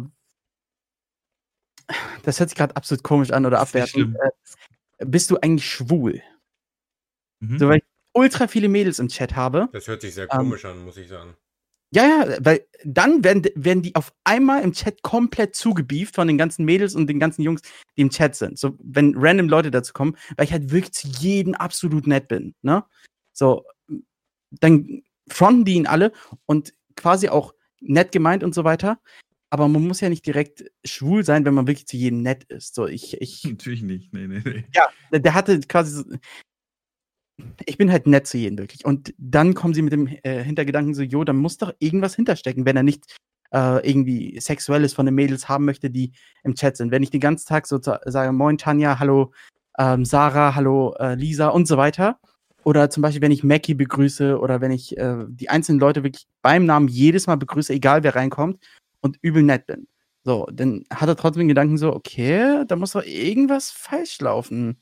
[2.22, 4.16] das hört sich gerade absolut komisch an oder abwertend.
[4.16, 6.20] Äh, bist du eigentlich schwul?
[7.40, 7.58] Mhm.
[7.58, 9.68] So, weil ich ultra viele Mädels im Chat habe.
[9.72, 11.36] Das hört sich sehr Ähm, komisch an, muss ich sagen.
[11.92, 16.38] Ja, ja, weil dann werden, werden die auf einmal im Chat komplett zugebieft von den
[16.38, 17.62] ganzen Mädels und den ganzen Jungs,
[17.96, 18.58] die im Chat sind.
[18.58, 22.54] So, wenn random Leute dazu kommen, weil ich halt wirklich zu jedem absolut nett bin,
[22.62, 22.84] ne?
[23.32, 23.64] So,
[24.50, 26.12] dann fronten die ihn alle
[26.46, 29.00] und quasi auch nett gemeint und so weiter.
[29.52, 32.74] Aber man muss ja nicht direkt schwul sein, wenn man wirklich zu jedem nett ist.
[32.74, 34.12] So, ich, ich, Natürlich nicht.
[34.12, 34.64] Nee, nee, nee.
[35.12, 36.04] der, der hatte quasi so,
[37.66, 38.84] ich bin halt nett zu jedem wirklich.
[38.84, 42.64] Und dann kommen sie mit dem äh, Hintergedanken so, jo, da muss doch irgendwas hinterstecken,
[42.64, 43.16] wenn er nicht
[43.52, 46.12] äh, irgendwie Sexuelles von den Mädels haben möchte, die
[46.44, 46.90] im Chat sind.
[46.90, 49.32] Wenn ich den ganzen Tag so sage, moin Tanja, hallo
[49.78, 52.20] ähm, Sarah, hallo äh, Lisa und so weiter.
[52.64, 56.26] Oder zum Beispiel, wenn ich Mackie begrüße oder wenn ich äh, die einzelnen Leute wirklich
[56.42, 58.62] beim Namen jedes Mal begrüße, egal wer reinkommt
[59.00, 59.86] und übel nett bin.
[60.24, 64.76] So, dann hat er trotzdem den Gedanken so, okay, da muss doch irgendwas falsch laufen.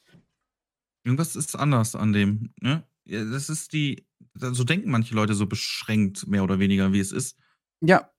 [1.05, 2.53] Irgendwas ist anders an dem.
[2.61, 2.83] Ne?
[3.05, 4.05] Ja, das ist die.
[4.35, 7.37] So denken manche Leute so beschränkt, mehr oder weniger, wie es ist.
[7.81, 8.11] Ja.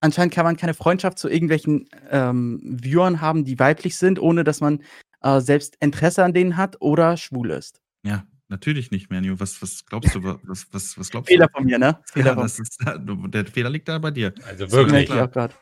[0.00, 4.60] Anscheinend kann man keine Freundschaft zu irgendwelchen ähm, Viewern haben, die weiblich sind, ohne dass
[4.60, 4.82] man
[5.20, 7.80] äh, selbst Interesse an denen hat oder schwul ist.
[8.04, 9.40] Ja, natürlich nicht, Manu.
[9.40, 10.22] Was, was glaubst du?
[10.22, 11.52] Was, was, was glaubst Fehler du?
[11.54, 11.98] von mir, ne?
[12.12, 14.32] Fehler Ja, von das ist, der Fehler liegt da bei dir.
[14.46, 14.92] Also So, mir.
[14.92, 15.10] wirklich.
[15.10, 15.54] Auch gerade.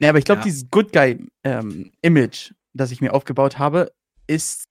[0.00, 0.44] Nee, aber ich glaube, Ja.
[0.44, 3.92] dieses Good Guy-Image, das ich mir aufgebaut habe,
[4.26, 4.64] ist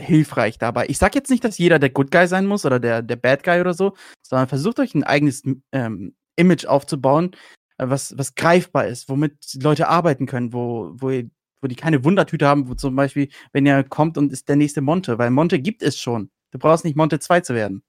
[0.00, 0.86] hilfreich dabei.
[0.88, 3.42] Ich sag jetzt nicht, dass jeder der Good Guy sein muss oder der, der Bad
[3.44, 5.42] Guy oder so, sondern versucht euch ein eigenes
[5.72, 7.32] ähm, Image aufzubauen,
[7.78, 11.30] äh, was, was greifbar ist, womit Leute arbeiten können, wo, wo, ihr,
[11.64, 14.82] wo die keine Wundertüte haben, wo zum Beispiel, wenn ihr kommt und ist der nächste
[14.82, 16.30] Monte, weil Monte gibt es schon.
[16.50, 17.82] Du brauchst nicht Monte 2 zu werden.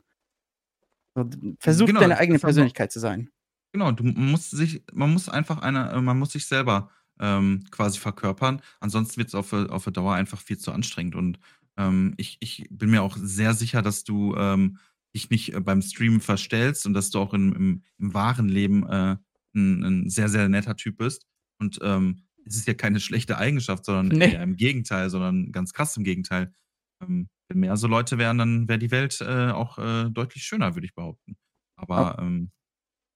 [1.59, 3.29] Versuch Genau, deine eigene Persönlichkeit zu sein.
[3.73, 7.99] Genau, du musst sich, man muss einfach eine, äh, man muss sich selber ähm, quasi
[7.99, 8.61] verkörpern.
[8.79, 11.15] Ansonsten wird es auf, auf der Dauer einfach viel zu anstrengend.
[11.15, 11.39] Und
[11.75, 14.77] ähm, ich, ich bin mir auch sehr sicher, dass du ähm,
[15.13, 18.87] dich nicht äh, beim Streamen verstellst und dass du auch im, im, im wahren Leben
[18.87, 19.17] äh,
[19.53, 21.27] ein, ein sehr, sehr netter Typ bist.
[21.59, 24.33] Und ähm, es ist ja keine schlechte Eigenschaft, sondern Nee.
[24.33, 26.53] eher im Gegenteil, sondern ganz krass im Gegenteil.
[27.01, 30.75] Ähm, wenn mehr so Leute wären, dann wäre die Welt äh, auch äh, deutlich schöner,
[30.75, 31.35] würde ich behaupten.
[31.77, 32.51] Aber ähm,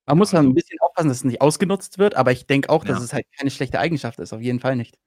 [0.07, 2.69] Man muss Also- dann ein bisschen aufpassen, dass es nicht ausgenutzt wird, aber ich denke
[2.69, 3.05] auch, dass Ja.
[3.05, 4.33] es halt keine schlechte Eigenschaft ist.
[4.33, 4.97] Auf jeden Fall nicht.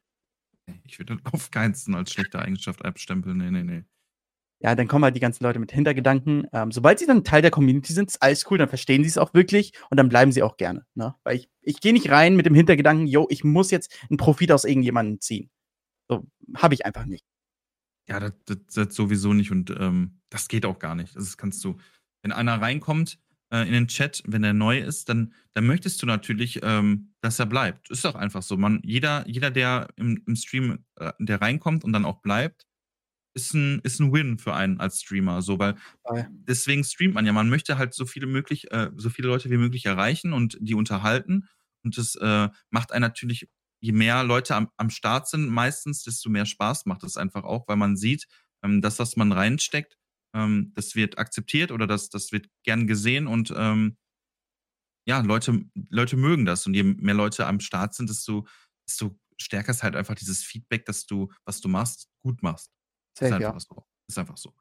[0.84, 3.36] Ich würde auf keinen als schlechte Eigenschaft abstempeln.
[3.38, 3.84] Nee, nee, nee.
[4.62, 6.46] Ja, dann kommen halt die ganzen Leute mit Hintergedanken.
[6.52, 9.18] Ähm, sobald sie dann Teil der Community sind, ist alles cool, dann verstehen sie es
[9.18, 10.86] auch wirklich und dann bleiben sie auch gerne.
[10.94, 11.16] Ne?
[11.24, 14.52] Weil ich, ich gehe nicht rein mit dem Hintergedanken, yo, ich muss jetzt einen Profit
[14.52, 15.50] aus irgendjemandem ziehen.
[16.08, 16.24] So,
[16.56, 17.24] habe ich einfach nicht.
[18.08, 21.16] Ja, das, das, das sowieso nicht und ähm, das geht auch gar nicht.
[21.16, 21.78] Das kannst du,
[22.22, 23.18] wenn einer reinkommt
[23.52, 27.40] äh, in den Chat, wenn er neu ist, dann, dann möchtest du natürlich, ähm, dass
[27.40, 27.90] er bleibt.
[27.90, 28.56] Ist doch einfach so.
[28.56, 32.66] Man, jeder, jeder, der im, im Stream, äh, der reinkommt und dann auch bleibt,
[33.34, 35.42] ist ein, ist ein Win für einen als Streamer.
[35.42, 35.76] So, weil
[36.30, 37.32] deswegen streamt man ja.
[37.32, 40.74] Man möchte halt so viele möglich, äh, so viele Leute wie möglich erreichen und die
[40.74, 41.48] unterhalten.
[41.84, 43.48] Und das äh, macht einen natürlich,
[43.80, 47.66] je mehr Leute am, am Start sind, meistens, desto mehr Spaß macht es einfach auch,
[47.68, 48.26] weil man sieht,
[48.62, 49.96] ähm, das, was man reinsteckt,
[50.34, 53.96] ähm, das wird akzeptiert oder das, das wird gern gesehen und ähm,
[55.06, 56.66] ja, Leute, Leute mögen das.
[56.66, 58.46] Und je mehr Leute am Start sind, desto,
[58.86, 62.70] desto stärker ist halt einfach dieses Feedback, dass du, was du machst, gut machst.
[63.14, 63.60] Ist Safe, einfach ja.
[63.60, 63.86] so.
[64.08, 64.54] Ist einfach so.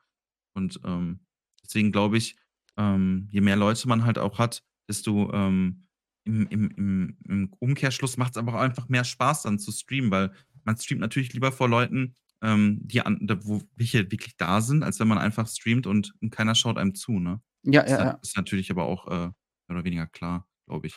[0.54, 1.22] Und ähm,
[1.64, 2.36] deswegen glaube ich,
[2.78, 5.88] ähm, je mehr Leute man halt auch hat, desto ähm,
[6.24, 10.12] im, im, im, im Umkehrschluss macht es aber auch einfach mehr Spaß dann zu streamen,
[10.12, 10.32] weil
[10.64, 14.84] man streamt natürlich lieber vor Leuten, ähm, die an, da, wo welche wirklich da sind,
[14.84, 17.41] als wenn man einfach streamt und keiner schaut einem zu, ne?
[17.64, 18.20] Ja, Ist, ja, na- ja.
[18.22, 19.34] ist natürlich aber auch äh, mehr
[19.70, 20.95] oder weniger klar, glaube ich.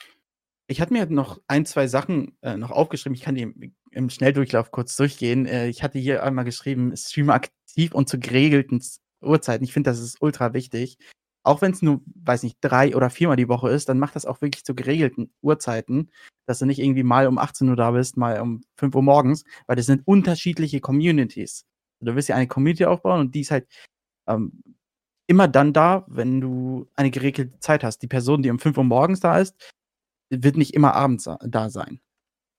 [0.67, 3.15] Ich hatte mir noch ein, zwei Sachen äh, noch aufgeschrieben.
[3.15, 5.47] Ich kann die im, Schnelldurchlauf kurz durchgehen.
[5.47, 8.83] Äh, ich hatte hier einmal geschrieben, Stream aktiv und zu geregelten
[9.21, 9.65] Uhrzeiten.
[9.65, 10.99] Ich finde, das ist ultra wichtig.
[11.43, 14.25] Auch wenn es nur, weiß nicht, drei oder viermal die Woche ist, dann mach das
[14.25, 16.11] auch wirklich zu geregelten Uhrzeiten,
[16.47, 19.45] dass du nicht irgendwie mal um 18 Uhr da bist, mal um 5 Uhr morgens,
[19.67, 21.67] weil das sind unterschiedliche Communities.
[22.01, 23.67] Du willst ja eine Community aufbauen und die ist halt
[24.27, 24.63] ähm,
[25.27, 27.99] immer dann da, wenn du eine geregelte Zeit hast.
[27.99, 29.55] Die Person, die um 5 Uhr morgens da ist,
[30.43, 32.01] wird nicht immer abends da sein.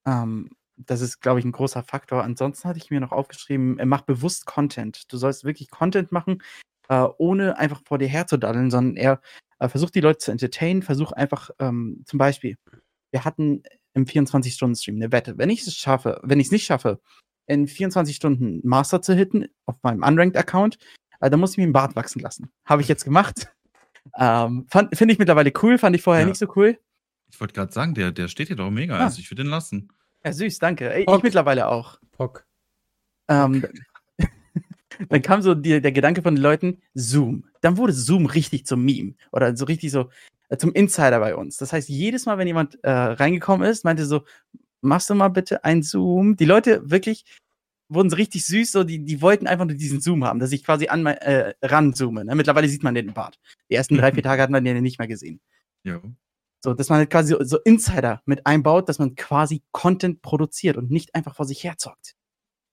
[0.06, 2.24] Ähm, das ist, glaube ich, ein großer Faktor.
[2.24, 5.12] Ansonsten hatte ich mir noch aufgeschrieben, äh, mach bewusst Content.
[5.12, 6.42] Du sollst wirklich Content machen,
[6.90, 9.22] äh, ohne einfach vor dir herzudaddeln, sondern eher
[9.60, 12.58] äh, versuch die Leute zu entertainen, versuch einfach, ähm, zum Beispiel,
[13.12, 13.64] wir hatten
[13.94, 15.38] im 24-Stunden-Stream eine Wette.
[15.38, 17.00] Wenn ich es schaffe, wenn ich es nicht schaffe,
[17.48, 20.78] in 24 Stunden Master zu hitten auf meinem Unranked-Account,
[21.22, 22.52] äh, dann muss ich mir den Bart wachsen lassen.
[22.66, 23.48] Habe ich jetzt gemacht.
[24.20, 26.30] Ähm, Finde ich mittlerweile cool, fand ich vorher Ja.
[26.30, 26.78] nicht so cool.
[27.36, 28.98] Ich wollte gerade sagen, der, der steht hier doch mega.
[28.98, 29.04] Ah.
[29.04, 29.90] Also ich würde den lassen.
[30.24, 30.90] Ja, süß, danke.
[30.94, 32.00] Ey, Ich mittlerweile auch.
[32.14, 32.46] Pock.
[33.28, 33.66] Ähm,
[35.10, 37.44] dann kam so die, der Gedanke von den Leuten, Zoom.
[37.60, 40.10] Dann wurde Zoom richtig zum Meme oder so richtig so
[40.48, 41.58] äh, zum Insider bei uns.
[41.58, 44.24] Das heißt, jedes Mal, wenn jemand äh, reingekommen ist, meinte so,
[44.80, 46.38] machst du mal bitte ein Zoom?
[46.38, 47.26] Die Leute wirklich
[47.90, 50.64] wurden so richtig süß, so die, die wollten einfach nur diesen Zoom haben, dass ich
[50.64, 52.24] quasi an mein, äh, ranzoome.
[52.24, 52.34] Ne?
[52.34, 53.42] Mittlerweile sieht man den Bart.
[53.70, 55.42] Die ersten drei, vier Tage hat man den nicht mehr gesehen.
[55.84, 56.02] Jo.
[56.66, 60.76] So, dass man halt quasi so, so Insider mit einbaut, dass man quasi Content produziert
[60.78, 62.16] und nicht einfach vor sich herzockt.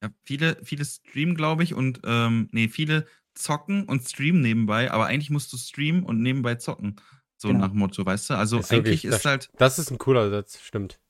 [0.02, 5.06] Ja, viele, viele streamen, glaube ich, und ähm, nee, viele zocken und streamen nebenbei, aber
[5.06, 6.96] eigentlich musst du streamen und nebenbei zocken.
[7.36, 7.60] So Genau.
[7.66, 8.34] nach Motto, weißt du?
[8.34, 11.00] Also Ist eigentlich wirklich- ist halt, Das ist ein cooler Satz, stimmt.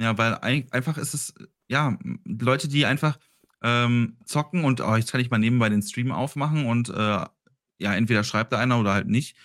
[0.00, 1.34] ja, weil ein, einfach ist es,
[1.68, 3.18] ja, Leute, die einfach
[3.62, 6.92] ähm, zocken und oh, jetzt kann ich mal nebenbei den Stream aufmachen und äh,
[7.78, 9.36] ja, entweder schreibt da einer oder halt nicht.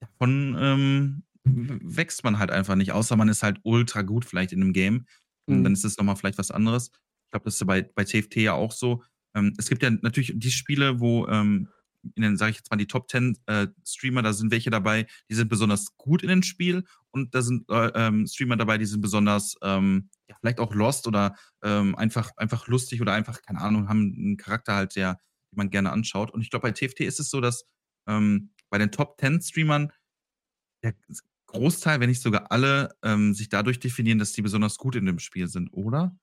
[0.00, 1.22] Davon ähm,
[1.54, 5.06] wächst man halt einfach nicht, außer man ist halt ultra gut vielleicht in einem Game.
[5.46, 5.64] Und Mhm.
[5.64, 6.90] dann ist es nochmal vielleicht was anderes.
[7.26, 9.02] Ich glaube, das ist ja bei, bei TFT ja auch so.
[9.34, 11.68] Ähm, es gibt ja natürlich die Spiele, wo ähm,
[12.14, 15.06] in den, sage ich jetzt mal, die Top 10 äh, Streamer, da sind welche dabei,
[15.28, 18.86] die sind besonders gut in dem Spiel und da sind äh, ähm, Streamer dabei, die
[18.86, 23.60] sind besonders ähm, ja, vielleicht auch lost oder ähm, einfach, einfach lustig oder einfach, keine
[23.60, 25.14] Ahnung, haben einen Charakter halt, der,
[25.50, 26.30] den man gerne anschaut.
[26.30, 27.64] Und ich glaube, bei TFT ist es so, dass
[28.06, 29.90] ähm, bei den Top 10 Streamern
[30.84, 30.94] der
[31.48, 35.18] Großteil, wenn nicht sogar alle, ähm, sich dadurch definieren, dass die besonders gut in dem
[35.18, 36.16] Spiel sind, oder?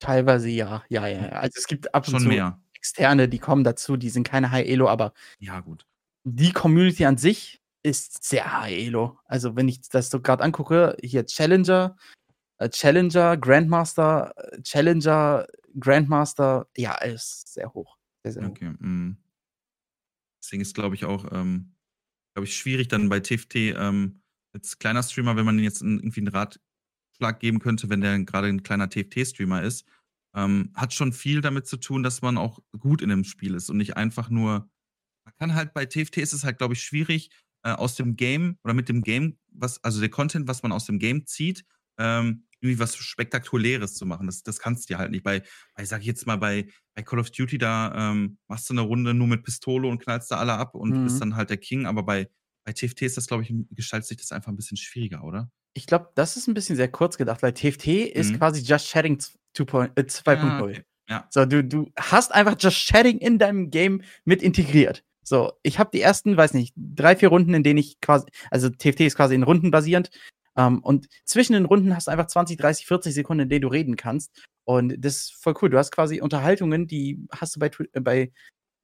[0.00, 1.26] Teilweise ja, ja, ja.
[1.26, 1.28] ja.
[1.32, 2.60] Also es gibt ab und Schon zu mehr.
[2.74, 5.86] Externe, die kommen dazu, die sind keine High Elo, aber Ja, gut.
[6.24, 9.18] die Community an sich ist sehr High Elo.
[9.26, 11.96] Also wenn ich das so gerade angucke, hier Challenger,
[12.56, 15.46] äh, Challenger, Grandmaster, äh, Challenger,
[15.78, 17.98] Grandmaster, ja, ist sehr hoch.
[18.22, 18.50] Sehr, sehr hoch.
[18.50, 18.70] Okay.
[18.78, 19.18] mm.
[20.42, 21.74] Deswegen ist, glaube ich, auch, ähm,
[22.34, 24.19] glaube ich, schwierig dann bei TFT ähm,
[24.52, 28.62] als kleiner Streamer, wenn man jetzt irgendwie einen Ratschlag geben könnte, wenn der gerade ein
[28.62, 29.84] kleiner TFT-Streamer ist,
[30.34, 33.68] ähm, hat schon viel damit zu tun, dass man auch gut in dem Spiel ist
[33.70, 34.70] und nicht einfach nur.
[35.24, 37.30] Man kann halt bei TFT ist es halt, glaube ich, schwierig,
[37.62, 40.86] äh, aus dem Game oder mit dem Game, was, also der Content, was man aus
[40.86, 41.64] dem Game zieht,
[41.98, 44.26] ähm, irgendwie was Spektakuläres zu machen.
[44.26, 45.22] Das, das kannst du ja halt nicht.
[45.24, 45.42] Bei,
[45.74, 48.82] bei, sag ich jetzt mal, bei, bei Call of Duty, da ähm, machst du eine
[48.82, 51.04] Runde nur mit Pistole und knallst da alle ab und Mhm.
[51.04, 51.86] bist dann halt der King.
[51.86, 52.28] Aber bei,
[52.64, 55.50] bei TFT ist das, glaube ich, gestaltet sich das einfach ein bisschen schwieriger, oder?
[55.74, 58.38] Ich glaube, das ist ein bisschen sehr kurz gedacht, weil TFT ist Mhm.
[58.38, 59.18] quasi Just Chatting
[59.54, 59.90] 2.0.
[59.96, 60.62] Äh, 2.0.
[60.62, 60.82] okay.
[61.08, 61.26] Ja.
[61.30, 65.02] So, du, du hast einfach Just Chatting in deinem Game mit integriert.
[65.22, 68.68] So, ich habe die ersten, weiß nicht, drei, vier Runden, in denen ich quasi, also
[68.68, 70.10] TFT ist quasi in Runden basierend.
[70.56, 73.68] Ähm, und zwischen den Runden hast du einfach 20, 30, 40 Sekunden, in denen du
[73.68, 74.32] reden kannst.
[74.64, 75.70] Und das ist voll cool.
[75.70, 78.32] Du hast quasi Unterhaltungen, die hast du bei, äh, bei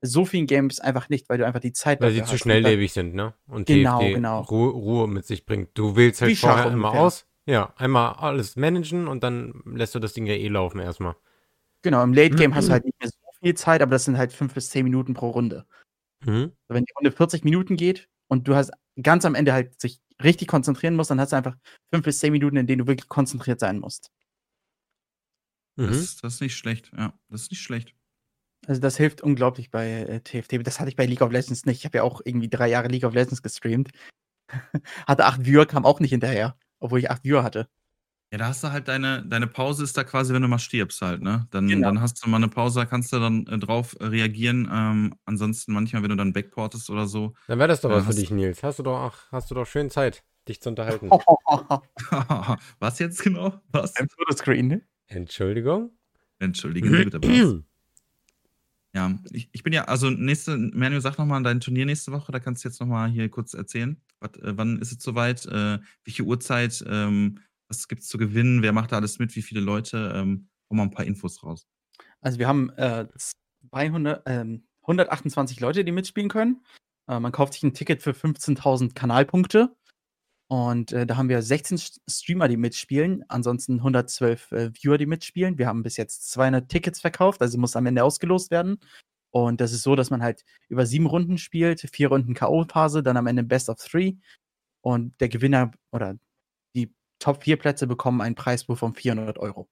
[0.02, 2.40] so vielen Games einfach nicht, weil du einfach die Zeit Weil sie zu hast.
[2.40, 3.34] schnelllebig sind, ne?
[3.46, 4.40] Und Genau, TFT genau.
[4.42, 5.70] Ruhe, Ruhe mit sich bringt.
[5.78, 7.06] Du wählst halt Wie Schach vorher immer ungefähr.
[7.06, 7.26] aus.
[7.46, 11.16] Ja, einmal alles managen und dann lässt du das Ding ja eh laufen erstmal.
[11.82, 12.54] Genau, im Late Game Mhm.
[12.56, 14.84] hast du halt nicht mehr so viel Zeit, aber das sind halt fünf bis zehn
[14.84, 15.66] Minuten pro Runde.
[16.24, 16.52] Mhm.
[16.68, 20.48] Wenn die Runde 40 Minuten geht und du hast ganz am Ende halt sich richtig
[20.48, 21.56] konzentrieren musst, dann hast du einfach
[21.92, 24.10] fünf bis zehn Minuten, in denen du wirklich konzentriert sein musst.
[25.76, 25.86] Mhm.
[25.88, 26.90] Das, das ist nicht schlecht.
[26.96, 27.94] Ja, das ist nicht schlecht.
[28.66, 30.66] Also das hilft unglaublich bei äh, TFT.
[30.66, 31.78] Das hatte ich bei League of Legends nicht.
[31.78, 33.90] Ich habe ja auch irgendwie drei Jahre League of Legends gestreamt.
[35.06, 37.68] hatte acht Viewer, kam auch nicht hinterher, obwohl ich acht Viewer hatte.
[38.32, 41.00] Ja, da hast du halt deine, deine Pause ist da quasi, wenn du mal stirbst
[41.00, 41.46] halt, ne?
[41.52, 41.86] Dann, Genau.
[41.86, 44.68] dann hast du mal eine Pause, da kannst du dann äh, drauf äh, reagieren.
[44.72, 47.34] Ähm, ansonsten manchmal, wenn du dann backportest oder so.
[47.46, 48.64] Dann wäre das doch was für dich, Nils.
[48.64, 51.08] Hast du doch, ach, hast du doch schön Zeit, dich zu unterhalten.
[52.80, 53.60] Was jetzt genau?
[53.70, 53.94] Was?
[53.96, 54.08] Ein
[54.66, 54.82] ne?
[55.06, 55.92] Entschuldigung?
[56.40, 57.62] Entschuldigen Sie bitte, was?
[58.96, 62.40] Ja, ich, ich bin ja, also nächste, Manu, sag nochmal dein Turnier nächste Woche, da
[62.40, 64.00] kannst du jetzt nochmal hier kurz erzählen.
[64.20, 65.44] Was, äh, wann ist es soweit?
[65.44, 66.82] Äh, welche Uhrzeit?
[66.88, 68.62] Ähm, was gibt's zu gewinnen?
[68.62, 69.36] Wer macht da alles mit?
[69.36, 70.14] Wie viele Leute?
[70.16, 71.66] Ähm, hau mal ein paar Infos raus.
[72.22, 73.06] Also wir haben äh,
[73.70, 76.64] 200, ähm, 128 Leute, die mitspielen können.
[77.06, 79.75] Äh, man kauft sich ein Ticket für 15.000 Kanalpunkte.
[80.48, 83.24] Und äh, da haben wir 16 S- Streamer, die mitspielen.
[83.28, 85.58] Ansonsten 112 äh, Viewer, die mitspielen.
[85.58, 88.78] Wir haben bis jetzt 200 Tickets verkauft, also muss am Ende ausgelost werden.
[89.32, 93.16] Und das ist so, dass man halt über sieben Runden spielt, vier Runden K.O.-Phase, dann
[93.16, 94.14] am Ende Best of Three.
[94.82, 96.16] Und der Gewinner oder
[96.76, 99.68] die Top 4 Plätze bekommen einen Preisbuch von 400 Euro.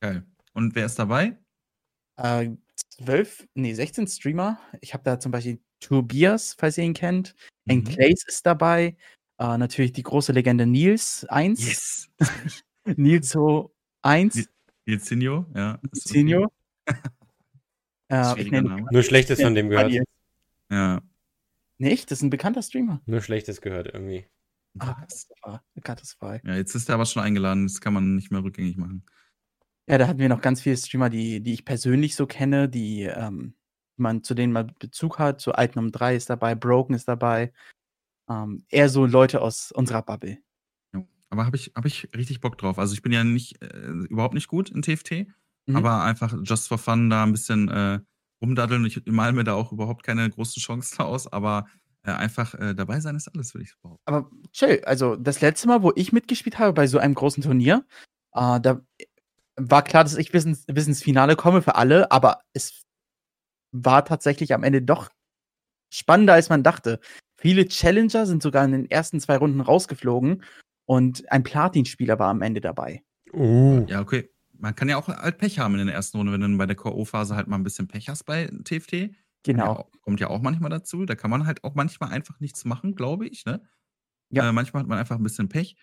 [0.00, 0.26] Geil.
[0.54, 1.38] Und wer ist dabei?
[2.16, 2.50] Äh,
[3.04, 4.58] 12, nee, 16 Streamer.
[4.80, 7.34] Ich habe da zum Beispiel Tobias, falls ihr ihn kennt.
[7.64, 7.72] Mhm.
[7.72, 8.96] Enclays ist dabei.
[9.38, 11.66] Äh, natürlich die große Legende Nils 1.
[11.66, 12.08] Yes.
[12.96, 14.48] Nilso 1.
[14.84, 15.78] Ilzinho, ja.
[15.92, 16.18] ist okay.
[16.18, 16.52] Senior.
[18.08, 18.62] äh.
[18.90, 19.90] Nur Schlechtes von dem gehört.
[19.90, 20.04] Nils.
[20.70, 21.02] Ja.
[21.78, 22.10] Nicht?
[22.10, 23.00] Das ist ein bekannter Streamer.
[23.06, 24.26] Nur Schlechtes gehört irgendwie.
[24.78, 25.04] Ah,
[25.82, 26.40] katastrophal.
[26.44, 29.04] Ja, jetzt ist er aber schon eingeladen, das kann man nicht mehr rückgängig machen.
[29.86, 33.02] Ja, da hatten wir noch ganz viele Streamer, die, die ich persönlich so kenne, die
[33.02, 33.54] ähm,
[33.96, 35.40] man, zu denen man Bezug hat.
[35.40, 37.52] So Alten um 3 ist dabei, Broken ist dabei.
[38.28, 40.38] Ähm, eher so Leute aus unserer Bubble.
[40.94, 41.02] Ja.
[41.30, 42.78] Aber habe ich, hab ich richtig Bock drauf.
[42.78, 45.26] Also ich bin ja nicht, äh, überhaupt nicht gut in TFT,
[45.66, 45.76] Mhm.
[45.76, 48.00] aber einfach just for fun da ein bisschen äh,
[48.42, 48.84] rumdaddeln.
[48.84, 51.66] Ich male mir da auch überhaupt keine großen Chancen aus, aber
[52.04, 54.02] äh, einfach äh, dabei sein ist alles, würde ich behaupten.
[54.06, 57.84] Aber chill, also das letzte Mal, wo ich mitgespielt habe bei so einem großen Turnier,
[58.32, 58.80] äh, da
[59.56, 62.82] war klar, dass ich bis ins, bis ins Finale komme für alle, aber es
[63.72, 65.10] war tatsächlich am Ende doch
[65.92, 67.00] spannender, als man dachte.
[67.36, 70.42] Viele Challenger sind sogar in den ersten zwei Runden rausgeflogen
[70.86, 73.02] und ein Platin-Spieler war am Ende dabei.
[73.32, 73.84] Uh.
[73.88, 74.28] Ja, okay.
[74.52, 76.76] Man kann ja auch halt Pech haben in der ersten Runde, wenn du bei der
[76.76, 78.92] K.O.-Phase halt mal ein bisschen Pech hast bei TFT.
[78.92, 79.08] Ja,
[79.44, 79.66] Genau.
[79.72, 81.04] auch- kommt ja auch manchmal dazu.
[81.04, 83.44] Da kann man halt auch manchmal einfach nichts machen, glaube ich.
[83.44, 83.60] Ne?
[84.30, 84.48] Ja.
[84.48, 85.76] Äh, manchmal hat man einfach ein bisschen Pech.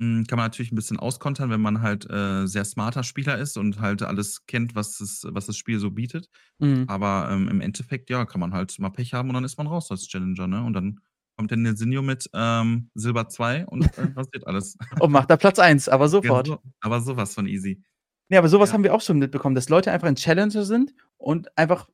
[0.00, 3.58] Hm, kann man natürlich ein bisschen auskontern, wenn man halt äh, sehr smarter Spieler ist
[3.58, 6.28] und halt alles kennt, was, es, was das Spiel so bietet.
[6.58, 6.84] Mhm.
[6.88, 9.66] Aber ähm, im Endeffekt, ja, kann man halt mal Pech haben und dann ist man
[9.66, 10.46] raus als Challenger.
[10.46, 10.64] Ne?
[10.64, 11.00] Und dann
[11.36, 14.76] kommt der Nelsinho mit ähm, Silber 2 und äh, passiert alles.
[14.98, 16.46] Und macht da Platz 1, aber Ja, sofort.
[16.46, 17.82] so, aber sowas von easy.
[18.30, 18.74] Ja, aber sowas Ja.
[18.74, 21.88] haben wir auch schon mitbekommen, dass Leute einfach ein Challenger sind und einfach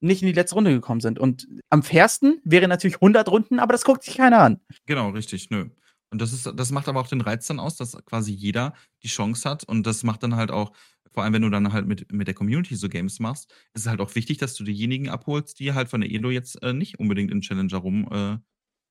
[0.00, 1.18] nicht in die letzte Runde gekommen sind.
[1.18, 4.60] Und am fairsten wäre natürlich 100 Runden, aber das guckt sich keiner an.
[4.86, 5.68] Genau, richtig, nö.
[6.10, 9.08] Und das ist, das macht aber auch den Reiz dann aus, dass quasi jeder die
[9.08, 9.64] Chance hat.
[9.64, 10.72] Und das macht dann halt auch,
[11.12, 13.86] vor allem wenn du dann halt mit, mit der Community so Games machst, ist es
[13.86, 16.98] halt auch wichtig, dass du diejenigen abholst, die halt von der Elo jetzt äh, nicht
[16.98, 18.38] unbedingt in Challenger rum äh,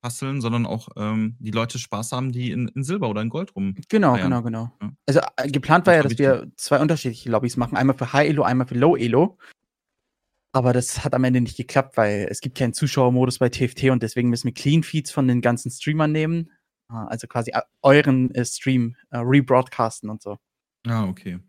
[0.06, 3.56] hasseln, sondern auch ähm, die Leute Spaß haben, die in, in Silber oder in Gold
[3.56, 3.76] rum.
[3.90, 4.24] Genau, ja.
[4.24, 4.72] genau, genau.
[4.82, 4.92] Ja.
[5.06, 7.76] Also äh, geplant war Das ja, dass wir zwei unterschiedliche Lobbys machen.
[7.76, 9.38] Einmal für High Elo, einmal für Low Elo.
[10.54, 14.02] Aber das hat am Ende nicht geklappt, weil es gibt keinen Zuschauermodus bei TFT und
[14.02, 16.50] deswegen müssen wir Clean Feeds von den ganzen Streamern nehmen.
[16.88, 20.38] Ah, Also quasi äh, euren äh, Stream äh, rebroadcasten und so.
[20.88, 21.40] Ah, okay.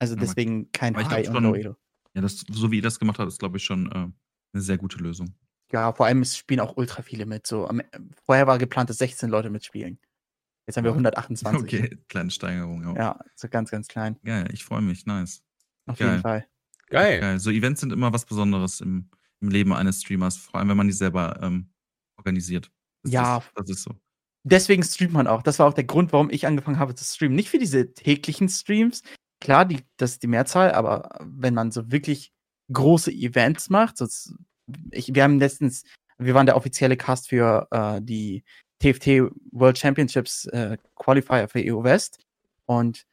[0.00, 1.76] Also deswegen kein aber ich High glaub und schon- Low Elo.
[2.14, 3.94] Ja, das, so wie ihr das gemacht habt, ist, glaube ich, schon äh,
[4.52, 5.34] eine sehr gute Lösung.
[5.72, 7.46] Ja, vor allem es spielen auch ultra viele mit.
[7.46, 7.82] So, am,
[8.24, 9.98] vorher war geplant, dass 16 Leute mitspielen.
[10.66, 10.94] Jetzt haben wir Ja.
[10.96, 11.60] 128.
[11.62, 12.82] Okay, kleine Steigerung.
[12.82, 14.18] Ja, Ja, so ganz, ganz klein.
[14.24, 15.42] Geil, ich freue mich, nice.
[15.86, 16.08] Auf Geil.
[16.10, 16.46] jeden Fall.
[16.88, 17.20] Geil.
[17.20, 17.38] Geil.
[17.38, 19.10] So Events sind immer was Besonderes im,
[19.40, 21.70] im Leben eines Streamers, vor allem wenn man die selber ähm,
[22.16, 22.70] organisiert.
[23.08, 23.38] Das Ja.
[23.38, 23.94] Ist, das ist so.
[24.44, 25.42] Deswegen streamt man auch.
[25.42, 27.36] Das war auch der Grund, warum ich angefangen habe zu streamen.
[27.36, 29.02] Nicht für diese täglichen Streams.
[29.40, 32.32] Klar, die, das ist die Mehrzahl, aber wenn man so wirklich
[32.72, 34.06] große Events macht, so,
[34.90, 35.84] ich, wir haben letztens,
[36.18, 38.42] wir waren der offizielle Cast für äh, die
[38.80, 42.18] TFT World Championships äh, Qualifier für EU West.
[42.66, 43.06] Und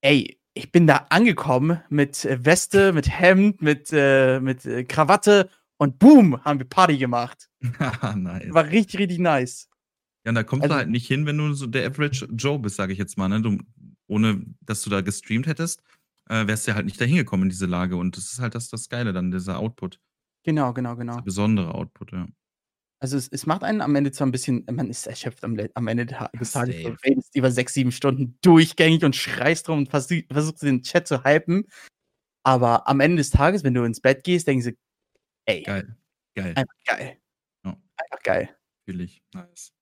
[0.00, 5.50] ey, ich bin da angekommen mit äh, Weste, mit Hemd, mit, äh, mit äh, Krawatte
[5.78, 7.48] und boom, haben wir Party gemacht.
[8.16, 8.52] nice.
[8.52, 9.68] War richtig, richtig nice.
[10.24, 12.58] Ja, und da kommst Also- du halt nicht hin, wenn du so der Average Joe
[12.58, 13.28] bist, sage ich jetzt mal.
[13.28, 13.42] Ne?
[13.42, 13.58] Du,
[14.08, 15.82] ohne dass du da gestreamt hättest,
[16.28, 17.96] äh, wärst du halt nicht da hingekommen in diese Lage.
[17.96, 20.00] Und das ist halt das, das Geile dann, dieser Output.
[20.44, 21.16] Genau, genau, genau.
[21.16, 22.26] Der besondere Output, ja.
[22.98, 25.86] Also es, es macht einen am Ende zwar ein bisschen, man ist erschöpft am, am
[25.86, 30.22] Ende des Tages, du redest über sechs, sieben Stunden durchgängig und schreist drum und versuch,
[30.32, 31.66] versuchst den Chat zu hypen.
[32.42, 34.72] Aber am Ende des Tages, wenn du ins Bett gehst, denkst du,
[35.46, 35.96] ey, Geil.
[36.34, 36.52] Geil.
[36.56, 37.18] einfach geil.
[37.64, 37.70] Ja.
[37.96, 38.56] Einfach geil.
[38.86, 39.22] Natürlich.
[39.34, 39.72] Nice.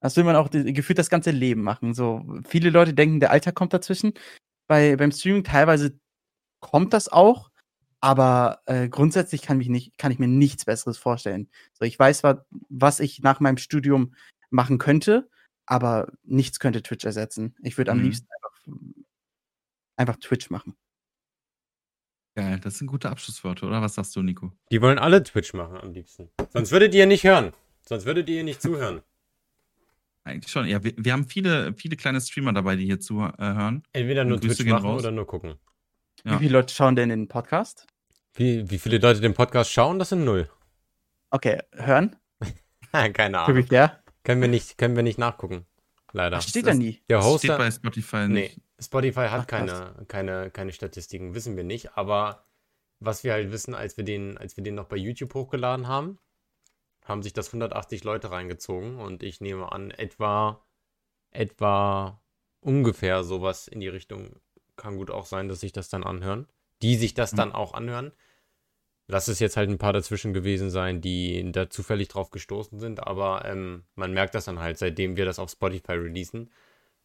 [0.00, 1.94] Das will man auch die- gefühlt das ganze Leben machen.
[1.94, 4.12] So viele Leute denken, der Alltag kommt dazwischen.
[4.68, 5.98] Bei, beim Streaming teilweise
[6.60, 7.50] kommt das auch,
[8.00, 11.50] aber äh, grundsätzlich kann, mich nicht, kann ich mir nichts Besseres vorstellen.
[11.72, 14.14] So, ich weiß, wa- was ich nach meinem Studium
[14.50, 15.28] machen könnte,
[15.66, 17.56] aber nichts könnte Twitch ersetzen.
[17.62, 18.04] Ich würde am Mhm.
[18.04, 18.82] liebsten einfach,
[19.96, 20.76] einfach Twitch machen.
[22.38, 22.60] Geil.
[22.60, 23.82] Das sind gute Abschlussworte, oder?
[23.82, 24.52] Was sagst du, Nico?
[24.70, 26.30] Die wollen alle Twitch machen am liebsten.
[26.50, 27.52] Sonst würdet ihr nicht hören.
[27.84, 29.02] Sonst würdet ihr nicht zuhören.
[30.22, 30.68] Eigentlich schon.
[30.68, 33.82] Ja, wir, wir haben viele, viele kleine Streamer dabei, die hier zuhören.
[33.92, 35.00] Entweder nur Grüße Twitch machen raus.
[35.02, 35.56] oder nur gucken.
[36.24, 36.34] Ja.
[36.34, 37.88] Wie viele Leute schauen denn in den Podcast?
[38.34, 40.48] Wie, wie viele Leute den Podcast schauen, das sind null.
[41.30, 42.14] Okay, hören?
[42.92, 43.64] Keine Ahnung.
[43.64, 43.90] viel?
[44.22, 45.66] Können wir nicht, können wir nicht nachgucken.
[46.12, 46.36] Leider.
[46.36, 47.02] Das steht da nie.
[47.08, 47.58] Der Das steht Hoster.
[47.58, 48.60] bei Spotify Nee, nicht.
[48.80, 51.96] Spotify hat Ach, keine, keine, keine Statistiken, wissen wir nicht.
[51.96, 52.44] Aber
[53.00, 56.18] was wir halt wissen, als wir den, als wir den noch bei YouTube hochgeladen haben,
[57.04, 60.64] haben sich das 180 Leute reingezogen und ich nehme an, etwa,
[61.30, 62.20] etwa
[62.60, 64.36] ungefähr sowas in die Richtung
[64.76, 66.46] kann gut auch sein, dass sich das dann anhören.
[66.82, 67.36] Die sich das Mhm.
[67.36, 68.12] dann auch anhören.
[69.06, 73.04] Lass es jetzt halt ein paar dazwischen gewesen sein, die da zufällig drauf gestoßen sind,
[73.06, 76.50] aber ähm, man merkt das dann halt, seitdem wir das auf Spotify releasen.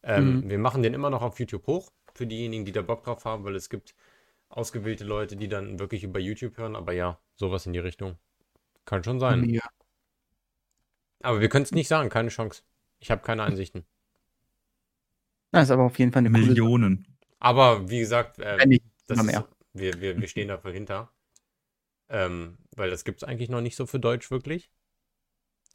[0.04, 0.50] Ähm, Mhm.
[0.50, 3.44] Wir machen den immer noch auf YouTube hoch, für diejenigen, die da Bock drauf haben,
[3.44, 3.94] weil es gibt
[4.48, 8.16] ausgewählte Leute, die dann wirklich über YouTube hören, aber ja, sowas in die Richtung.
[8.84, 9.40] Kann schon sein.
[9.40, 9.66] Mega.
[11.22, 12.62] Aber wir können es nicht sagen, keine Chance.
[13.00, 13.84] Ich habe keine Einsichten.
[15.50, 17.06] Das ist aber auf jeden Fall eine coole Millionen.
[17.38, 21.10] Aber wie gesagt, äh, das ist, wir, wir, wir stehen da voll hinter.
[22.08, 24.70] Ähm, weil das gibt es eigentlich noch nicht so für Deutsch wirklich.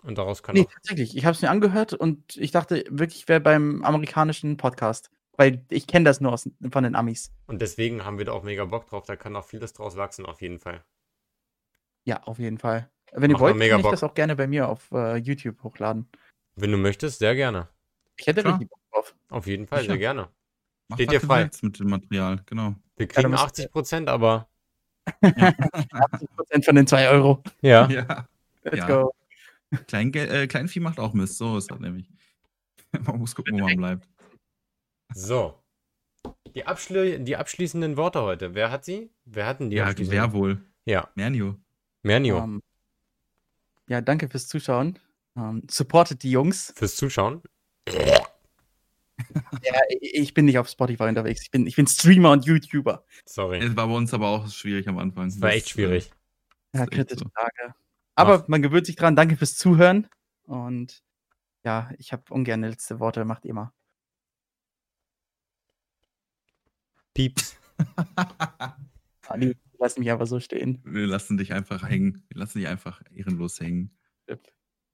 [0.03, 0.71] Und daraus kann Nee, auch.
[0.73, 1.15] tatsächlich.
[1.17, 5.09] Ich habe es mir angehört und ich dachte wirklich, ich wäre beim amerikanischen Podcast.
[5.37, 7.31] Weil ich kenne das nur aus, von den Amis.
[7.47, 9.05] Und deswegen haben wir da auch mega Bock drauf.
[9.05, 10.83] Da kann auch vieles draus wachsen, auf jeden Fall.
[12.05, 12.89] Ja, auf jeden Fall.
[13.13, 13.91] Wenn ihr Macht mal wollt, mega kann ich Bock.
[13.91, 16.09] das auch gerne bei mir auf äh, YouTube hochladen.
[16.55, 17.69] Wenn du möchtest, sehr gerne.
[18.17, 18.55] Ich hätte Klar.
[18.55, 19.15] richtig Bock drauf.
[19.29, 19.91] Auf jeden Fall, Sicher.
[19.93, 20.29] sehr gerne.
[20.89, 21.49] Mach Steht was dir frei.
[21.61, 22.75] Mit dem Material, genau.
[22.97, 24.49] Wir kriegen müsst- 80 Prozent, aber
[25.23, 27.43] 80% von den 2 Euro.
[27.61, 27.87] ja.
[27.89, 28.27] Ja.
[28.63, 28.87] Let's Ja.
[28.87, 29.13] go.
[29.87, 31.37] Klein, äh, Kleinvieh macht auch Mist.
[31.37, 32.09] So ist das nämlich.
[33.05, 34.07] Man muss gucken, wo man bleibt.
[35.13, 35.61] So.
[36.55, 38.55] Die, Abschli die abschließenden Worte heute.
[38.55, 39.11] Wer hat sie?
[39.25, 40.21] Wer hatten die Ja, abschließenden?
[40.21, 40.61] wer wohl?
[40.85, 41.55] Ja, Mernio.
[42.01, 42.39] Mernio.
[42.39, 42.63] Ähm,
[43.87, 44.97] ja, danke fürs Zuschauen.
[45.35, 46.73] Ähm, supportet die Jungs.
[46.75, 47.41] Fürs Zuschauen.
[49.63, 51.41] Ja, ich, bin nicht auf Spotify unterwegs.
[51.43, 53.03] Ich bin, ich bin Streamer und YouTuber.
[53.25, 53.59] Sorry.
[53.59, 55.25] Es war bei uns aber auch schwierig am Anfang.
[55.25, 56.09] Das war echt schwierig.
[56.73, 57.29] Ja, kritische so.
[57.33, 57.75] Frage.
[58.19, 58.47] Aber Mach.
[58.49, 59.15] man gewöhnt sich dran.
[59.15, 60.07] Danke fürs Zuhören.
[60.43, 61.01] Und
[61.63, 63.23] ja, ich habe ungern letzte Worte.
[63.23, 63.73] Macht ihr mal.
[67.13, 67.57] Pieps.
[69.31, 70.81] Ah, die lassen mich aber so stehen.
[70.83, 72.23] Wir lassen dich einfach hängen.
[72.29, 73.95] Wir lassen dich einfach ehrenlos hängen.
[74.27, 74.41] Yep.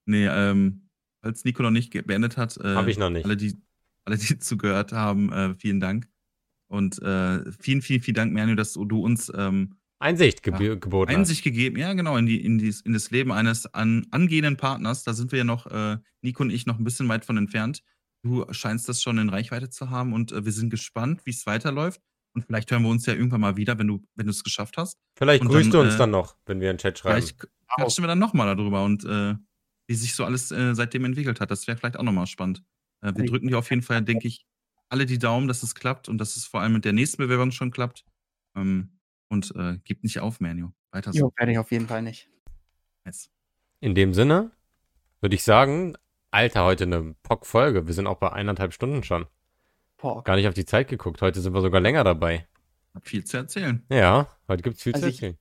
[0.03, 0.89] Nee, ähm,
[1.22, 3.23] als Nico noch nicht beendet hat, äh, Hab ich noch nicht.
[3.23, 3.56] Alle, die,
[4.03, 6.10] alle, die zugehört haben, äh, vielen Dank.
[6.68, 11.17] Und äh, vielen, vielen, vielen Dank, Mernio, dass du uns ähm, Einsicht geb geboten hast.
[11.17, 15.03] Einsicht gegeben, ja genau, in, die, in, dies, in das Leben eines an, angehenden Partners.
[15.03, 17.81] Da sind wir ja noch, äh, Nico und ich, noch ein bisschen weit von entfernt.
[18.23, 21.45] Du scheinst das schon in Reichweite zu haben und äh, wir sind gespannt, wie es
[21.45, 22.01] weiterläuft.
[22.34, 24.76] Und vielleicht hören wir uns ja irgendwann mal wieder, wenn du wenn du es geschafft
[24.77, 24.97] hast.
[25.17, 27.22] Vielleicht Und grüßt dann, du uns äh, dann noch, wenn wir einen Chat schreiben.
[27.22, 27.47] Vielleicht
[27.77, 29.35] quatschen wir dann nochmal darüber und äh,
[29.88, 31.51] wie sich so alles äh, seitdem entwickelt hat.
[31.51, 32.63] Das wäre vielleicht auch nochmal spannend.
[33.01, 34.45] Äh, wir Ich- drücken dir auf jeden Fall, denke ich,
[34.89, 37.51] alle die Daumen, dass es klappt und dass es vor allem mit der nächsten Bewerbung
[37.51, 38.03] schon klappt.
[38.57, 38.94] Ähm,
[39.30, 40.72] und äh, gib nicht auf, Manu.
[40.91, 41.19] Weiter so.
[41.19, 42.30] Jo, werde ich auf jeden Fall nicht.
[43.03, 43.30] Nice.
[43.80, 44.52] In dem Sinne
[45.22, 45.95] würde ich sagen,
[46.31, 47.88] Alter, heute eine Pock-Folge.
[47.88, 49.26] Wir sind auch bei eineinhalb Stunden schon.
[49.97, 50.23] Boah.
[50.23, 51.22] Gar nicht auf die Zeit geguckt.
[51.22, 52.47] Heute sind wir sogar länger dabei.
[52.93, 53.84] Hab viel zu erzählen.
[53.89, 55.38] Ja, heute gibt es viel Also zu ich- erzählen.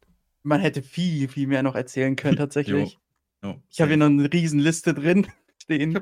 [0.47, 2.98] Man hätte viel, viel mehr noch erzählen können, tatsächlich.
[3.43, 5.27] Jo, Ich habe hier noch eine riesen Liste drin
[5.62, 5.90] stehen.
[5.93, 5.97] Ich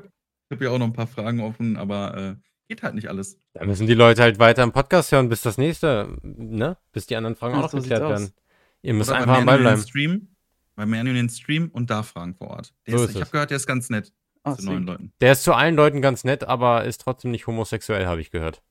[0.55, 2.35] habe ja auch noch ein paar Fragen offen, aber äh,
[2.73, 3.37] geht halt nicht alles.
[3.53, 6.77] Da müssen die Leute halt weiter im Podcast hören, bis das nächste, ne?
[6.91, 8.09] Bis die anderen Fragen Ja, auch so geklärt aus.
[8.09, 8.33] werden.
[8.81, 9.87] Ihr müsst Oder einfach am Ball Manu in den bleiben.
[9.87, 10.27] Stream,
[10.75, 12.73] bei Manu in den Stream und da Fragen vor Ort.
[12.87, 14.11] Der So ist, ist ich habe gehört, der ist ganz nett
[14.43, 14.85] Ah, zu neuen.
[14.85, 15.13] Leuten.
[15.21, 18.57] Der ist zu allen Leuten ganz nett, aber ist trotzdem nicht homosexuell, habe ich gehört.
[18.57, 18.63] Was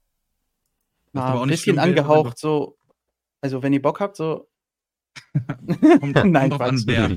[1.15, 2.77] Na, aber auch ein nicht bisschen angehaucht, so.
[3.41, 4.49] Also, wenn ihr Bock habt, so.
[6.01, 7.17] Kommt, Nein, kommt an, wer.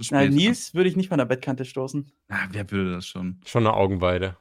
[0.28, 2.12] Nils würde ich nicht von der Bettkante stoßen.
[2.28, 3.40] Ah, wer würde das schon?
[3.46, 4.36] Schon eine Augenweide.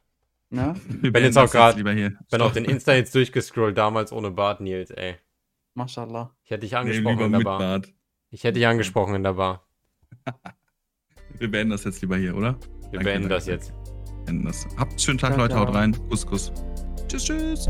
[0.49, 0.75] Ne?
[0.87, 2.13] Wir Bin jetzt beenden auch hier.
[2.29, 5.15] Bin auf den Insta jetzt durchgescrollt, damals ohne Bart, Nils, ey.
[5.73, 6.35] Mashallah.
[6.43, 7.59] Ich hätte dich Nee, angesprochen lieber in der mit Bar.
[7.59, 7.93] Bart.
[8.29, 9.67] Ich hätte dich angesprochen in der Bar.
[11.37, 12.57] Wir beenden das jetzt lieber hier, oder?
[12.59, 13.27] Wir Danke, beenden danke.
[13.29, 13.73] das jetzt.
[14.25, 14.65] Beenden das.
[14.77, 15.59] Habt einen schönen Tag, Leute.
[15.59, 15.93] Haut rein.
[16.09, 16.51] Kuss, Kuss.
[17.07, 17.67] Tschüss, tschüss.